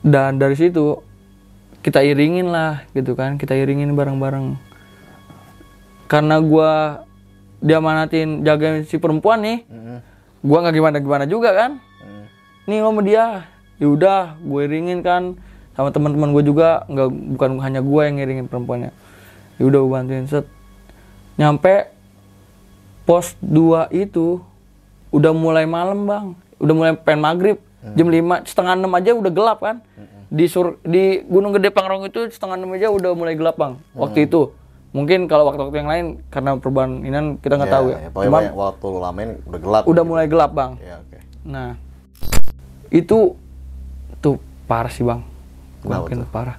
dan 0.00 0.36
dari 0.36 0.54
situ 0.54 1.04
kita 1.80 2.04
iringin 2.04 2.48
lah 2.52 2.84
gitu 2.92 3.16
kan. 3.16 3.40
Kita 3.40 3.56
iringin 3.56 3.92
bareng-bareng. 3.96 4.56
Karena 6.10 6.36
gua 6.42 7.02
dia 7.60 7.78
manatin 7.78 8.40
jagain 8.40 8.88
si 8.88 8.96
perempuan 8.96 9.44
nih 9.44 9.68
Mm-mm. 9.68 10.00
gua 10.40 10.64
nggak 10.64 10.74
gimana 10.74 10.96
gimana 10.98 11.24
juga 11.28 11.52
kan. 11.52 11.70
Mm. 12.00 12.24
nih 12.64 12.78
sama 12.80 13.00
dia 13.04 13.24
ya 13.76 13.86
udah 13.88 14.20
gue 14.40 14.60
iringin 14.64 15.00
kan. 15.00 15.36
Sama 15.76 15.88
teman-teman 15.94 16.36
gue 16.36 16.44
juga 16.44 16.84
nggak 16.90 17.08
bukan 17.38 17.50
hanya 17.64 17.80
gue 17.80 18.00
yang 18.04 18.14
ngiringin 18.20 18.46
perempuannya. 18.50 18.92
Ya 19.56 19.62
udah 19.64 19.80
gue 19.80 19.92
bantuin 19.92 20.26
set. 20.28 20.44
Nyampe 21.40 21.88
pos 23.08 23.32
2 23.40 23.88
itu 23.96 24.44
udah 25.08 25.32
mulai 25.32 25.64
malam 25.64 26.04
bang. 26.04 26.26
Udah 26.60 26.74
mulai 26.76 26.92
pengen 27.00 27.24
maghrib 27.24 27.58
jam 27.96 28.08
5 28.12 28.44
setengah 28.44 28.74
enam 28.76 28.92
aja 28.92 29.10
udah 29.16 29.32
gelap 29.32 29.58
kan 29.64 29.80
di 30.30 30.46
sur 30.46 30.78
di 30.80 31.20
Gunung 31.22 31.50
Gede 31.52 31.68
Pangrong 31.68 32.06
itu 32.06 32.24
setengah 32.26 32.54
enam 32.54 32.70
aja 32.70 32.86
udah 32.88 33.10
mulai 33.12 33.34
gelap 33.34 33.54
bang 33.54 33.74
waktu 33.92 34.24
itu 34.24 34.54
mungkin 34.90 35.26
kalau 35.26 35.42
waktu-waktu 35.44 35.76
yang 35.76 35.86
lain 35.86 36.06
karena 36.28 36.54
perubahan 36.54 37.02
ini 37.02 37.14
kita 37.38 37.54
nggak 37.56 37.66
Ya, 37.66 37.74
tahu 37.76 37.86
ya, 37.88 37.98
ya, 38.00 38.10
Cuman 38.10 38.42
waktu 38.52 38.84
lu 38.84 38.98
lamain 38.98 39.30
udah 39.44 39.60
gelap. 39.60 39.82
udah 39.84 40.04
mulai 40.04 40.26
gelap 40.26 40.50
bang 40.50 40.72
Ya, 40.78 40.94
oke. 40.98 41.18
Nah, 41.40 41.70
itu 42.88 43.34
tuh 44.18 44.36
parah 44.66 44.88
sih 44.88 45.00
bang. 45.00 45.22
Gua 45.80 45.88
Kenapa 45.88 46.04
yakin 46.04 46.18
tuh? 46.18 46.28
parah. 46.28 46.56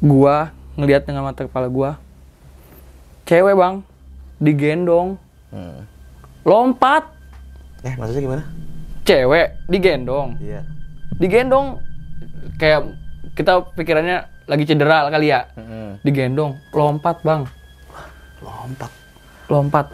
Gua 0.00 0.36
ngelihat 0.74 1.02
dengan 1.04 1.22
mata 1.22 1.44
kepala 1.44 1.68
gua, 1.68 2.00
cewek 3.24 3.52
bang, 3.52 3.84
digendong, 4.38 5.20
Hmm. 5.50 5.82
lompat, 6.40 7.10
Eh, 7.82 7.92
maksudnya 7.92 8.22
gimana? 8.22 8.42
cewek 9.02 9.46
digendong, 9.66 10.38
Iya. 10.38 10.62
Digendong, 11.20 11.78
kayak 12.56 12.96
kita 13.36 13.62
pikirannya 13.70 14.18
lagi 14.48 14.64
cedera 14.64 15.06
kali 15.06 15.28
ya, 15.28 15.46
Mm-mm. 15.54 16.00
digendong, 16.02 16.58
lompat 16.72 17.20
bang, 17.20 17.46
Lompat. 18.40 18.90
lompat, 19.46 19.86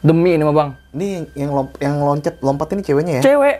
demi 0.00 0.32
ini 0.32 0.42
mah 0.42 0.56
bang, 0.56 0.70
Ini 0.90 1.06
yang 1.06 1.24
yang, 1.36 1.50
yang 1.78 1.94
loncat 2.00 2.34
lompat 2.40 2.72
ini 2.72 2.82
ceweknya 2.82 3.12
ya? 3.20 3.22
cewek. 3.22 3.56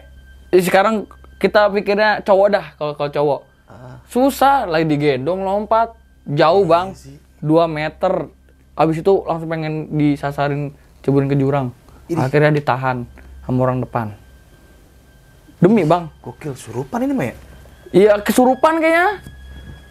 Sekarang 0.59 1.05
kita 1.37 1.69
pikirnya 1.69 2.21
cowok 2.21 2.49
dah 2.49 2.67
kalau 2.75 2.93
kalau 2.95 3.11
cowok. 3.11 3.41
Ah, 3.65 3.97
Susah, 4.05 4.65
lagi 4.65 4.85
digendong 4.87 5.43
lompat 5.43 5.93
jauh 6.25 6.65
bang, 6.65 6.93
sih. 6.93 7.17
2 7.41 7.67
meter. 7.67 8.29
Abis 8.73 9.01
itu 9.01 9.13
langsung 9.23 9.49
pengen 9.49 9.93
disasarin 9.93 10.73
ceburin 11.01 11.29
ke 11.29 11.37
jurang. 11.37 11.77
Akhirnya 12.09 12.53
ditahan 12.53 13.05
sama 13.43 13.59
orang 13.63 13.81
depan. 13.81 14.13
Demi 15.63 15.87
bang, 15.87 16.11
Gokil, 16.19 16.59
surupan 16.59 17.07
ini 17.07 17.15
mah 17.15 17.27
ya? 17.31 17.35
iya 17.93 18.13
kesurupan 18.19 18.83
kayaknya. 18.83 19.23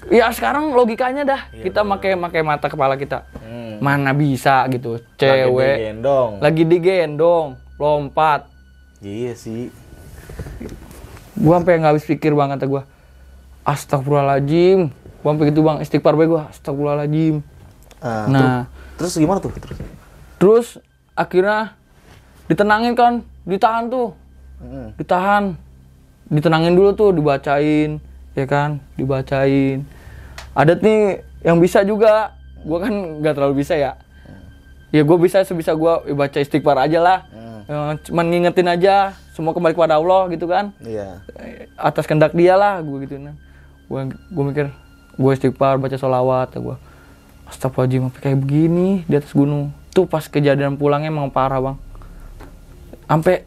Ya 0.09 0.28
sekarang 0.34 0.74
logikanya 0.74 1.24
dah 1.24 1.41
kita 1.53 1.86
make 1.86 2.11
make 2.11 2.41
mata 2.43 2.67
kepala 2.67 2.99
kita. 2.99 3.24
Hmm. 3.39 3.80
Mana 3.80 4.11
bisa 4.11 4.67
gitu, 4.67 4.99
cewek 5.15 5.80
digendong. 5.80 6.43
lagi 6.43 6.63
digendong, 6.67 7.55
lompat. 7.80 8.51
Iya 8.99 9.32
sih. 9.32 9.72
Gua 11.39 11.61
sampai 11.61 11.80
nggak 11.80 11.91
habis 11.95 12.03
pikir 12.03 12.36
bang 12.36 12.51
kata 12.51 12.65
gua. 12.67 12.84
Astagfirullahaladzim. 13.63 14.91
Gua 15.24 15.30
sampai 15.32 15.45
gitu 15.53 15.61
bang, 15.63 15.78
istighfar 15.80 16.17
bae 16.17 16.28
gua. 16.28 16.51
Astagfirullahaladzim. 16.51 17.45
Ah, 18.01 18.26
Nah, 18.28 18.59
terus, 18.99 19.13
terus 19.15 19.24
gimana 19.24 19.39
tuh? 19.39 19.53
Terus. 19.55 19.78
terus 20.36 20.67
akhirnya 21.13 21.78
ditenangin 22.49 22.97
kan, 22.97 23.13
ditahan 23.45 23.88
tuh, 23.88 24.17
Ditahan, 24.97 25.57
ditenangin 26.30 26.74
dulu 26.78 26.93
tuh, 26.93 27.09
dibacain, 27.12 27.97
ya 28.38 28.45
kan, 28.45 28.78
dibacain. 28.95 29.84
Ada 30.53 30.78
nih 30.78 31.26
yang 31.41 31.57
bisa 31.57 31.82
juga, 31.82 32.38
gua 32.62 32.86
kan 32.86 32.93
nggak 33.22 33.34
terlalu 33.34 33.66
bisa 33.66 33.74
ya. 33.74 33.97
Ya 34.91 35.07
gue 35.07 35.18
bisa 35.24 35.39
sebisa 35.47 35.72
gua 35.72 36.03
ya 36.03 36.12
baca 36.12 36.38
istighfar 36.43 36.76
aja 36.84 36.99
lah. 36.99 37.20
Hmm. 37.32 37.95
Cuman 38.03 38.28
ngingetin 38.28 38.68
aja, 38.68 39.16
semua 39.32 39.55
kembali 39.55 39.74
kepada 39.74 39.95
Allah 39.97 40.28
gitu 40.30 40.45
kan. 40.45 40.76
Iya. 40.84 41.24
atas 41.80 42.05
kehendak 42.05 42.36
dia 42.38 42.53
lah 42.59 42.78
gue 42.84 42.97
gitu 43.07 43.18
nah 43.18 43.34
gue 43.89 44.01
gue 44.14 44.43
mikir 44.53 44.66
gue 45.18 45.32
istighfar 45.34 45.82
baca 45.82 45.97
sholawat 45.97 46.53
gue 46.55 46.78
astagfirullahaladzim 47.49 48.14
kayak 48.22 48.38
begini 48.39 49.03
di 49.09 49.16
atas 49.18 49.34
gunung 49.34 49.74
tuh 49.91 50.07
pas 50.07 50.24
kejadian 50.24 50.80
pulangnya 50.80 51.12
emang 51.12 51.34
parah 51.34 51.59
bang 51.59 51.78
sampai 53.09 53.43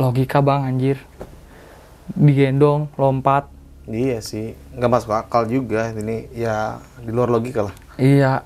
logika 0.00 0.40
bang 0.40 0.64
anjir. 0.64 0.96
Digendong 2.16 2.88
lompat. 2.96 3.52
Iya 3.84 4.24
sih. 4.24 4.56
Nggak 4.72 4.90
masuk 4.90 5.12
akal 5.12 5.44
juga. 5.44 5.92
Ini 5.92 6.32
ya 6.32 6.80
di 7.04 7.12
luar 7.12 7.28
logika 7.28 7.68
lah. 7.68 7.76
iya 8.00 8.40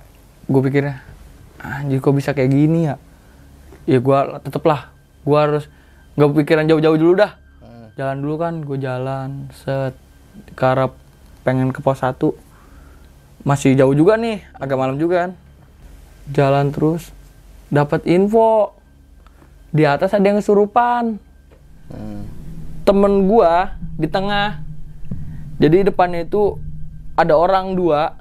gue 0.50 0.60
pikirnya 0.60 1.00
anjir 1.64 2.02
kok 2.02 2.12
bisa 2.12 2.34
kayak 2.36 2.50
gini 2.52 2.90
ya? 2.90 2.98
Ya 3.88 4.02
gua 4.02 4.42
tetep 4.42 4.60
lah 4.66 4.92
gua 5.24 5.48
harus 5.48 5.64
nggak 6.18 6.30
pikiran 6.44 6.68
jauh-jauh 6.68 6.98
dulu 6.98 7.14
dah. 7.22 7.38
Jalan 7.94 8.26
dulu 8.26 8.34
kan 8.42 8.54
gue 8.66 8.78
jalan 8.82 9.46
set 9.54 9.94
ke 10.58 10.64
arah 10.66 10.90
pengen 11.46 11.70
ke 11.70 11.78
pos 11.78 12.02
1 12.02 12.18
masih 13.46 13.78
jauh 13.78 13.94
juga 13.94 14.18
nih 14.18 14.42
agak 14.58 14.76
malam 14.76 14.98
juga 14.98 15.28
kan. 15.28 15.32
Jalan 16.34 16.74
terus 16.74 17.14
dapat 17.70 18.02
info. 18.10 18.74
Di 19.74 19.82
atas 19.86 20.14
ada 20.14 20.22
yang 20.22 20.38
kesurupan 20.38 21.18
Hmm. 21.94 22.22
temen 22.84 23.30
gua 23.30 23.78
di 23.96 24.10
tengah. 24.10 24.60
Jadi 25.62 25.86
depannya 25.86 26.26
itu 26.26 26.58
ada 27.14 27.38
orang 27.38 27.78
dua. 27.78 28.18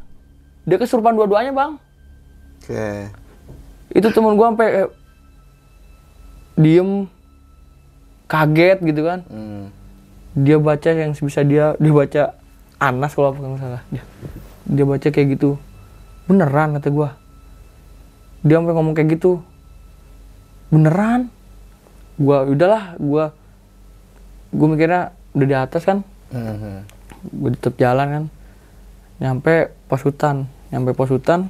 Dia 0.63 0.79
kesurupan 0.79 1.17
dua-duanya 1.17 1.51
bang. 1.51 1.73
Oke. 2.63 3.11
itu 3.93 4.07
temen 4.09 4.33
gua 4.33 4.55
sampai 4.55 4.69
eh, 4.85 4.89
diem 6.57 7.05
kaget 8.25 8.79
gitu 8.81 9.01
kan. 9.05 9.19
Hmm. 9.29 9.69
dia 10.33 10.57
baca 10.57 10.89
yang 10.89 11.13
bisa 11.13 11.45
dia 11.45 11.77
dia 11.77 11.93
baca 11.93 12.23
Anas 12.81 13.13
kalau 13.13 13.35
apa 13.35 13.39
nggak 13.43 13.61
salah. 13.61 13.83
Dia, 13.93 14.03
dia 14.65 14.85
baca 14.87 15.07
kayak 15.07 15.27
gitu. 15.37 15.61
Beneran 16.25 16.79
kata 16.79 16.89
gua. 16.89 17.09
Dia 18.41 18.57
sampai 18.57 18.73
ngomong 18.73 18.95
kayak 18.97 19.19
gitu. 19.19 19.43
Beneran? 20.73 21.29
Gua 22.17 22.49
udahlah 22.49 22.97
gua 22.97 23.33
gua 24.53 24.67
mikirnya 24.69 25.01
udah 25.33 25.45
di 25.45 25.57
atas 25.57 25.83
kan 25.83 26.05
Hmm. 26.29 26.81
gue 27.23 27.53
tetap 27.53 27.77
jalan 27.77 28.07
kan 28.09 28.23
nyampe 29.17 29.53
pos 29.85 30.01
hutan 30.01 30.45
nyampe 30.67 30.91
pos 30.91 31.07
hutan 31.07 31.45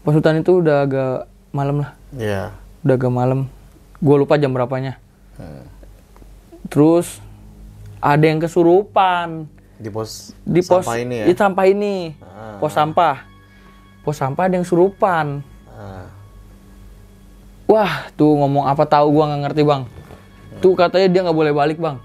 pos 0.00 0.12
hutan 0.12 0.38
itu 0.38 0.60
udah 0.60 0.84
agak 0.84 1.14
malam 1.50 1.80
lah 1.80 1.96
Iya. 2.12 2.52
udah 2.80 2.94
agak 2.94 3.08
malam 3.10 3.48
gue 3.96 4.14
lupa 4.14 4.36
jam 4.36 4.50
berapanya 4.50 5.00
Hmm. 5.34 5.64
terus 6.66 7.18
ada 7.98 8.22
yang 8.22 8.38
kesurupan 8.38 9.48
Di 9.74 9.88
pos 9.88 10.36
di 10.40 10.60
pos 10.60 10.84
sampah 10.84 10.96
ini 10.98 11.16
ya. 11.16 11.26
di 11.26 11.34
sampah 11.34 11.64
ini 11.66 11.94
Ah. 12.20 12.60
pos 12.60 12.70
sampah 12.70 13.16
pos 14.00 14.14
sampah 14.14 14.42
ada 14.44 14.54
yang 14.54 14.62
kesurupan 14.62 15.40
Ah. 15.66 16.12
wah 17.64 17.92
tuh 18.12 18.36
ngomong 18.36 18.68
apa 18.68 18.84
tahu 18.84 19.10
gua 19.10 19.26
nggak 19.26 19.42
ngerti 19.48 19.62
bang 19.64 19.82
tuh 20.64 20.72
katanya 20.72 21.12
dia 21.12 21.20
nggak 21.28 21.36
boleh 21.36 21.52
balik 21.52 21.76
bang. 21.76 22.00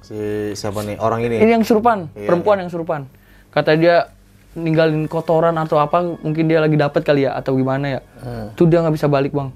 Si 0.00 0.16
siapa 0.56 0.80
nih? 0.80 0.96
Orang 0.96 1.20
ini. 1.20 1.36
ini 1.44 1.52
yang 1.52 1.60
kesurupan 1.60 2.08
Iya, 2.16 2.32
perempuan 2.32 2.56
yang 2.64 2.72
kesurupan 2.72 3.04
kata 3.52 3.76
dia 3.76 4.08
ninggalin 4.56 5.04
kotoran 5.04 5.52
atau 5.60 5.76
apa 5.76 6.16
mungkin 6.24 6.48
dia 6.48 6.64
lagi 6.64 6.80
dapat 6.80 7.04
kali 7.04 7.28
ya 7.28 7.36
atau 7.36 7.52
gimana 7.52 8.00
ya. 8.00 8.00
Hmm. 8.24 8.48
tuh 8.56 8.64
dia 8.64 8.80
nggak 8.80 8.96
bisa 8.96 9.12
balik 9.12 9.36
bang. 9.36 9.52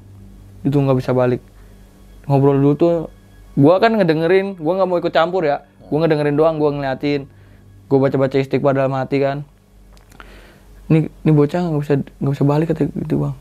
Itu 0.60 0.76
nggak 0.76 1.00
bisa 1.00 1.16
balik. 1.16 1.40
Ngobrol 2.28 2.60
dulu 2.60 2.74
tuh 2.76 2.94
gua 3.56 3.80
kan 3.80 3.96
ngedengerin 3.96 4.60
gua 4.60 4.76
nggak 4.76 4.88
mau 4.92 5.00
ikut 5.00 5.14
campur 5.16 5.48
ya. 5.48 5.64
Gua 5.88 6.04
ngedengerin 6.04 6.36
doang 6.36 6.60
gua 6.60 6.76
ngeliatin. 6.76 7.24
Gua 7.88 8.04
baca 8.04 8.16
baca 8.20 8.36
istighfar 8.36 8.76
dalam 8.76 8.92
hati 8.92 9.16
kan. 9.16 9.48
Ini 10.92 11.08
ini 11.08 11.32
bocah 11.32 11.72
nggak 11.72 11.80
bisa 11.80 11.94
nggak 12.20 12.32
bisa 12.36 12.44
balik 12.44 12.66
kata 12.76 12.84
gitu 12.92 13.16
bang. 13.16 13.34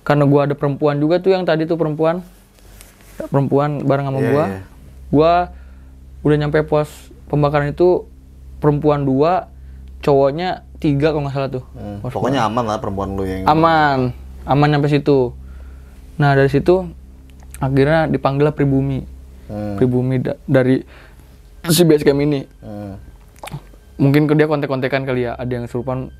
Karena 0.00 0.24
gua 0.24 0.48
ada 0.48 0.56
perempuan 0.56 0.96
juga 0.96 1.20
tuh 1.20 1.36
yang 1.36 1.44
tadi 1.44 1.68
tuh 1.68 1.76
perempuan 1.76 2.24
perempuan 3.24 3.80
bareng 3.80 4.06
sama 4.06 4.18
Iya, 4.18 4.28
gua 4.28 4.44
iya. 4.44 4.60
gua 5.08 5.32
udah 6.20 6.36
nyampe 6.36 6.62
pos 6.62 6.88
pembakaran 7.26 7.68
itu 7.68 8.06
perempuan 8.56 9.02
dua 9.02 9.50
cowoknya 9.98 10.62
tiga 10.76 11.10
kalau 11.10 11.22
nggak 11.22 11.34
salah 11.34 11.50
tuh 11.50 11.64
Hmm. 11.72 11.98
Pos 11.98 12.10
Pokoknya 12.12 12.44
aman 12.44 12.64
lah 12.64 12.78
perempuan 12.78 13.12
lu 13.12 13.22
yang. 13.22 13.42
aman 13.44 14.14
aman 14.44 14.68
nyampe 14.68 14.86
situ 14.86 15.34
nah 16.14 16.32
dari 16.32 16.46
situ 16.46 16.86
akhirnya 17.56 18.06
dipanggil 18.06 18.44
lah 18.44 18.52
pribumi 18.52 19.02
Hmm. 19.46 19.74
pribumi 19.74 20.18
da- 20.18 20.38
dari 20.44 20.82
si 21.64 21.82
base 21.82 22.02
camp 22.02 22.20
ini 22.20 22.46
Hmm. 22.58 22.94
mungkin 23.96 24.24
ke 24.24 24.34
dia 24.34 24.44
kontek-kontekan 24.44 25.02
kali 25.02 25.24
ya 25.24 25.34
ada 25.34 25.50
yang 25.50 25.64
serupan 25.64 26.14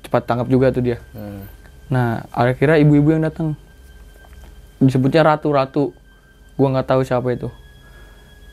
cepat 0.00 0.22
tangkap 0.24 0.46
juga 0.46 0.68
tuh 0.68 0.82
dia 0.82 0.98
Hmm. 1.10 1.46
nah 1.86 2.22
akhirnya 2.30 2.78
ibu-ibu 2.78 3.10
yang 3.10 3.22
datang 3.22 3.58
disebutnya 4.76 5.24
ratu-ratu 5.24 5.94
gua 6.54 6.68
nggak 6.78 6.88
tahu 6.88 7.00
siapa 7.02 7.28
itu. 7.34 7.48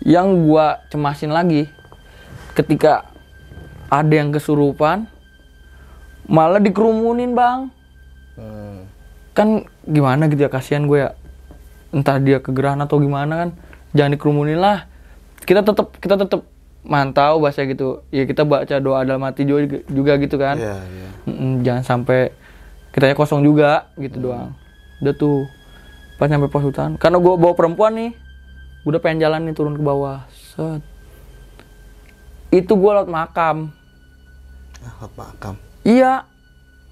Yang 0.01 0.27
gua 0.45 0.81
cemasin 0.89 1.29
lagi 1.29 1.69
ketika 2.57 3.07
ada 3.91 4.13
yang 4.13 4.31
kesurupan 4.31 5.07
malah 6.31 6.63
dikerumunin 6.63 7.35
bang. 7.35 7.67
Hmm. 8.31 8.87
kan 9.31 9.63
gimana 9.87 10.27
gitu 10.31 10.47
ya 10.47 10.51
kasihan 10.51 10.87
gue 10.87 11.07
ya. 11.07 11.11
Entah 11.91 12.19
dia 12.19 12.39
kegerahan 12.39 12.79
atau 12.83 12.99
gimana 12.99 13.47
kan 13.47 13.49
jangan 13.91 14.15
dikerumunin 14.15 14.59
lah. 14.59 14.87
Kita 15.43 15.63
tetap 15.63 15.95
kita 15.99 16.15
tetap 16.15 16.47
mantau 16.83 17.43
bahasa 17.43 17.67
gitu. 17.67 18.03
Ya 18.11 18.23
kita 18.23 18.47
baca 18.47 18.75
doa 18.79 19.03
dalam 19.03 19.23
hati 19.27 19.43
juga, 19.43 19.83
juga 19.87 20.15
gitu 20.19 20.35
kan. 20.39 20.55
Iya. 20.59 20.75
Mm-mm, 21.27 21.51
jangan 21.63 21.83
sampai 21.83 22.31
kitanya 22.95 23.15
kosong 23.15 23.43
juga 23.43 23.91
gitu 23.99 24.31
doang. 24.31 24.55
Udah 25.03 25.13
tuh 25.15 25.47
pas 26.21 26.29
nyampe 26.29 26.45
pos 26.47 26.61
hutan. 26.61 27.01
Karena 27.01 27.17
gue 27.17 27.33
bawa 27.33 27.57
perempuan 27.57 27.97
nih 27.97 28.11
gue 28.85 28.89
udah 28.93 29.01
pengen 29.01 29.25
jalan 29.25 29.41
nih 29.41 29.57
turun 29.57 29.73
ke 29.73 29.81
bawah. 29.81 30.21
Set. 30.29 30.85
Itu 32.53 32.77
gue 32.77 32.91
lewat 32.93 33.09
makam. 33.09 33.73
Ah, 34.81 34.93
hot 35.01 35.13
makam. 35.17 35.57
iya. 35.81 36.29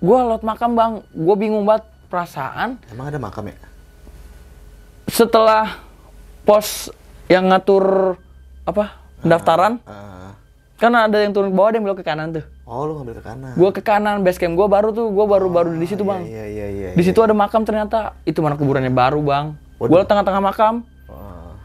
Gue 0.01 0.17
lewat 0.17 0.41
makam 0.41 0.73
bang. 0.73 0.93
Gue 1.13 1.35
bingung 1.37 1.61
banget 1.61 1.85
perasaan. 2.09 2.81
Emang 2.89 3.13
ada 3.13 3.21
makam 3.21 3.45
ya? 3.45 3.57
setelah 5.09 5.81
pos 6.45 6.93
yang 7.25 7.49
ngatur 7.49 8.13
apa 8.61 8.93
pendaftaran 9.19 9.81
Ah. 9.83 10.37
kan 10.77 10.93
ada 10.93 11.17
yang 11.17 11.33
turun 11.33 11.49
ke 11.49 11.57
bawah 11.57 11.73
ada 11.73 11.81
yang 11.81 11.85
belok 11.89 11.99
ke 12.01 12.05
kanan 12.05 12.29
tuh 12.29 12.45
Oh, 12.69 12.85
lu 12.85 13.01
ngambil 13.01 13.17
ke 13.17 13.23
kanan. 13.25 13.51
gue 13.57 13.69
ke 13.73 13.81
kanan 13.81 14.15
base 14.21 14.37
camp 14.37 14.53
gue 14.53 14.67
baru 14.69 14.93
tuh 14.93 15.09
gue 15.09 15.25
baru 15.25 15.49
baru 15.49 15.73
di 15.73 15.89
situ 15.89 16.05
bang. 16.05 16.21
Iya, 16.21 16.45
iya, 16.45 16.67
iya. 16.69 16.89
di 16.93 17.01
situ 17.01 17.17
ada 17.17 17.33
makam 17.33 17.65
ternyata. 17.65 18.13
Itu 18.29 18.45
mana 18.45 18.61
kuburannya 18.61 18.93
baru 18.93 19.25
bang. 19.25 19.57
Waduh. 19.81 20.05
tengah-tengah 20.05 20.37
makam. 20.37 20.85
Oh. 21.09 21.57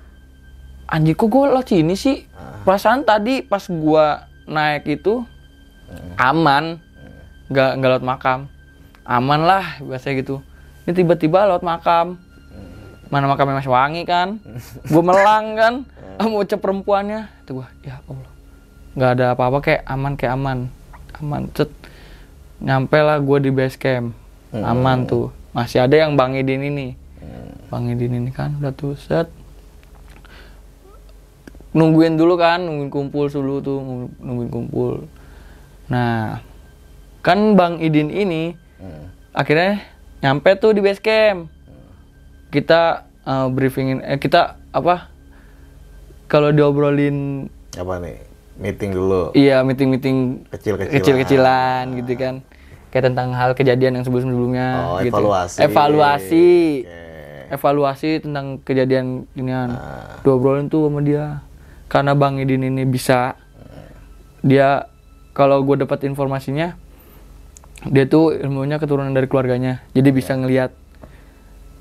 anjir 0.89 1.13
kok 1.13 1.29
gue 1.29 1.45
lewat 1.45 1.69
sini 1.69 1.93
sih? 1.93 2.25
Perasaan 2.65 3.05
tadi 3.05 3.45
pas 3.45 3.61
gue 3.69 4.07
naik 4.49 4.89
itu 4.89 5.21
aman. 6.17 6.81
Nggak 7.53 7.71
nggak 7.77 7.91
lewat 8.01 8.07
makam. 8.09 8.39
Aman 9.05 9.45
lah 9.45 9.77
biasa 9.85 10.17
gitu. 10.17 10.41
Ini 10.89 10.97
tiba-tiba 10.97 11.45
lewat 11.45 11.61
makam. 11.61 12.17
Mana 13.13 13.29
makamnya 13.29 13.61
masih 13.61 13.69
wangi 13.69 14.09
kan? 14.09 14.41
Gue 14.91 15.05
melang 15.05 15.53
kan? 15.55 15.75
Mau 16.25 16.41
ucap 16.41 16.65
perempuannya. 16.65 17.29
Itu 17.45 17.61
gue 17.61 17.69
ya 17.85 18.01
allah. 18.09 18.33
Nggak 18.97 19.11
ada 19.21 19.27
apa-apa 19.37 19.59
kayak 19.61 19.83
aman 19.85 20.17
kayak 20.17 20.33
aman 20.35 20.59
aman 21.19 21.47
cet 21.53 21.71
nyampe 22.59 22.97
lah 22.97 23.19
gue 23.21 23.39
di 23.41 23.51
base 23.51 23.77
camp. 23.77 24.15
Aman 24.55 25.05
tuh. 25.05 25.35
Masih 25.51 25.83
ada 25.83 25.95
yang 25.95 26.15
bang 26.15 26.39
Idin 26.39 26.62
ini. 26.62 26.95
Bang 27.69 27.91
Idin 27.91 28.15
ini 28.15 28.31
kan 28.31 28.55
udah 28.62 28.71
tuh 28.71 28.95
set. 28.95 29.27
Nungguin 31.75 32.15
dulu 32.15 32.39
kan 32.39 32.62
nungguin 32.62 32.87
kumpul 32.87 33.27
dulu 33.27 33.59
tuh 33.59 33.79
nunggu- 33.83 34.15
nungguin 34.23 34.51
kumpul. 34.51 34.95
Nah 35.91 36.39
kan 37.21 37.59
bang 37.59 37.83
Idin 37.83 38.15
ini 38.15 38.55
Hmm. 38.79 39.11
akhirnya 39.33 39.83
nyampe 40.23 40.55
tuh 40.55 40.71
di 40.71 40.81
base 40.81 41.03
camp. 41.03 41.51
Kita 42.55 43.03
uh, 43.27 43.51
briefingin 43.51 43.99
eh 44.07 44.17
kita 44.17 44.55
apa 44.71 45.11
kalau 46.31 46.55
diobrolin 46.55 47.51
Apa 47.75 47.99
nih? 47.99 48.23
Meeting 48.55 48.91
dulu. 48.91 49.31
iya 49.33 49.61
meeting 49.61 49.91
meeting 49.91 50.17
Kecil-kecilan. 50.49 50.95
kecil-kecilan 50.95 51.85
gitu 51.99 52.13
kan 52.15 52.35
kayak 52.89 53.11
tentang 53.11 53.29
hal 53.31 53.51
kejadian 53.53 53.99
yang 53.99 54.05
sebelum 54.05 54.31
sebelumnya 54.31 54.69
Oh, 54.87 54.99
gitu 55.01 55.11
evaluasi. 55.11 55.59
evaluasi 55.61 56.49
Oke. 56.81 57.03
evaluasi 57.51 58.11
tentang 58.21 58.47
kejadian 58.61 59.07
inian 59.33 59.71
Ah. 59.71 60.23
diobrolin 60.23 60.67
tuh 60.67 60.87
sama 60.87 61.01
dia 61.01 61.43
karena 61.87 62.15
bang 62.15 62.39
Idin 62.39 62.63
ini 62.65 62.83
bisa 62.85 63.35
dia 64.41 64.87
kalau 65.33 65.59
gue 65.61 65.81
dapat 65.81 66.05
informasinya 66.05 66.79
dia 67.85 68.05
tuh 68.05 68.33
ilmunya 68.33 68.79
keturunan 68.79 69.11
dari 69.11 69.27
keluarganya 69.27 69.83
jadi 69.91 70.09
bisa 70.09 70.33
ngelihat 70.33 70.71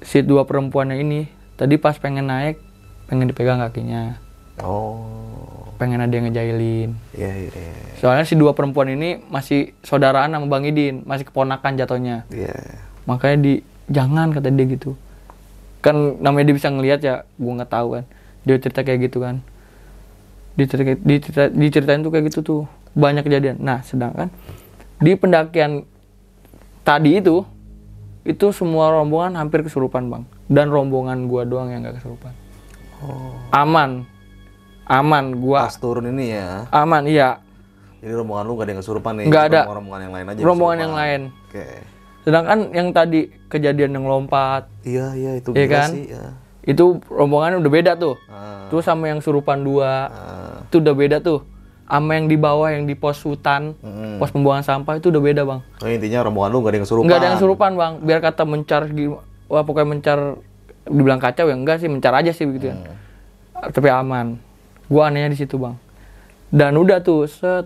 si 0.02 0.20
dua 0.20 0.44
perempuannya 0.44 0.98
ini 0.98 1.30
tadi 1.54 1.78
pas 1.78 1.96
pengen 1.96 2.26
naik 2.26 2.58
pengen 3.06 3.30
dipegang 3.30 3.62
kakinya 3.62 4.18
Oh. 4.56 5.23
Pengen 5.84 6.00
ada 6.00 6.16
yang 6.16 6.32
ngejailin. 6.32 6.96
Iya, 7.12 7.32
iya, 7.44 7.52
iya. 7.52 7.76
soalnya 8.00 8.24
si 8.24 8.40
dua 8.40 8.56
perempuan 8.56 8.88
ini 8.88 9.20
masih 9.28 9.76
saudaraan 9.84 10.32
sama 10.32 10.48
bang 10.48 10.72
Idin 10.72 11.04
masih 11.04 11.28
keponakan 11.28 11.76
jatuhnya. 11.76 12.24
Iya. 12.32 12.56
makanya 13.04 13.38
di 13.44 13.54
jangan 13.92 14.32
kata 14.32 14.48
dia 14.48 14.64
gitu. 14.72 14.96
Kan 15.84 16.24
namanya 16.24 16.48
dia 16.48 16.56
bisa 16.56 16.72
ngelihat 16.72 17.04
ya 17.04 17.28
gua 17.36 17.60
nggak 17.60 17.72
tahu 17.76 17.88
kan. 18.00 18.04
Dia 18.48 18.56
cerita 18.64 18.80
kayak 18.88 19.12
gitu 19.12 19.20
kan. 19.20 19.44
Dicerita, 20.56 20.96
dicerita, 21.04 21.44
diceritain 21.52 22.00
tuh 22.00 22.12
kayak 22.16 22.32
gitu 22.32 22.40
tuh. 22.40 22.62
Banyak 22.96 23.28
kejadian. 23.28 23.60
Nah 23.60 23.84
sedangkan 23.84 24.32
di 25.04 25.20
pendakian 25.20 25.84
tadi 26.88 27.20
itu 27.20 27.44
itu 28.24 28.56
semua 28.56 28.88
rombongan 28.88 29.36
hampir 29.36 29.68
kesurupan 29.68 30.08
bang. 30.08 30.24
Dan 30.48 30.72
rombongan 30.72 31.28
gua 31.28 31.44
doang 31.44 31.76
yang 31.76 31.84
nggak 31.84 32.00
kesurupan. 32.00 32.32
Aman 33.52 34.08
aman 34.86 35.26
gua 35.36 35.64
Pas 35.64 35.76
turun 35.76 36.06
ini 36.06 36.34
ya. 36.34 36.68
aman 36.70 37.04
iya 37.06 37.40
Jadi 37.98 38.14
rombongan 38.14 38.44
lu 38.44 38.54
gak 38.54 38.62
ada 38.62 38.72
yang 38.72 38.82
kesurupan 38.82 39.14
nih. 39.16 39.26
Nggak 39.28 39.44
ada. 39.46 39.62
Rombongan- 39.62 39.74
Rombongan 39.74 40.02
yang 40.02 40.14
lain 40.14 40.26
aja. 40.26 40.40
rombongan 40.40 40.52
kesurupan. 40.74 40.84
yang 40.84 40.94
lain 40.94 41.22
Oke. 41.46 41.66
sedangkan 42.22 42.58
yang 42.72 42.88
tadi 42.90 43.20
kejadian 43.46 43.92
yang 43.94 44.06
lompat 44.06 44.64
Iya, 44.82 45.08
iya 45.14 45.32
itu 45.38 45.50
Iya 45.52 45.68
kan? 45.68 45.90
sih. 45.90 46.06
Ya. 46.10 46.26
itu 46.62 46.84
rombongannya 47.06 47.60
udah 47.60 47.72
beda 47.74 47.92
tuh 47.94 48.16
Ah, 48.26 48.68
terus 48.70 48.84
sama 48.84 49.08
yang 49.08 49.20
surupan 49.20 49.60
dua 49.60 49.92
ah. 50.06 50.64
itu 50.64 50.80
udah 50.80 50.94
beda 50.94 51.20
tuh 51.20 51.44
sama 51.84 52.16
yang 52.16 52.26
di 52.26 52.36
bawah 52.36 52.68
yang 52.68 52.84
di 52.84 52.94
pos 52.94 53.20
hutan 53.20 53.76
Mm-mm. 53.78 54.16
pos 54.16 54.32
pembuangan 54.32 54.64
sampah 54.64 54.96
itu 54.96 55.08
udah 55.10 55.20
beda 55.22 55.42
bang 55.44 55.60
Oh, 55.78 55.88
intinya 55.88 56.24
rombongan 56.24 56.50
lu 56.50 56.58
gak 56.58 56.66
ada 56.66 56.76
yang 56.76 56.84
kesurupan. 56.84 57.06
nggak 57.06 57.18
ada 57.18 57.28
yang 57.30 57.38
surupan 57.38 57.72
bang 57.74 57.94
biar 58.00 58.20
kata 58.22 58.44
mencar 58.44 58.82
wah 59.46 59.62
pokoknya 59.62 59.88
mencar 59.90 60.20
dibilang 60.86 61.20
kacau 61.20 61.46
ya 61.46 61.54
enggak 61.54 61.78
sih 61.78 61.88
mencar 61.88 62.12
aja 62.14 62.32
sih 62.32 62.44
begitu 62.44 62.68
ya 62.70 62.76
tapi 63.66 63.88
aman 63.90 64.40
gua 64.86 65.08
anehnya 65.08 65.30
di 65.30 65.38
situ 65.38 65.56
bang 65.56 65.76
dan 66.50 66.74
udah 66.74 67.00
tuh 67.00 67.26
set 67.26 67.66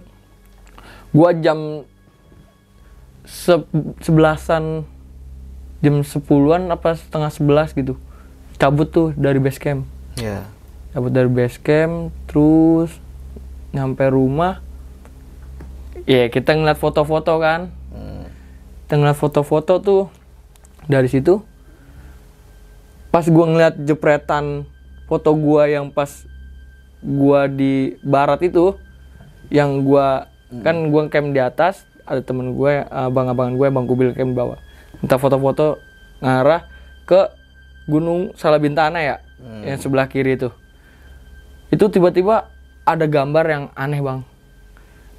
gua 1.09 1.33
jam 1.33 1.83
se- 3.23 3.67
sebelasan 3.99 4.87
jam 5.77 6.01
sepuluhan 6.01 6.65
apa 6.67 6.93
setengah 6.93 7.29
sebelas 7.29 7.71
gitu 7.71 7.95
cabut 8.55 8.87
tuh 8.87 9.13
dari 9.13 9.37
base 9.37 9.57
camp 9.57 9.85
Iya. 10.15 10.41
cabut 10.89 11.11
dari 11.11 11.27
base 11.27 11.57
camp 11.57 12.09
terus 12.25 12.89
nyampe 13.69 14.01
rumah 14.05 14.63
ya 16.03 16.25
kita 16.27 16.53
ngeliat 16.53 16.75
foto-foto 16.75 17.37
kan 17.37 17.69
Hmm. 17.87 18.25
kita 18.83 18.93
ngeliat 18.95 19.17
foto-foto 19.17 19.73
tuh 19.77 20.03
dari 20.85 21.05
situ 21.05 21.43
pas 23.07 23.25
gua 23.25 23.45
ngeliat 23.45 23.75
jepretan 23.79 24.63
foto 25.05 25.31
gua 25.31 25.65
yang 25.65 25.87
pas 25.87 26.25
gua 27.03 27.45
di 27.45 27.95
barat 28.01 28.41
itu 28.41 28.73
yang 29.49 29.85
gua 29.85 30.27
kan 30.63 30.89
gua 30.89 31.11
camp 31.11 31.31
di 31.35 31.41
atas 31.43 31.83
ada 32.07 32.23
temen 32.23 32.55
gue 32.55 32.87
abang-abangan 32.87 33.59
gue 33.59 33.67
bang 33.67 33.85
kubil 33.85 34.09
camp 34.15 34.31
di 34.31 34.37
bawah 34.39 34.55
minta 35.03 35.19
foto-foto 35.19 35.75
ngarah 36.23 36.63
ke 37.03 37.27
gunung 37.85 38.31
Salabintana 38.39 39.03
ya 39.03 39.15
yang 39.67 39.75
sebelah 39.75 40.07
kiri 40.07 40.39
itu 40.39 40.49
itu 41.67 41.83
tiba-tiba 41.91 42.47
ada 42.87 43.03
gambar 43.03 43.45
yang 43.51 43.63
aneh 43.75 43.99
bang 43.99 44.23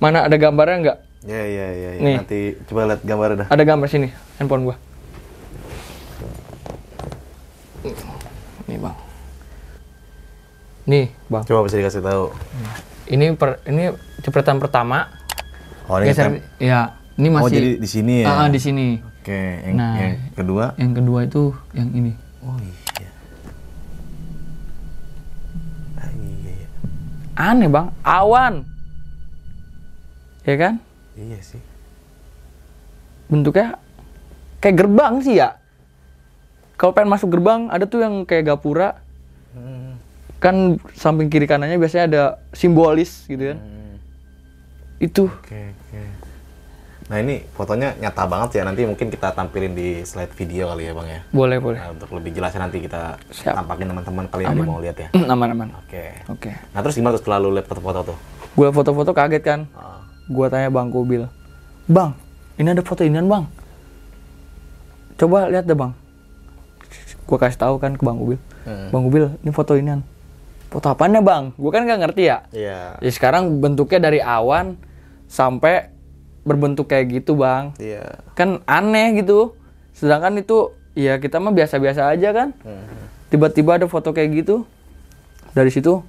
mana 0.01 0.25
ada 0.25 0.37
gambarnya 0.41 0.77
nggak 0.81 0.99
Iya, 1.19 1.45
iya, 1.51 1.67
iya. 1.75 1.91
iya. 1.99 2.03
Nih. 2.07 2.17
Nanti 2.23 2.41
coba 2.71 2.95
lihat 2.95 3.03
gambar 3.03 3.29
dah. 3.37 3.47
ada 3.51 3.63
gambar 3.67 3.89
sini 3.91 4.09
handphone 4.41 4.65
gua 4.65 4.77
nih 8.65 8.79
bang 8.81 8.97
nih 10.89 11.13
bang 11.27 11.45
Coba 11.45 11.61
bisa 11.63 11.77
dikasih 11.77 12.01
tahu. 12.01 12.33
ini 13.07 13.33
per, 13.33 13.61
ini 13.65 13.93
jepretan 14.19 14.57
pertama 14.57 15.13
Oh, 15.85 15.97
ini 15.97 16.09
geser 16.09 16.41
ya 16.59 16.97
ini 17.15 17.29
masih 17.29 17.43
Oh, 17.43 17.51
jadi 17.51 17.71
di 17.77 17.89
sini 17.89 18.15
ya. 18.21 18.29
Ah, 18.31 18.49
di 18.49 18.57
sini 18.57 18.87
Oke, 19.19 19.43
yang, 19.63 19.75
Nah. 19.75 19.95
yang 19.95 20.13
kedua. 20.33 20.65
yang 20.75 20.93
kedua 20.93 21.19
itu 21.23 21.43
yang 21.73 21.89
ini 21.91 22.13
Oh 22.41 22.57
iya. 22.59 23.11
Ah, 25.95 26.09
iya, 26.11 26.53
iya. 26.55 26.69
aneh 27.35 27.69
bang 27.69 27.87
awan 28.01 28.65
ya 30.43 30.57
kan 30.57 30.75
Iya 31.13 31.39
sih. 31.43 31.61
bentuknya 33.27 33.77
kayak 34.59 34.77
gerbang 34.79 35.21
sih 35.21 35.37
ya 35.37 35.59
kalau 36.75 36.93
pengen 36.93 37.11
masuk 37.11 37.29
gerbang 37.29 37.67
ada 37.69 37.85
tuh 37.85 37.99
yang 37.99 38.23
kayak 38.23 38.47
gapura. 38.47 39.03
Kan 40.39 40.55
samping 40.93 41.27
kiri 41.27 41.45
kanannya 41.45 41.77
biasanya 41.77 42.05
ada 42.07 42.23
simbolis 42.53 43.27
gitu 43.27 43.43
kan 43.49 43.59
Hmm. 43.59 43.95
itu 44.99 45.25
Oke, 45.27 45.63
oke. 45.73 46.03
Nah 47.09 47.19
ini 47.19 47.41
fotonya 47.51 47.97
nyata 47.97 48.23
banget 48.25 48.51
ya. 48.55 48.63
Nanti 48.63 48.85
mungkin 48.85 49.09
kita 49.09 49.33
tampilin 49.33 49.73
di 49.73 50.03
slide 50.03 50.29
video 50.31 50.69
kali 50.69 50.83
ya 50.83 50.93
bang 50.93 51.09
ya. 51.09 51.21
boleh 51.31 51.57
boleh 51.57 51.79
Nah, 51.79 51.91
untuk 51.91 52.09
lebih 52.13 52.31
jelasnya 52.33 52.61
nanti 52.61 52.79
kita 52.79 53.17
Siap. 53.31 53.55
tampakin 53.55 53.89
teman-teman 53.89 54.25
kalian 54.27 54.53
yang 54.53 54.69
mau 54.69 54.77
lihat 54.79 54.97
ya. 54.97 55.09
aman 55.33 55.49
aman 55.51 55.69
Oke. 55.81 56.05
oke 56.29 56.51
Nah 56.69 56.81
terus 56.81 56.95
gimana 56.95 57.13
tuh 57.13 57.23
setelah 57.23 57.39
lu 57.39 57.51
lihat 57.51 57.65
foto-foto 57.65 58.01
tuh? 58.07 58.19
gue 58.53 58.69
foto-foto 58.69 59.11
kaget 59.13 59.41
kan 59.41 59.61
Ah. 59.73 60.05
gue 60.25 60.47
tanya 60.47 60.69
bang 60.69 60.89
Kubil 60.89 61.25
bang 61.87 62.11
ini 62.55 62.69
ada 62.69 62.83
foto 62.83 63.01
inian 63.01 63.25
bang 63.25 63.45
coba 65.17 65.49
lihat 65.49 65.65
deh 65.65 65.75
bang 65.75 65.93
gue 67.25 67.39
kasih 67.39 67.57
tahu 67.57 67.75
kan 67.77 67.95
ke 67.95 68.03
bang 68.03 68.17
Kubil 68.17 68.39
Hmm. 68.63 68.93
bang 68.93 69.03
Kubil 69.03 69.25
ini 69.39 69.51
foto 69.51 69.73
inian 69.73 70.05
foto 70.69 70.87
apanya 70.93 71.25
bang? 71.25 71.57
Gue 71.57 71.71
kan 71.73 71.85
nggak 71.89 72.01
ngerti 72.05 72.23
ya? 72.29 72.39
Iya. 72.53 72.81
ya 73.01 73.11
sekarang 73.11 73.61
bentuknya 73.61 74.01
dari 74.09 74.21
awan 74.21 74.77
sampai 75.29 75.93
berbentuk 76.45 76.89
kayak 76.89 77.21
gitu 77.21 77.37
bang. 77.37 77.73
Iya. 77.81 78.21
kan 78.37 78.61
aneh 78.69 79.21
gitu. 79.21 79.57
Sedangkan 79.97 80.37
itu 80.39 80.73
ya 80.95 81.17
kita 81.21 81.41
mah 81.41 81.53
biasa-biasa 81.53 82.13
aja 82.13 82.31
kan. 82.33 82.49
Hmm. 82.63 82.87
tiba-tiba 83.29 83.77
ada 83.77 83.85
foto 83.85 84.13
kayak 84.13 84.45
gitu. 84.45 84.65
Dari 85.53 85.69
situ 85.69 86.01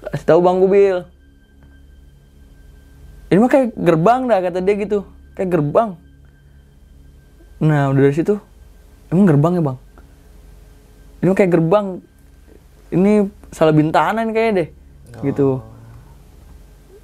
kasih 0.00 0.26
tahu 0.26 0.40
bang 0.42 0.56
Kubil. 0.58 0.96
Ini 3.30 3.38
mah 3.38 3.50
kayak 3.50 3.78
gerbang 3.78 4.20
dah 4.26 4.38
kata 4.42 4.58
dia 4.58 4.74
gitu. 4.74 5.06
Kayak 5.38 5.50
gerbang. 5.58 5.90
Nah 7.62 7.92
udah 7.94 8.02
dari 8.10 8.14
situ 8.16 8.34
emang 9.10 9.26
gerbang 9.26 9.52
ya 9.58 9.62
bang? 9.62 9.78
Ini 11.20 11.26
mah 11.30 11.36
kayak 11.36 11.52
gerbang. 11.52 11.86
Ini 12.90 13.12
salah 13.50 13.74
bintanan 13.74 14.30
kayaknya 14.30 14.52
deh 14.54 14.68
gitu. 15.26 15.60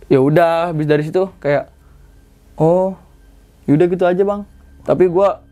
Ya 0.06 0.22
udah 0.22 0.70
habis 0.70 0.86
dari 0.86 1.02
situ 1.02 1.26
kayak 1.42 1.70
oh 2.54 2.94
yaudah 3.66 3.86
gitu 3.90 4.04
aja 4.06 4.22
bang. 4.22 4.42
Tapi 4.86 5.10
gua 5.10 5.42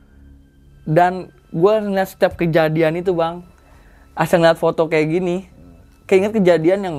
dan 0.87 1.35
gua 1.51 1.83
ngeliat 1.83 2.15
setiap 2.15 2.39
kejadian 2.39 3.03
itu 3.03 3.11
bang 3.11 3.43
asal 4.15 4.39
ngeliat 4.39 4.59
foto 4.63 4.87
kayak 4.87 5.11
gini 5.11 5.51
kayak 6.07 6.19
inget 6.31 6.35
kejadian 6.39 6.81
yang 6.87 6.97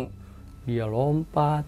dia 0.68 0.86
lompat. 0.86 1.64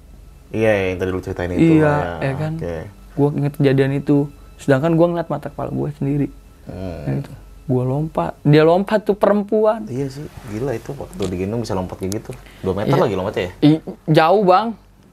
Iya 0.52 0.92
yang 0.92 0.98
tadi 1.00 1.10
lu 1.12 1.22
ceritain 1.24 1.52
itu. 1.56 1.80
iya 1.80 2.20
ya. 2.20 2.34
kan? 2.36 2.54
Oke. 2.60 2.78
gua 3.16 3.30
inget 3.34 3.54
kejadian 3.56 3.92
itu. 3.96 4.28
Sedangkan 4.60 5.00
gua 5.00 5.08
ngeliat 5.16 5.30
mata 5.32 5.48
kepala 5.48 5.72
gua 5.72 5.90
sendiri. 5.96 6.28
Hmm. 6.68 7.04
Nah, 7.08 7.16
itu 7.24 7.32
gua 7.68 7.84
lompat 7.84 8.32
dia 8.42 8.64
lompat 8.64 9.04
tuh 9.04 9.14
perempuan 9.14 9.84
Iya 9.86 10.08
sih, 10.08 10.24
gila 10.50 10.72
itu 10.74 10.96
waktu 10.96 11.24
digendong 11.28 11.62
bisa 11.62 11.76
lompat 11.76 12.00
kayak 12.00 12.24
gitu. 12.24 12.32
2 12.64 12.72
meter 12.74 12.96
Iya. 12.96 13.04
lagi 13.04 13.16
lompatnya 13.16 13.44
ya? 13.44 13.52
Ih, 13.62 13.80
jauh 14.08 14.44
bang 14.44 14.68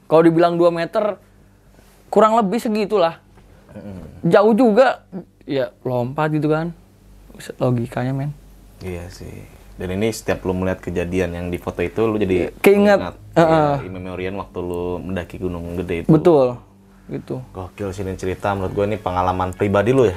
kalau 0.07 0.21
dibilang 0.23 0.55
2 0.55 0.71
meter 0.71 1.19
kurang 2.07 2.39
lebih 2.39 2.57
segitulah 2.57 3.19
jauh 4.23 4.55
juga 4.55 5.03
ya 5.43 5.75
lompat 5.83 6.31
gitu 6.31 6.47
kan 6.47 6.71
logikanya 7.59 8.15
men 8.15 8.31
Iya 8.79 9.07
sih. 9.09 9.43
Dan 9.75 9.91
ini 9.91 10.07
setiap 10.07 10.47
lu 10.47 10.55
melihat 10.55 10.79
kejadian 10.79 11.35
yang 11.35 11.47
di 11.51 11.59
foto 11.59 11.83
itu 11.83 11.99
lu 12.01 12.15
jadi 12.15 12.47
Keinget. 12.63 12.95
mengingat, 12.95 13.15
Heeh. 13.35 13.73
iya, 13.83 13.91
memorian 13.91 14.35
waktu 14.39 14.57
lu 14.57 15.03
mendaki 15.03 15.35
gunung 15.35 15.75
gede 15.75 16.03
itu. 16.03 16.07
betul 16.07 16.55
gitu 17.05 17.43
Gokil 17.51 17.91
sini 17.91 18.15
cerita 18.15 18.55
menurut 18.55 18.71
gue 18.71 18.85
ini 18.87 18.97
pengalaman 18.97 19.51
pribadi 19.51 19.91
lu 19.91 20.07
ya. 20.07 20.15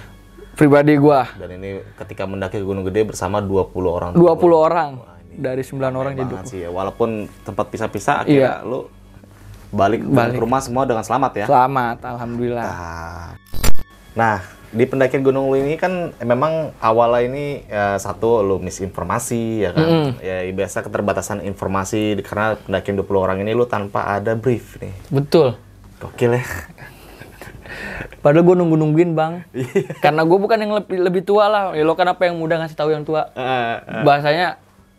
Pribadi 0.58 0.98
gua 0.98 1.30
Dan 1.38 1.54
ini 1.54 1.78
ketika 1.94 2.26
mendaki 2.26 2.58
gunung 2.58 2.82
gede 2.82 3.06
bersama 3.06 3.38
20 3.38 3.70
orang. 3.86 4.10
20 4.18 4.26
orang 4.58 4.90
dari 5.38 5.62
9 5.62 5.78
orang 5.94 6.12
jadi 6.18 6.34
sih 6.42 6.66
ya. 6.66 6.70
Walaupun 6.74 7.30
tempat 7.46 7.70
pisah-pisah 7.70 8.26
akhirnya 8.26 8.66
lu 8.66 8.90
balik, 9.70 10.02
Balik. 10.02 10.34
ke 10.34 10.40
rumah 10.42 10.58
semua 10.64 10.82
dengan 10.88 11.04
selamat 11.06 11.44
ya. 11.44 11.46
selamat 11.46 12.00
alhamdulillah 12.00 12.64
Ah. 12.64 13.28
Nah, 14.16 14.40
di 14.72 14.82
pendakian 14.88 15.22
gunung 15.22 15.52
lu 15.52 15.60
ini 15.60 15.76
kan 15.78 16.10
memang 16.24 16.74
awalnya 16.82 17.22
ini 17.22 17.62
ya, 17.68 18.00
satu 18.00 18.42
lu 18.42 18.58
misinformasi 18.58 19.62
ya 19.62 19.70
kan. 19.76 20.18
Ya 20.18 20.42
biasa 20.50 20.82
keterbatasan 20.82 21.44
informasi 21.44 22.18
karena 22.26 22.58
pendakian 22.58 22.98
20 22.98 23.14
orang 23.14 23.38
ini 23.44 23.54
lu 23.54 23.68
tanpa 23.68 24.10
ada 24.10 24.34
brief 24.34 24.80
nih. 24.82 24.90
betul 25.12 25.54
Gokil 26.02 26.34
ya. 26.34 26.44
Padahal 28.18 28.42
gua 28.42 28.56
nunggu 28.56 28.76
nungguin 28.76 29.10
bang 29.12 29.32
Iya. 29.50 29.94
karena 29.98 30.22
gua 30.22 30.38
bukan 30.38 30.58
yang 30.58 30.72
lebih 30.74 30.98
lebih 30.98 31.22
tua 31.22 31.46
lah 31.46 31.62
ya 31.72 31.82
lo 31.82 31.92
kenapa 31.92 32.24
yang 32.24 32.34
muda 32.34 32.56
ngasih 32.56 32.74
tahu 32.74 32.90
yang 32.90 33.02
tua 33.02 33.30
Eh, 33.30 33.74
bahasanya 34.02 34.56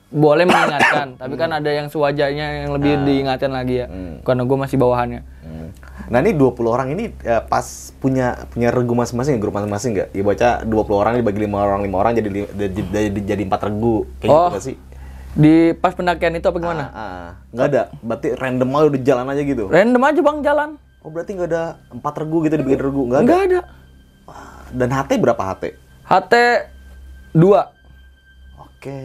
boleh 0.09 0.41
mengingatkan 0.43 1.13
tapi 1.21 1.35
kan 1.35 1.49
ada 1.51 1.69
yang 1.69 1.85
sewajarnya 1.85 2.45
yang 2.63 2.71
lebih 2.71 2.97
diingatkan 3.03 3.49
lagi 3.49 3.75
ya 3.79 3.87
karena 4.21 4.43
gua 4.43 4.57
masih 4.59 4.75
bawahannya 4.75 5.21
Hmm. 5.39 5.73
Nah 6.07 6.19
ini 6.19 6.33
20 6.33 6.61
orang 6.67 6.87
ini 6.91 7.09
eh, 7.19 7.41
pas 7.41 7.65
punya 7.95 8.37
punya 8.47 8.69
regu 8.69 8.93
masing-masing, 8.93 9.37
grup 9.37 9.49
masing-masing 9.51 9.91
nggak? 9.91 10.09
Ya 10.11 10.21
baca 10.21 10.49
20 10.61 10.69
orang 10.95 11.13
dibagi 11.15 11.41
5 11.41 11.57
orang, 11.57 11.81
5 11.81 11.89
orang 11.95 12.11
jadi 12.13 12.29
jadi, 12.53 12.81
jadi, 12.85 13.19
jadi 13.25 13.43
4 13.43 13.57
regu. 13.63 14.05
Kayak 14.15 14.29
gitu 14.29 14.33
Oh. 14.35 14.49
nggak 14.51 14.61
sih? 14.63 14.75
di 15.31 15.53
pas 15.73 15.89
pendakian 15.91 16.33
itu 16.33 16.45
apa 16.45 16.57
gimana 16.57 16.85
Ah, 16.85 17.01
ah. 17.01 17.29
nggak 17.49 17.65
ada. 17.67 17.81
Berarti 17.99 18.27
random 18.35 18.69
aja 18.71 18.85
udah 18.87 19.01
jalan 19.03 19.25
aja 19.27 19.41
gitu. 19.43 19.63
random 19.67 20.01
aja 20.03 20.19
bang 20.19 20.37
jalan 20.43 20.69
Oh 20.99 21.09
berarti 21.09 21.31
nggak 21.31 21.49
ada 21.49 21.63
4 21.89 22.19
regu 22.19 22.37
gitu 22.43 22.55
dibikin 22.59 22.81
regu, 22.81 23.01
nggak 23.07 23.19
ada. 23.19 23.25
nggak 23.25 23.41
ada 23.47 23.59
Dan 24.69 24.89
HT 24.91 25.11
berapa 25.17 25.41
HT? 25.41 25.63
HT 26.05 26.33
2. 27.33 27.41
Oke. 28.59 28.99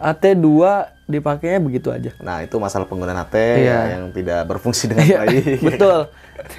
HT 0.00 0.24
2 0.40 1.10
dipakainya 1.10 1.60
begitu 1.60 1.92
aja. 1.92 2.10
Nah, 2.18 2.40
itu 2.40 2.56
masalah 2.56 2.88
penggunaan 2.88 3.20
HT 3.20 3.36
Iya. 3.36 3.60
ya, 3.60 3.78
yang 3.98 4.04
tidak 4.10 4.48
berfungsi 4.48 4.88
dengan 4.88 5.04
Iya, 5.04 5.18
baik. 5.20 5.44
betul. 5.68 5.98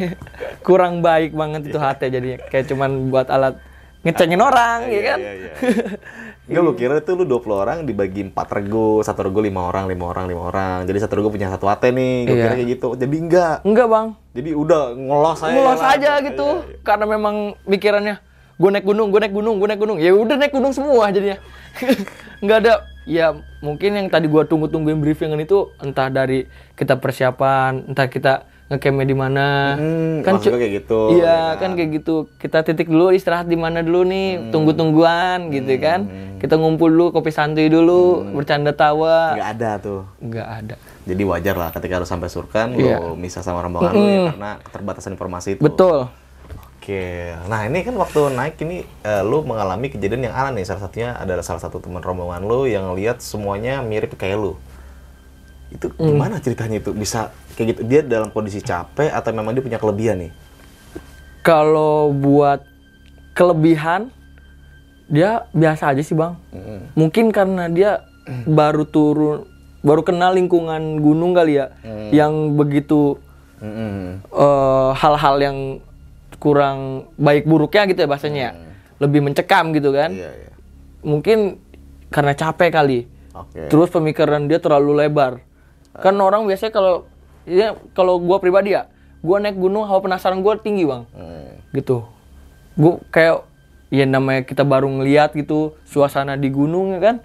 Kurang 0.67 1.01
baik 1.01 1.33
banget 1.33 1.67
itu 1.67 1.77
HT 1.77 2.01
jadinya. 2.07 2.37
Kayak 2.47 2.65
cuman 2.69 3.09
buat 3.09 3.27
alat 3.27 3.57
ngecengin 4.03 4.41
orang, 4.43 4.79
ya 4.91 5.01
kan? 5.15 5.19
Iya, 5.19 5.31
iya. 5.33 5.51
Enggak, 6.43 6.61
lu 6.67 6.71
kira 6.75 6.99
itu 6.99 7.11
lu 7.15 7.23
20 7.23 7.55
orang 7.55 7.77
dibagi 7.87 8.27
4 8.27 8.35
rego, 8.35 8.99
satu 8.99 9.23
rego 9.23 9.39
5 9.39 9.55
orang, 9.63 9.87
5 9.87 9.95
orang, 10.03 10.25
5 10.27 10.43
orang. 10.43 10.77
Jadi 10.83 10.97
satu 10.99 11.13
rego 11.15 11.31
punya 11.31 11.47
satu 11.47 11.71
HT 11.71 11.95
nih. 11.95 12.15
Gue 12.27 12.35
Iya. 12.35 12.43
kira 12.43 12.53
kayak 12.59 12.69
gitu. 12.75 12.87
Jadi 12.99 13.15
enggak. 13.15 13.55
Enggak, 13.63 13.87
Bang. 13.87 14.07
Jadi 14.35 14.49
udah 14.51 14.81
ngelos 14.91 15.39
aja. 15.39 15.55
Ngelos 15.55 15.79
lah. 15.79 15.93
aja 15.95 16.11
gitu. 16.19 16.47
Iya, 16.51 16.67
iya. 16.67 16.77
Karena 16.83 17.05
memang 17.07 17.35
pikirannya 17.63 18.15
gue 18.53 18.69
naik 18.69 18.85
gunung, 18.85 19.07
gue 19.09 19.19
naik 19.23 19.33
gunung, 19.33 19.55
gue 19.55 19.67
naik 19.71 19.81
gunung. 19.81 19.97
Ya 20.03 20.11
udah 20.11 20.35
naik 20.35 20.51
gunung 20.51 20.75
semua 20.75 21.07
jadinya. 21.09 21.39
Enggak 22.43 22.57
ada 22.67 22.73
ya 23.07 23.35
mungkin 23.59 23.99
yang 23.99 24.07
tadi 24.07 24.27
gua 24.27 24.47
tunggu-tungguin 24.47 24.99
briefingan 24.99 25.39
itu 25.39 25.71
entah 25.79 26.07
dari 26.07 26.47
kita 26.75 26.99
persiapan, 26.99 27.91
entah 27.91 28.07
kita 28.07 28.47
ngecamp 28.71 29.03
di 29.03 29.15
mana. 29.15 29.75
Hmm, 29.75 30.23
kan 30.23 30.39
kayak 30.39 30.83
gitu, 30.83 31.19
Iya, 31.19 31.55
ya 31.55 31.59
kan 31.59 31.75
kayak 31.75 31.89
gitu. 31.99 32.31
Kita 32.39 32.63
titik 32.63 32.87
dulu 32.87 33.11
istirahat 33.11 33.47
di 33.47 33.59
mana 33.59 33.83
dulu 33.83 34.07
nih, 34.07 34.49
tunggu-tungguan 34.53 35.51
gitu 35.51 35.73
kan. 35.79 36.07
Kita 36.39 36.59
ngumpul 36.59 36.91
dulu 36.91 37.05
kopi 37.15 37.31
santuy 37.31 37.71
dulu, 37.71 38.23
bercanda 38.35 38.75
tawa. 38.75 39.35
Nggak 39.35 39.49
ada 39.59 39.71
tuh. 39.79 40.01
Enggak 40.19 40.47
ada. 40.47 40.75
Jadi 41.03 41.23
wajar 41.27 41.55
lah 41.59 41.69
ketika 41.71 41.99
lu 41.99 42.07
sampai 42.07 42.27
surkan, 42.31 42.75
Iya. 42.75 42.99
lu 42.99 43.19
misah 43.19 43.43
sama 43.43 43.59
rombongan 43.63 43.91
lu 43.91 44.05
ya 44.07 44.21
karena 44.31 44.51
keterbatasan 44.63 45.11
informasi 45.15 45.59
itu. 45.59 45.61
Betul. 45.63 46.07
Oke, 46.83 47.31
nah 47.47 47.63
ini 47.63 47.79
kan 47.79 47.95
waktu 47.95 48.35
naik 48.35 48.59
ini 48.59 48.83
eh, 48.83 49.23
lu 49.23 49.39
mengalami 49.47 49.87
kejadian 49.87 50.27
yang 50.27 50.35
aneh 50.35 50.59
nih. 50.59 50.67
Salah 50.67 50.83
satunya 50.83 51.15
adalah 51.15 51.39
salah 51.39 51.63
satu 51.63 51.79
teman 51.79 52.03
rombongan 52.03 52.43
lu 52.43 52.67
yang 52.67 52.91
lihat 52.91 53.23
semuanya 53.23 53.79
mirip 53.79 54.19
kayak 54.19 54.35
lu. 54.35 54.59
Itu 55.73 55.89
Hmm. 55.97 56.13
gimana 56.13 56.37
ceritanya 56.37 56.77
itu 56.77 56.93
bisa 56.93 57.33
kayak 57.57 57.67
gitu? 57.73 57.81
Dia 57.83 58.01
dalam 58.05 58.29
kondisi 58.29 58.61
capek 58.61 59.09
atau 59.09 59.33
memang 59.33 59.57
dia 59.57 59.63
punya 59.65 59.81
kelebihan 59.81 60.21
nih? 60.21 60.31
Kalau 61.41 62.13
buat 62.13 62.63
kelebihan 63.33 64.13
dia 65.09 65.43
biasa 65.51 65.91
aja 65.91 66.01
sih 66.01 66.15
bang. 66.15 66.37
Mungkin 66.95 67.33
karena 67.33 67.67
dia 67.67 68.05
baru 68.47 68.87
turun, 68.87 69.43
baru 69.83 70.01
kenal 70.01 70.31
lingkungan 70.33 71.03
gunung 71.03 71.35
kali 71.35 71.59
ya, 71.59 71.75
yang 72.09 72.55
begitu 72.55 73.19
Mm-mm. 73.59 74.23
eh, 74.23 74.91
hal-hal 74.95 75.35
yang 75.43 75.57
kurang 76.39 77.07
baik 77.15 77.43
buruknya 77.43 77.87
gitu 77.87 77.99
ya 78.03 78.09
bahasanya, 78.09 78.47
ya. 78.51 78.51
lebih 78.99 79.19
mencekam 79.23 79.75
gitu 79.75 79.91
kan. 79.91 80.11
Iya, 80.11 80.31
iya. 80.31 80.51
Mungkin 81.03 81.59
karena 82.07 82.31
capek 82.31 82.71
kali. 82.71 82.99
Oke. 83.35 83.67
Terus 83.67 83.89
pemikiran 83.91 84.47
dia 84.47 84.59
terlalu 84.59 85.03
lebar. 85.03 85.43
Kan 85.93 86.17
orang 86.17 86.49
biasanya 86.49 86.73
kalau 86.73 87.05
ya 87.45 87.77
kalau 87.93 88.17
gua 88.17 88.41
pribadi 88.41 88.73
ya, 88.73 88.89
gua 89.21 89.37
naik 89.37 89.57
gunung 89.59 89.85
hawa 89.85 90.01
penasaran 90.01 90.41
gua 90.41 90.57
tinggi, 90.57 90.89
Bang. 90.89 91.05
Hmm. 91.13 91.61
Gitu. 91.69 92.01
Gua 92.73 92.97
kayak 93.13 93.45
ya 93.93 94.09
namanya 94.09 94.41
kita 94.41 94.65
baru 94.65 94.89
ngeliat 94.89 95.37
gitu 95.37 95.77
suasana 95.85 96.33
di 96.33 96.49
gunung 96.49 96.97
ya 96.97 96.99
kan. 96.99 97.15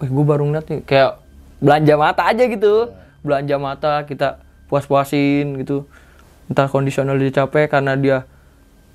Wih, 0.00 0.08
gua 0.08 0.24
baru 0.36 0.48
ngeliat 0.48 0.66
nih 0.72 0.80
kayak 0.88 1.20
belanja 1.60 1.94
mata 2.00 2.22
aja 2.24 2.44
gitu. 2.48 2.92
Belanja 3.20 3.56
mata 3.60 3.92
kita 4.08 4.40
puas-puasin 4.72 5.60
gitu. 5.60 5.84
Entah 6.48 6.70
kondisional 6.70 7.20
dia 7.20 7.44
capek 7.44 7.68
karena 7.68 7.92
dia 7.92 8.24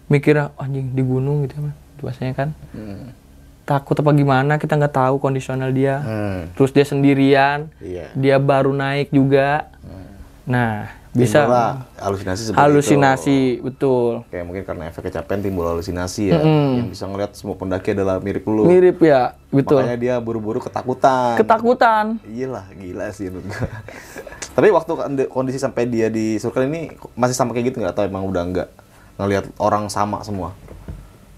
mikirnya 0.09 0.49
anjing 0.57 0.89
di 0.97 1.03
gunung 1.05 1.45
gitu 1.45 1.61
kan. 1.61 1.75
Biasanya 2.01 2.33
kan 2.33 2.49
Hmm. 2.73 3.13
Takut 3.63 3.95
apa 3.95 4.11
gimana 4.11 4.55
kita 4.55 4.75
nggak 4.75 4.91
tahu 4.93 5.15
kondisional 5.17 5.69
dia 5.69 5.99
Hmm. 5.99 6.51
terus 6.53 6.69
dia 6.69 6.83
sendirian 6.83 7.71
Iya. 7.77 8.11
dia 8.13 8.35
baru 8.37 8.71
naik 8.71 9.09
juga 9.09 9.71
nah 10.43 10.91
bisa 11.09 11.45
Timbullah 11.45 11.73
halusinasi 11.95 12.41
halusinasi 12.51 13.37
itu. 13.53 13.63
betul 13.63 14.11
Kayak 14.27 14.43
mungkin 14.43 14.63
karena 14.63 14.83
efek 14.85 15.07
kecapean 15.07 15.39
timbul 15.39 15.61
halusinasi 15.63 16.23
ya. 16.27 16.41
Yang 16.41 16.89
bisa 16.89 17.05
ngeliat 17.05 17.31
semua 17.31 17.53
pendaki 17.53 17.93
adalah 17.93 18.17
mirip 18.17 18.41
lu. 18.43 18.65
mirip 18.65 18.97
ya 18.97 19.37
betul 19.47 19.77
Makanya 19.77 19.93
dia 19.95 20.15
buru-buru 20.17 20.57
ketakutan. 20.57 21.37
ketakutan 21.37 22.17
Iya 22.25 22.49
lah, 22.49 22.65
gila 22.73 23.13
sih 23.13 23.29
menurut 23.29 23.45
gua. 23.45 23.69
Tapi 24.51 24.67
waktu 24.69 24.91
kondi- 24.91 25.29
kondisi 25.29 25.57
sampai 25.57 25.85
dia 25.85 26.09
di 26.09 26.35
surken 26.35 26.65
ini 26.65 26.81
masih 27.13 27.33
sama 27.33 27.53
kayak 27.53 27.69
gitu 27.69 27.77
nggak? 27.79 27.93
Atau 27.93 28.03
emang 28.03 28.25
udah 28.25 28.43
nggak 28.43 28.67
ngelihat 29.15 29.45
orang 29.57 29.87
sama 29.87 30.17
semua? 30.19 30.57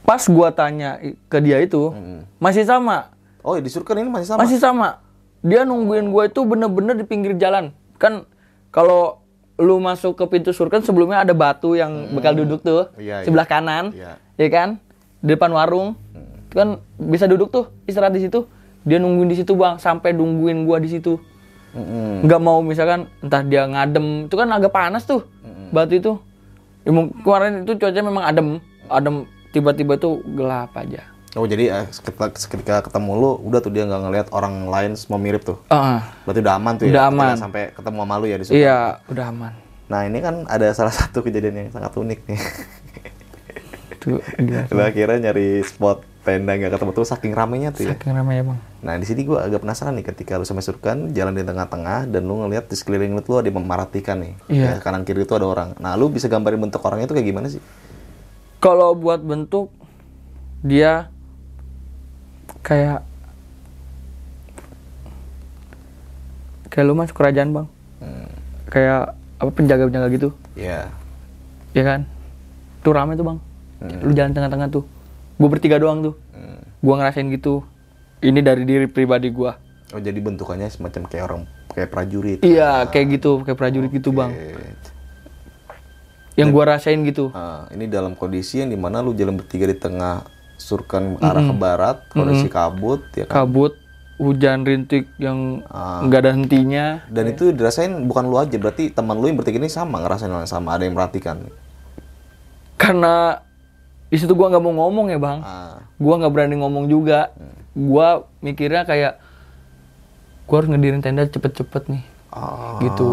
Pas 0.05 0.21
gua 0.29 0.53
tanya 0.53 1.01
ke 1.27 1.37
dia 1.41 1.59
itu 1.59 1.91
masih 2.37 2.63
sama. 2.63 3.11
Oh, 3.41 3.57
di 3.57 3.69
surken 3.69 4.01
ini 4.01 4.09
masih 4.09 4.33
sama? 4.33 4.39
masih 4.45 4.57
sama. 4.57 4.89
Dia 5.41 5.65
nungguin 5.65 6.09
gua 6.09 6.25
itu 6.25 6.41
bener-bener 6.41 6.97
di 6.97 7.05
pinggir 7.05 7.37
jalan. 7.37 7.73
Kan 7.97 8.25
kalau 8.69 9.21
lu 9.57 9.79
masuk 9.79 10.17
ke 10.17 10.25
pintu 10.27 10.51
surken 10.51 10.83
sebelumnya 10.83 11.23
ada 11.23 11.31
batu 11.31 11.79
yang 11.79 12.11
bakal 12.11 12.35
duduk 12.35 12.59
tuh 12.59 12.91
Iya, 12.99 13.23
iya. 13.23 13.25
sebelah 13.25 13.47
kanan 13.47 13.95
Iya. 13.95 14.19
ya 14.35 14.47
kan? 14.49 14.69
Di 15.21 15.33
depan 15.33 15.49
warung. 15.53 15.95
Itu 16.49 16.55
kan 16.55 16.69
bisa 16.97 17.25
duduk 17.25 17.49
tuh 17.49 17.69
istirahat 17.85 18.13
di 18.13 18.25
situ. 18.25 18.45
Dia 18.85 19.01
nungguin 19.01 19.29
di 19.29 19.37
situ 19.37 19.57
bang 19.57 19.81
sampai 19.81 20.13
nungguin 20.13 20.65
gua 20.65 20.77
di 20.77 20.89
situ. 20.89 21.17
Mm-mm. 21.75 22.23
nggak 22.23 22.39
mau 22.39 22.63
misalkan 22.63 23.11
entah 23.19 23.43
dia 23.43 23.67
ngadem. 23.67 24.31
Itu 24.31 24.39
kan 24.39 24.47
agak 24.47 24.71
panas 24.71 25.03
tuh 25.03 25.27
batu 25.75 25.99
itu. 25.99 26.13
Ya, 26.87 26.93
kemarin 27.19 27.65
itu 27.67 27.75
cuaca 27.75 27.99
memang 27.99 28.23
adem. 28.23 28.47
Adem 28.87 29.27
tiba-tiba 29.55 29.95
itu 29.95 30.09
gelap 30.27 30.75
aja 30.75 31.07
Oh, 31.33 31.43
jadi 31.43 31.67
eh, 31.67 31.85
ketika, 31.91 32.31
ketika 32.31 32.75
ketemu 32.81 33.11
lu, 33.11 33.31
udah 33.43 33.59
tuh 33.59 33.67
dia 33.67 33.83
nggak 33.83 34.01
ngelihat 34.01 34.27
orang 34.31 34.71
lain 34.71 34.95
semua 34.95 35.19
mirip 35.19 35.43
tuh. 35.43 35.59
Ah, 35.67 36.15
Berarti 36.23 36.39
udah 36.39 36.55
aman 36.55 36.73
tuh 36.75 36.87
Udah 36.87 37.03
ya? 37.03 37.11
aman. 37.11 37.35
Sampai 37.35 37.75
ketemu 37.75 37.97
sama 37.99 38.15
lu 38.15 38.25
ya 38.25 38.37
di 38.39 38.45
surken. 38.45 38.55
iya 38.57 38.79
udah 39.07 39.25
aman 39.27 39.51
Nah, 39.85 40.01
ini 40.01 40.17
kan 40.17 40.47
ada 40.47 40.71
salah 40.71 40.95
satu 40.95 41.19
kejadian 41.19 41.59
yang 41.59 41.69
sangat 41.69 41.91
unik 41.91 42.19
nih. 42.23 42.39
tuh 43.99 44.23
gila. 44.37 44.63
lu 44.69 44.79
akhirnya 44.79 45.17
nyari 45.25 45.59
spot 45.59 45.97
tenda 46.21 46.55
nggak 46.55 46.71
ketemu 46.71 46.91
tuh 46.93 47.03
saking 47.03 47.33
ramenya 47.33 47.69
tuh 47.69 47.83
ya. 47.83 47.93
saking 47.93 48.13
ramai 48.13 48.39
ya 48.39 48.43
bang 48.45 48.59
Nah 48.79 48.93
di 48.95 49.05
sini 49.05 49.21
gue 49.21 49.35
agak 49.35 49.59
penasaran 49.59 49.91
nih 49.91 50.05
ketika 50.05 50.37
lu 50.37 50.45
sampai 50.45 50.61
surkan 50.61 51.09
jalan 51.11 51.33
di 51.33 51.41
tengah-tengah 51.41 52.05
dan 52.07 52.21
lu 52.21 52.37
ngeliat 52.39 52.65
di 52.65 52.75
sekeliling 52.75 53.11
lu 53.11 53.19
tuh 53.19 53.41
ada 53.41 53.49
memaratikan 53.49 54.21
nih. 54.21 54.33
Iya. 54.47 54.63
Ya, 54.67 54.73
kanan 54.77 55.01
kiri 55.01 55.21
itu 55.21 55.33
ada 55.33 55.43
orang. 55.43 55.73
Nah 55.75 55.93
lu 55.93 56.07
bisa 56.07 56.25
gambarin 56.25 56.61
bentuk 56.61 56.79
orangnya 56.79 57.05
itu 57.05 57.13
kayak 57.13 57.27
gimana 57.27 57.47
sih? 57.49 57.59
Kalau 58.65 58.97
buat 58.97 59.21
bentuk 59.21 59.69
dia 60.65 61.13
kayak 62.65 63.05
kayak 66.73 66.85
lu 66.89 66.97
masuk 66.97 67.13
kerajaan 67.13 67.53
bang. 67.53 67.67
Kayak 68.73 69.13
apa 69.37 69.51
penjaga-penjaga 69.53 70.07
gitu. 70.09 70.29
Ya. 70.57 70.89
ya 71.77 71.83
kan? 71.85 72.09
Tuh 72.81 72.97
rame 72.97 73.13
tuh 73.13 73.29
bang. 73.29 73.37
Lu 74.01 74.17
jalan 74.17 74.33
tengah-tengah 74.33 74.73
tuh. 74.73 74.89
Gue 75.37 75.49
bertiga 75.53 75.77
doang 75.77 76.01
tuh. 76.01 76.15
Hmm. 76.33 76.65
gua 76.81 76.97
ngerasain 76.97 77.29
gitu. 77.29 77.61
Ini 78.25 78.41
dari 78.41 78.65
diri 78.65 78.89
pribadi 78.89 79.29
gua. 79.29 79.61
Oh 79.93 80.01
jadi 80.01 80.17
bentukannya 80.17 80.73
semacam 80.73 81.05
kayak 81.05 81.23
orang 81.29 81.43
kayak 81.69 81.89
prajurit. 81.93 82.39
iya 82.41 82.89
kayak 82.89 83.21
gitu 83.21 83.45
kayak 83.45 83.61
prajurit 83.61 83.93
gitu 83.93 84.09
bang. 84.09 84.33
Yang 86.35 86.49
gua 86.49 86.63
rasain 86.69 86.99
gitu 87.01 87.31
Nah, 87.31 87.67
ini 87.69 87.85
dalam 87.85 88.11
kondisi 88.11 88.59
yang 88.59 88.67
di 88.67 88.75
mana 88.75 88.99
lu 88.99 89.11
jalan 89.11 89.35
bertiga 89.35 89.65
di 89.65 89.73
tengah 89.73 90.27
surkan 90.55 91.19
arah 91.19 91.43
ke 91.43 91.53
barat, 91.53 91.97
kondisi 92.09 92.47
kabut 92.47 93.03
ya 93.13 93.23
kan. 93.23 93.43
kabut 93.43 93.75
hujan 94.15 94.63
rintik 94.63 95.11
yang 95.17 95.59
Ah. 95.65 95.99
nggak 96.01 96.19
ada 96.21 96.31
hentinya 96.31 96.85
Dan 97.05 97.29
itu 97.29 97.51
dirasain 97.51 97.91
bukan 98.01 98.23
lu 98.25 98.35
aja, 98.35 98.55
berarti 98.55 98.87
teman 98.89 99.15
lu 99.15 99.25
yang 99.25 99.35
bertiga 99.35 99.57
ini 99.57 99.67
sama 99.67 99.99
ngerasain 99.99 100.27
hal 100.27 100.39
yang 100.39 100.49
sama, 100.49 100.71
ada 100.71 100.83
yang 100.83 100.93
merhatikan. 100.93 101.43
karena 102.75 103.39
di 104.05 104.17
situ 104.17 104.31
gua 104.31 104.47
nggak 104.47 104.61
mau 104.61 104.75
ngomong 104.77 105.07
ya 105.07 105.17
bang 105.17 105.39
Ah. 105.41 105.79
gua 105.95 106.15
nggak 106.17 106.29
berani 106.29 106.55
ngomong 106.55 106.85
juga 106.85 107.31
gua 107.71 108.07
mikirnya 108.39 108.83
kayak 108.83 109.19
gua 110.45 110.55
harus 110.57 110.69
ngedirin 110.69 110.99
tenda 110.99 111.23
cepet-cepet 111.25 111.83
nih 111.89 112.03
Oh, 112.29 112.75
Gitu. 112.77 113.07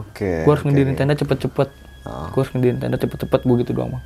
Oke. 0.00 0.42
gua 0.42 0.54
harus 0.54 0.62
oke. 0.62 0.68
ngedirin 0.68 0.94
tenda 0.94 1.14
cepet-cepet 1.14 1.68
Ah. 2.08 2.32
gua 2.32 2.40
harus 2.40 2.50
ngedirin 2.56 2.80
tenda 2.80 2.96
cepet-cepet 2.96 3.40
gua 3.44 3.56
gitu 3.60 3.72
doang 3.76 3.92
bang 3.94 4.04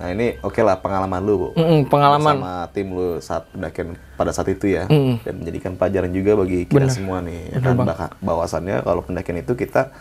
Nah 0.00 0.08
ini 0.08 0.40
oke 0.40 0.56
lah 0.64 0.80
pengalaman 0.80 1.20
lu, 1.20 1.34
Bu. 1.36 1.48
Mm-mm, 1.60 1.84
pengalaman 1.92 2.40
Sama 2.40 2.72
tim 2.72 2.88
lu 2.88 3.20
saat 3.20 3.44
pendakian 3.52 4.00
pada 4.16 4.32
saat 4.32 4.48
itu 4.48 4.72
ya. 4.72 4.88
Mm. 4.88 5.20
Dan 5.20 5.34
menjadikan 5.44 5.72
pelajaran 5.76 6.08
juga 6.08 6.40
bagi 6.40 6.64
kita 6.64 6.88
semua 6.88 7.20
nih. 7.20 7.52
Ya 7.52 7.58
kan 7.60 7.76
Baka- 7.76 8.16
bahwasannya 8.16 8.80
kalau 8.80 9.04
pendakian 9.04 9.44
itu 9.44 9.52
kita 9.52 9.92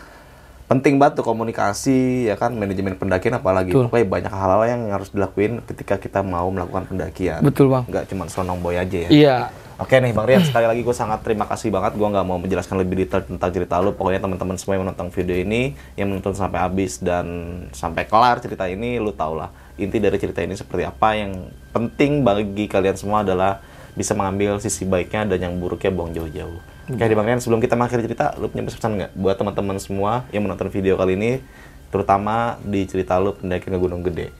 penting 0.69 1.01
banget 1.01 1.19
tuh 1.19 1.25
komunikasi 1.25 2.29
ya 2.29 2.37
kan 2.37 2.53
manajemen 2.53 2.93
pendakian 2.93 3.41
apalagi 3.41 3.73
Betul. 3.73 3.89
pokoknya 3.89 4.05
banyak 4.07 4.31
hal-hal 4.31 4.61
yang 4.69 4.81
harus 4.93 5.09
dilakuin 5.09 5.65
ketika 5.65 5.97
kita 5.97 6.21
mau 6.21 6.45
melakukan 6.53 6.85
pendakian 6.85 7.41
betul 7.41 7.73
bang 7.73 7.89
nggak 7.89 8.05
cuma 8.05 8.29
sonong 8.29 8.61
boy 8.61 8.77
aja 8.77 8.97
ya 9.01 9.09
iya 9.09 9.37
Oke 9.79 9.95
nih 9.95 10.11
Bang 10.11 10.27
Rian, 10.27 10.43
sekali 10.43 10.67
lagi 10.67 10.83
gue 10.83 10.91
sangat 10.91 11.23
terima 11.23 11.47
kasih 11.47 11.71
banget. 11.71 11.95
Gue 11.95 12.03
nggak 12.03 12.27
mau 12.27 12.35
menjelaskan 12.35 12.83
lebih 12.83 12.99
detail 12.99 13.23
tentang 13.23 13.47
cerita 13.47 13.79
lu. 13.79 13.95
Pokoknya 13.95 14.19
teman-teman 14.19 14.59
semua 14.59 14.75
yang 14.75 14.83
menonton 14.83 15.07
video 15.07 15.39
ini, 15.39 15.71
yang 15.95 16.11
menonton 16.11 16.35
sampai 16.35 16.59
habis 16.59 16.99
dan 16.99 17.25
sampai 17.71 18.03
kelar 18.03 18.43
cerita 18.43 18.67
ini, 18.67 18.99
lu 18.99 19.15
tau 19.15 19.39
lah 19.39 19.47
inti 19.79 20.03
dari 20.03 20.19
cerita 20.19 20.43
ini 20.43 20.59
seperti 20.59 20.83
apa. 20.83 21.15
Yang 21.15 21.55
penting 21.71 22.27
bagi 22.27 22.67
kalian 22.67 22.99
semua 22.99 23.23
adalah 23.23 23.63
bisa 23.95 24.11
mengambil 24.19 24.59
sisi 24.59 24.83
baiknya 24.83 25.23
dan 25.23 25.47
yang 25.47 25.55
buruknya 25.55 25.95
buang 25.95 26.11
jauh-jauh. 26.11 26.59
Oke, 26.91 27.05
di 27.07 27.15
Bang 27.15 27.31
Rian, 27.31 27.39
sebelum 27.39 27.63
kita 27.63 27.79
mengakhiri 27.79 28.03
cerita, 28.03 28.35
lu 28.35 28.51
punya 28.51 28.67
pesan 28.67 28.99
nggak 28.99 29.15
buat 29.15 29.39
teman-teman 29.39 29.79
semua 29.79 30.27
yang 30.35 30.43
menonton 30.43 30.67
video 30.67 30.99
kali 30.99 31.15
ini, 31.15 31.39
terutama 31.87 32.59
di 32.67 32.83
cerita 32.83 33.15
lu 33.15 33.31
pendakian 33.31 33.71
ke 33.71 33.79
Gunung 33.79 34.03
Gede? 34.03 34.35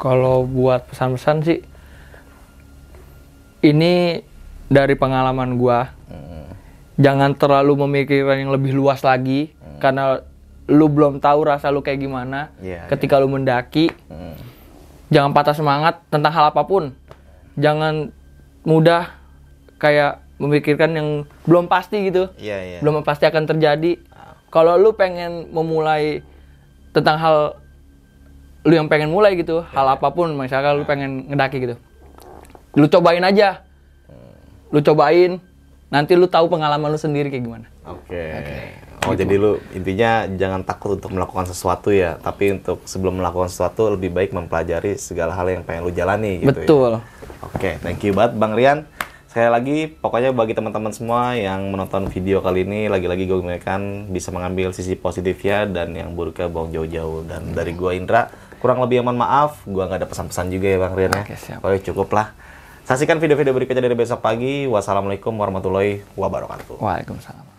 Kalau 0.00 0.48
buat 0.48 0.88
pesan-pesan 0.88 1.36
sih, 1.44 1.60
ini 3.62 4.20
dari 4.66 4.94
pengalaman 4.98 5.56
gua, 5.56 5.94
jangan 6.98 7.32
terlalu 7.34 7.86
memikirkan 7.88 8.36
yang 8.42 8.52
lebih 8.52 8.74
luas 8.74 9.00
lagi, 9.00 9.54
karena 9.78 10.20
lu 10.70 10.86
belum 10.86 11.18
tahu 11.18 11.48
rasa 11.48 11.70
lu 11.70 11.82
kayak 11.82 12.00
gimana. 12.02 12.52
Iya, 12.62 12.86
ketika 12.86 13.18
lu 13.18 13.26
mendaki, 13.26 13.90
Hmm. 14.06 14.36
jangan 15.10 15.30
patah 15.34 15.56
semangat 15.56 16.02
tentang 16.10 16.32
hal 16.34 16.50
apa 16.50 16.62
pun. 16.62 16.94
Jangan 17.58 18.14
mudah 18.64 19.12
kayak 19.76 20.22
memikirkan 20.38 20.90
yang 20.94 21.08
belum 21.44 21.66
pasti 21.66 22.08
gitu. 22.08 22.30
Iya, 22.38 22.58
iya. 22.62 22.78
Belum 22.80 23.02
pasti 23.02 23.26
akan 23.26 23.44
terjadi. 23.46 23.98
Kalau 24.52 24.76
lu 24.76 24.92
pengen 24.92 25.48
memulai 25.52 26.20
tentang 26.92 27.16
hal 27.16 27.36
lu 28.62 28.72
yang 28.78 28.86
pengen 28.86 29.10
mulai 29.10 29.34
gitu, 29.34 29.66
hal 29.74 29.86
apa 29.90 30.14
pun, 30.14 30.30
misalkan 30.38 30.78
lu 30.78 30.86
pengen 30.86 31.26
ngedaki 31.26 31.58
gitu. 31.58 31.76
Lu 32.72 32.88
cobain 32.88 33.24
aja. 33.24 33.64
Lu 34.72 34.80
cobain, 34.80 35.36
nanti 35.92 36.16
lu 36.16 36.24
tahu 36.24 36.48
pengalaman 36.48 36.88
lu 36.88 36.96
sendiri 36.96 37.28
kayak 37.28 37.44
gimana. 37.44 37.66
Oke. 37.84 38.24
Oh 39.02 39.18
jadi 39.18 39.34
lu 39.34 39.58
intinya 39.74 40.30
jangan 40.30 40.62
takut 40.62 40.94
untuk 40.94 41.10
melakukan 41.10 41.50
sesuatu 41.50 41.90
ya, 41.90 42.22
tapi 42.22 42.54
untuk 42.54 42.86
sebelum 42.86 43.18
melakukan 43.18 43.50
sesuatu 43.50 43.90
lebih 43.98 44.14
baik 44.14 44.30
mempelajari 44.30 44.94
segala 44.94 45.34
hal 45.34 45.50
yang 45.50 45.66
pengen 45.66 45.90
lu 45.90 45.92
jalani 45.92 46.38
gitu 46.38 46.54
Betul. 46.54 46.90
ya. 46.96 47.00
Oke, 47.42 47.70
thank 47.82 47.98
you 48.06 48.14
banget 48.14 48.38
Bang 48.38 48.54
Rian. 48.54 48.86
Sekali 49.26 49.48
lagi, 49.48 49.78
pokoknya 49.90 50.30
bagi 50.30 50.54
teman-teman 50.54 50.92
semua 50.94 51.34
yang 51.34 51.72
menonton 51.72 52.06
video 52.12 52.44
kali 52.44 52.68
ini, 52.68 52.86
lagi-lagi 52.86 53.24
gue 53.24 53.40
mengingatkan 53.40 54.12
bisa 54.12 54.28
mengambil 54.28 54.76
sisi 54.76 54.92
positifnya 54.92 55.64
dan 55.66 55.96
yang 55.96 56.12
buruknya 56.12 56.52
buang 56.52 56.68
jauh-jauh. 56.68 57.24
Dan 57.24 57.56
dari 57.56 57.72
gua 57.72 57.96
Indra, 57.96 58.28
kurang 58.60 58.84
lebih 58.84 59.00
mohon 59.00 59.18
maaf, 59.18 59.64
gua 59.64 59.88
nggak 59.88 60.04
ada 60.04 60.08
pesan-pesan 60.08 60.46
juga 60.52 60.68
ya 60.68 60.78
Bang 60.78 60.94
Rian 60.94 61.10
ya. 61.16 61.24
Oke, 61.24 61.34
siap. 61.34 61.58
Pokoknya 61.64 61.80
cukup 61.90 62.08
lah. 62.12 62.26
Saksikan 62.82 63.22
video-video 63.22 63.54
berikutnya 63.54 63.86
dari 63.86 63.94
besok 63.94 64.18
pagi. 64.18 64.66
Wassalamualaikum 64.66 65.30
warahmatullahi 65.38 66.02
wabarakatuh. 66.18 66.82
Waalaikumsalam. 66.82 67.51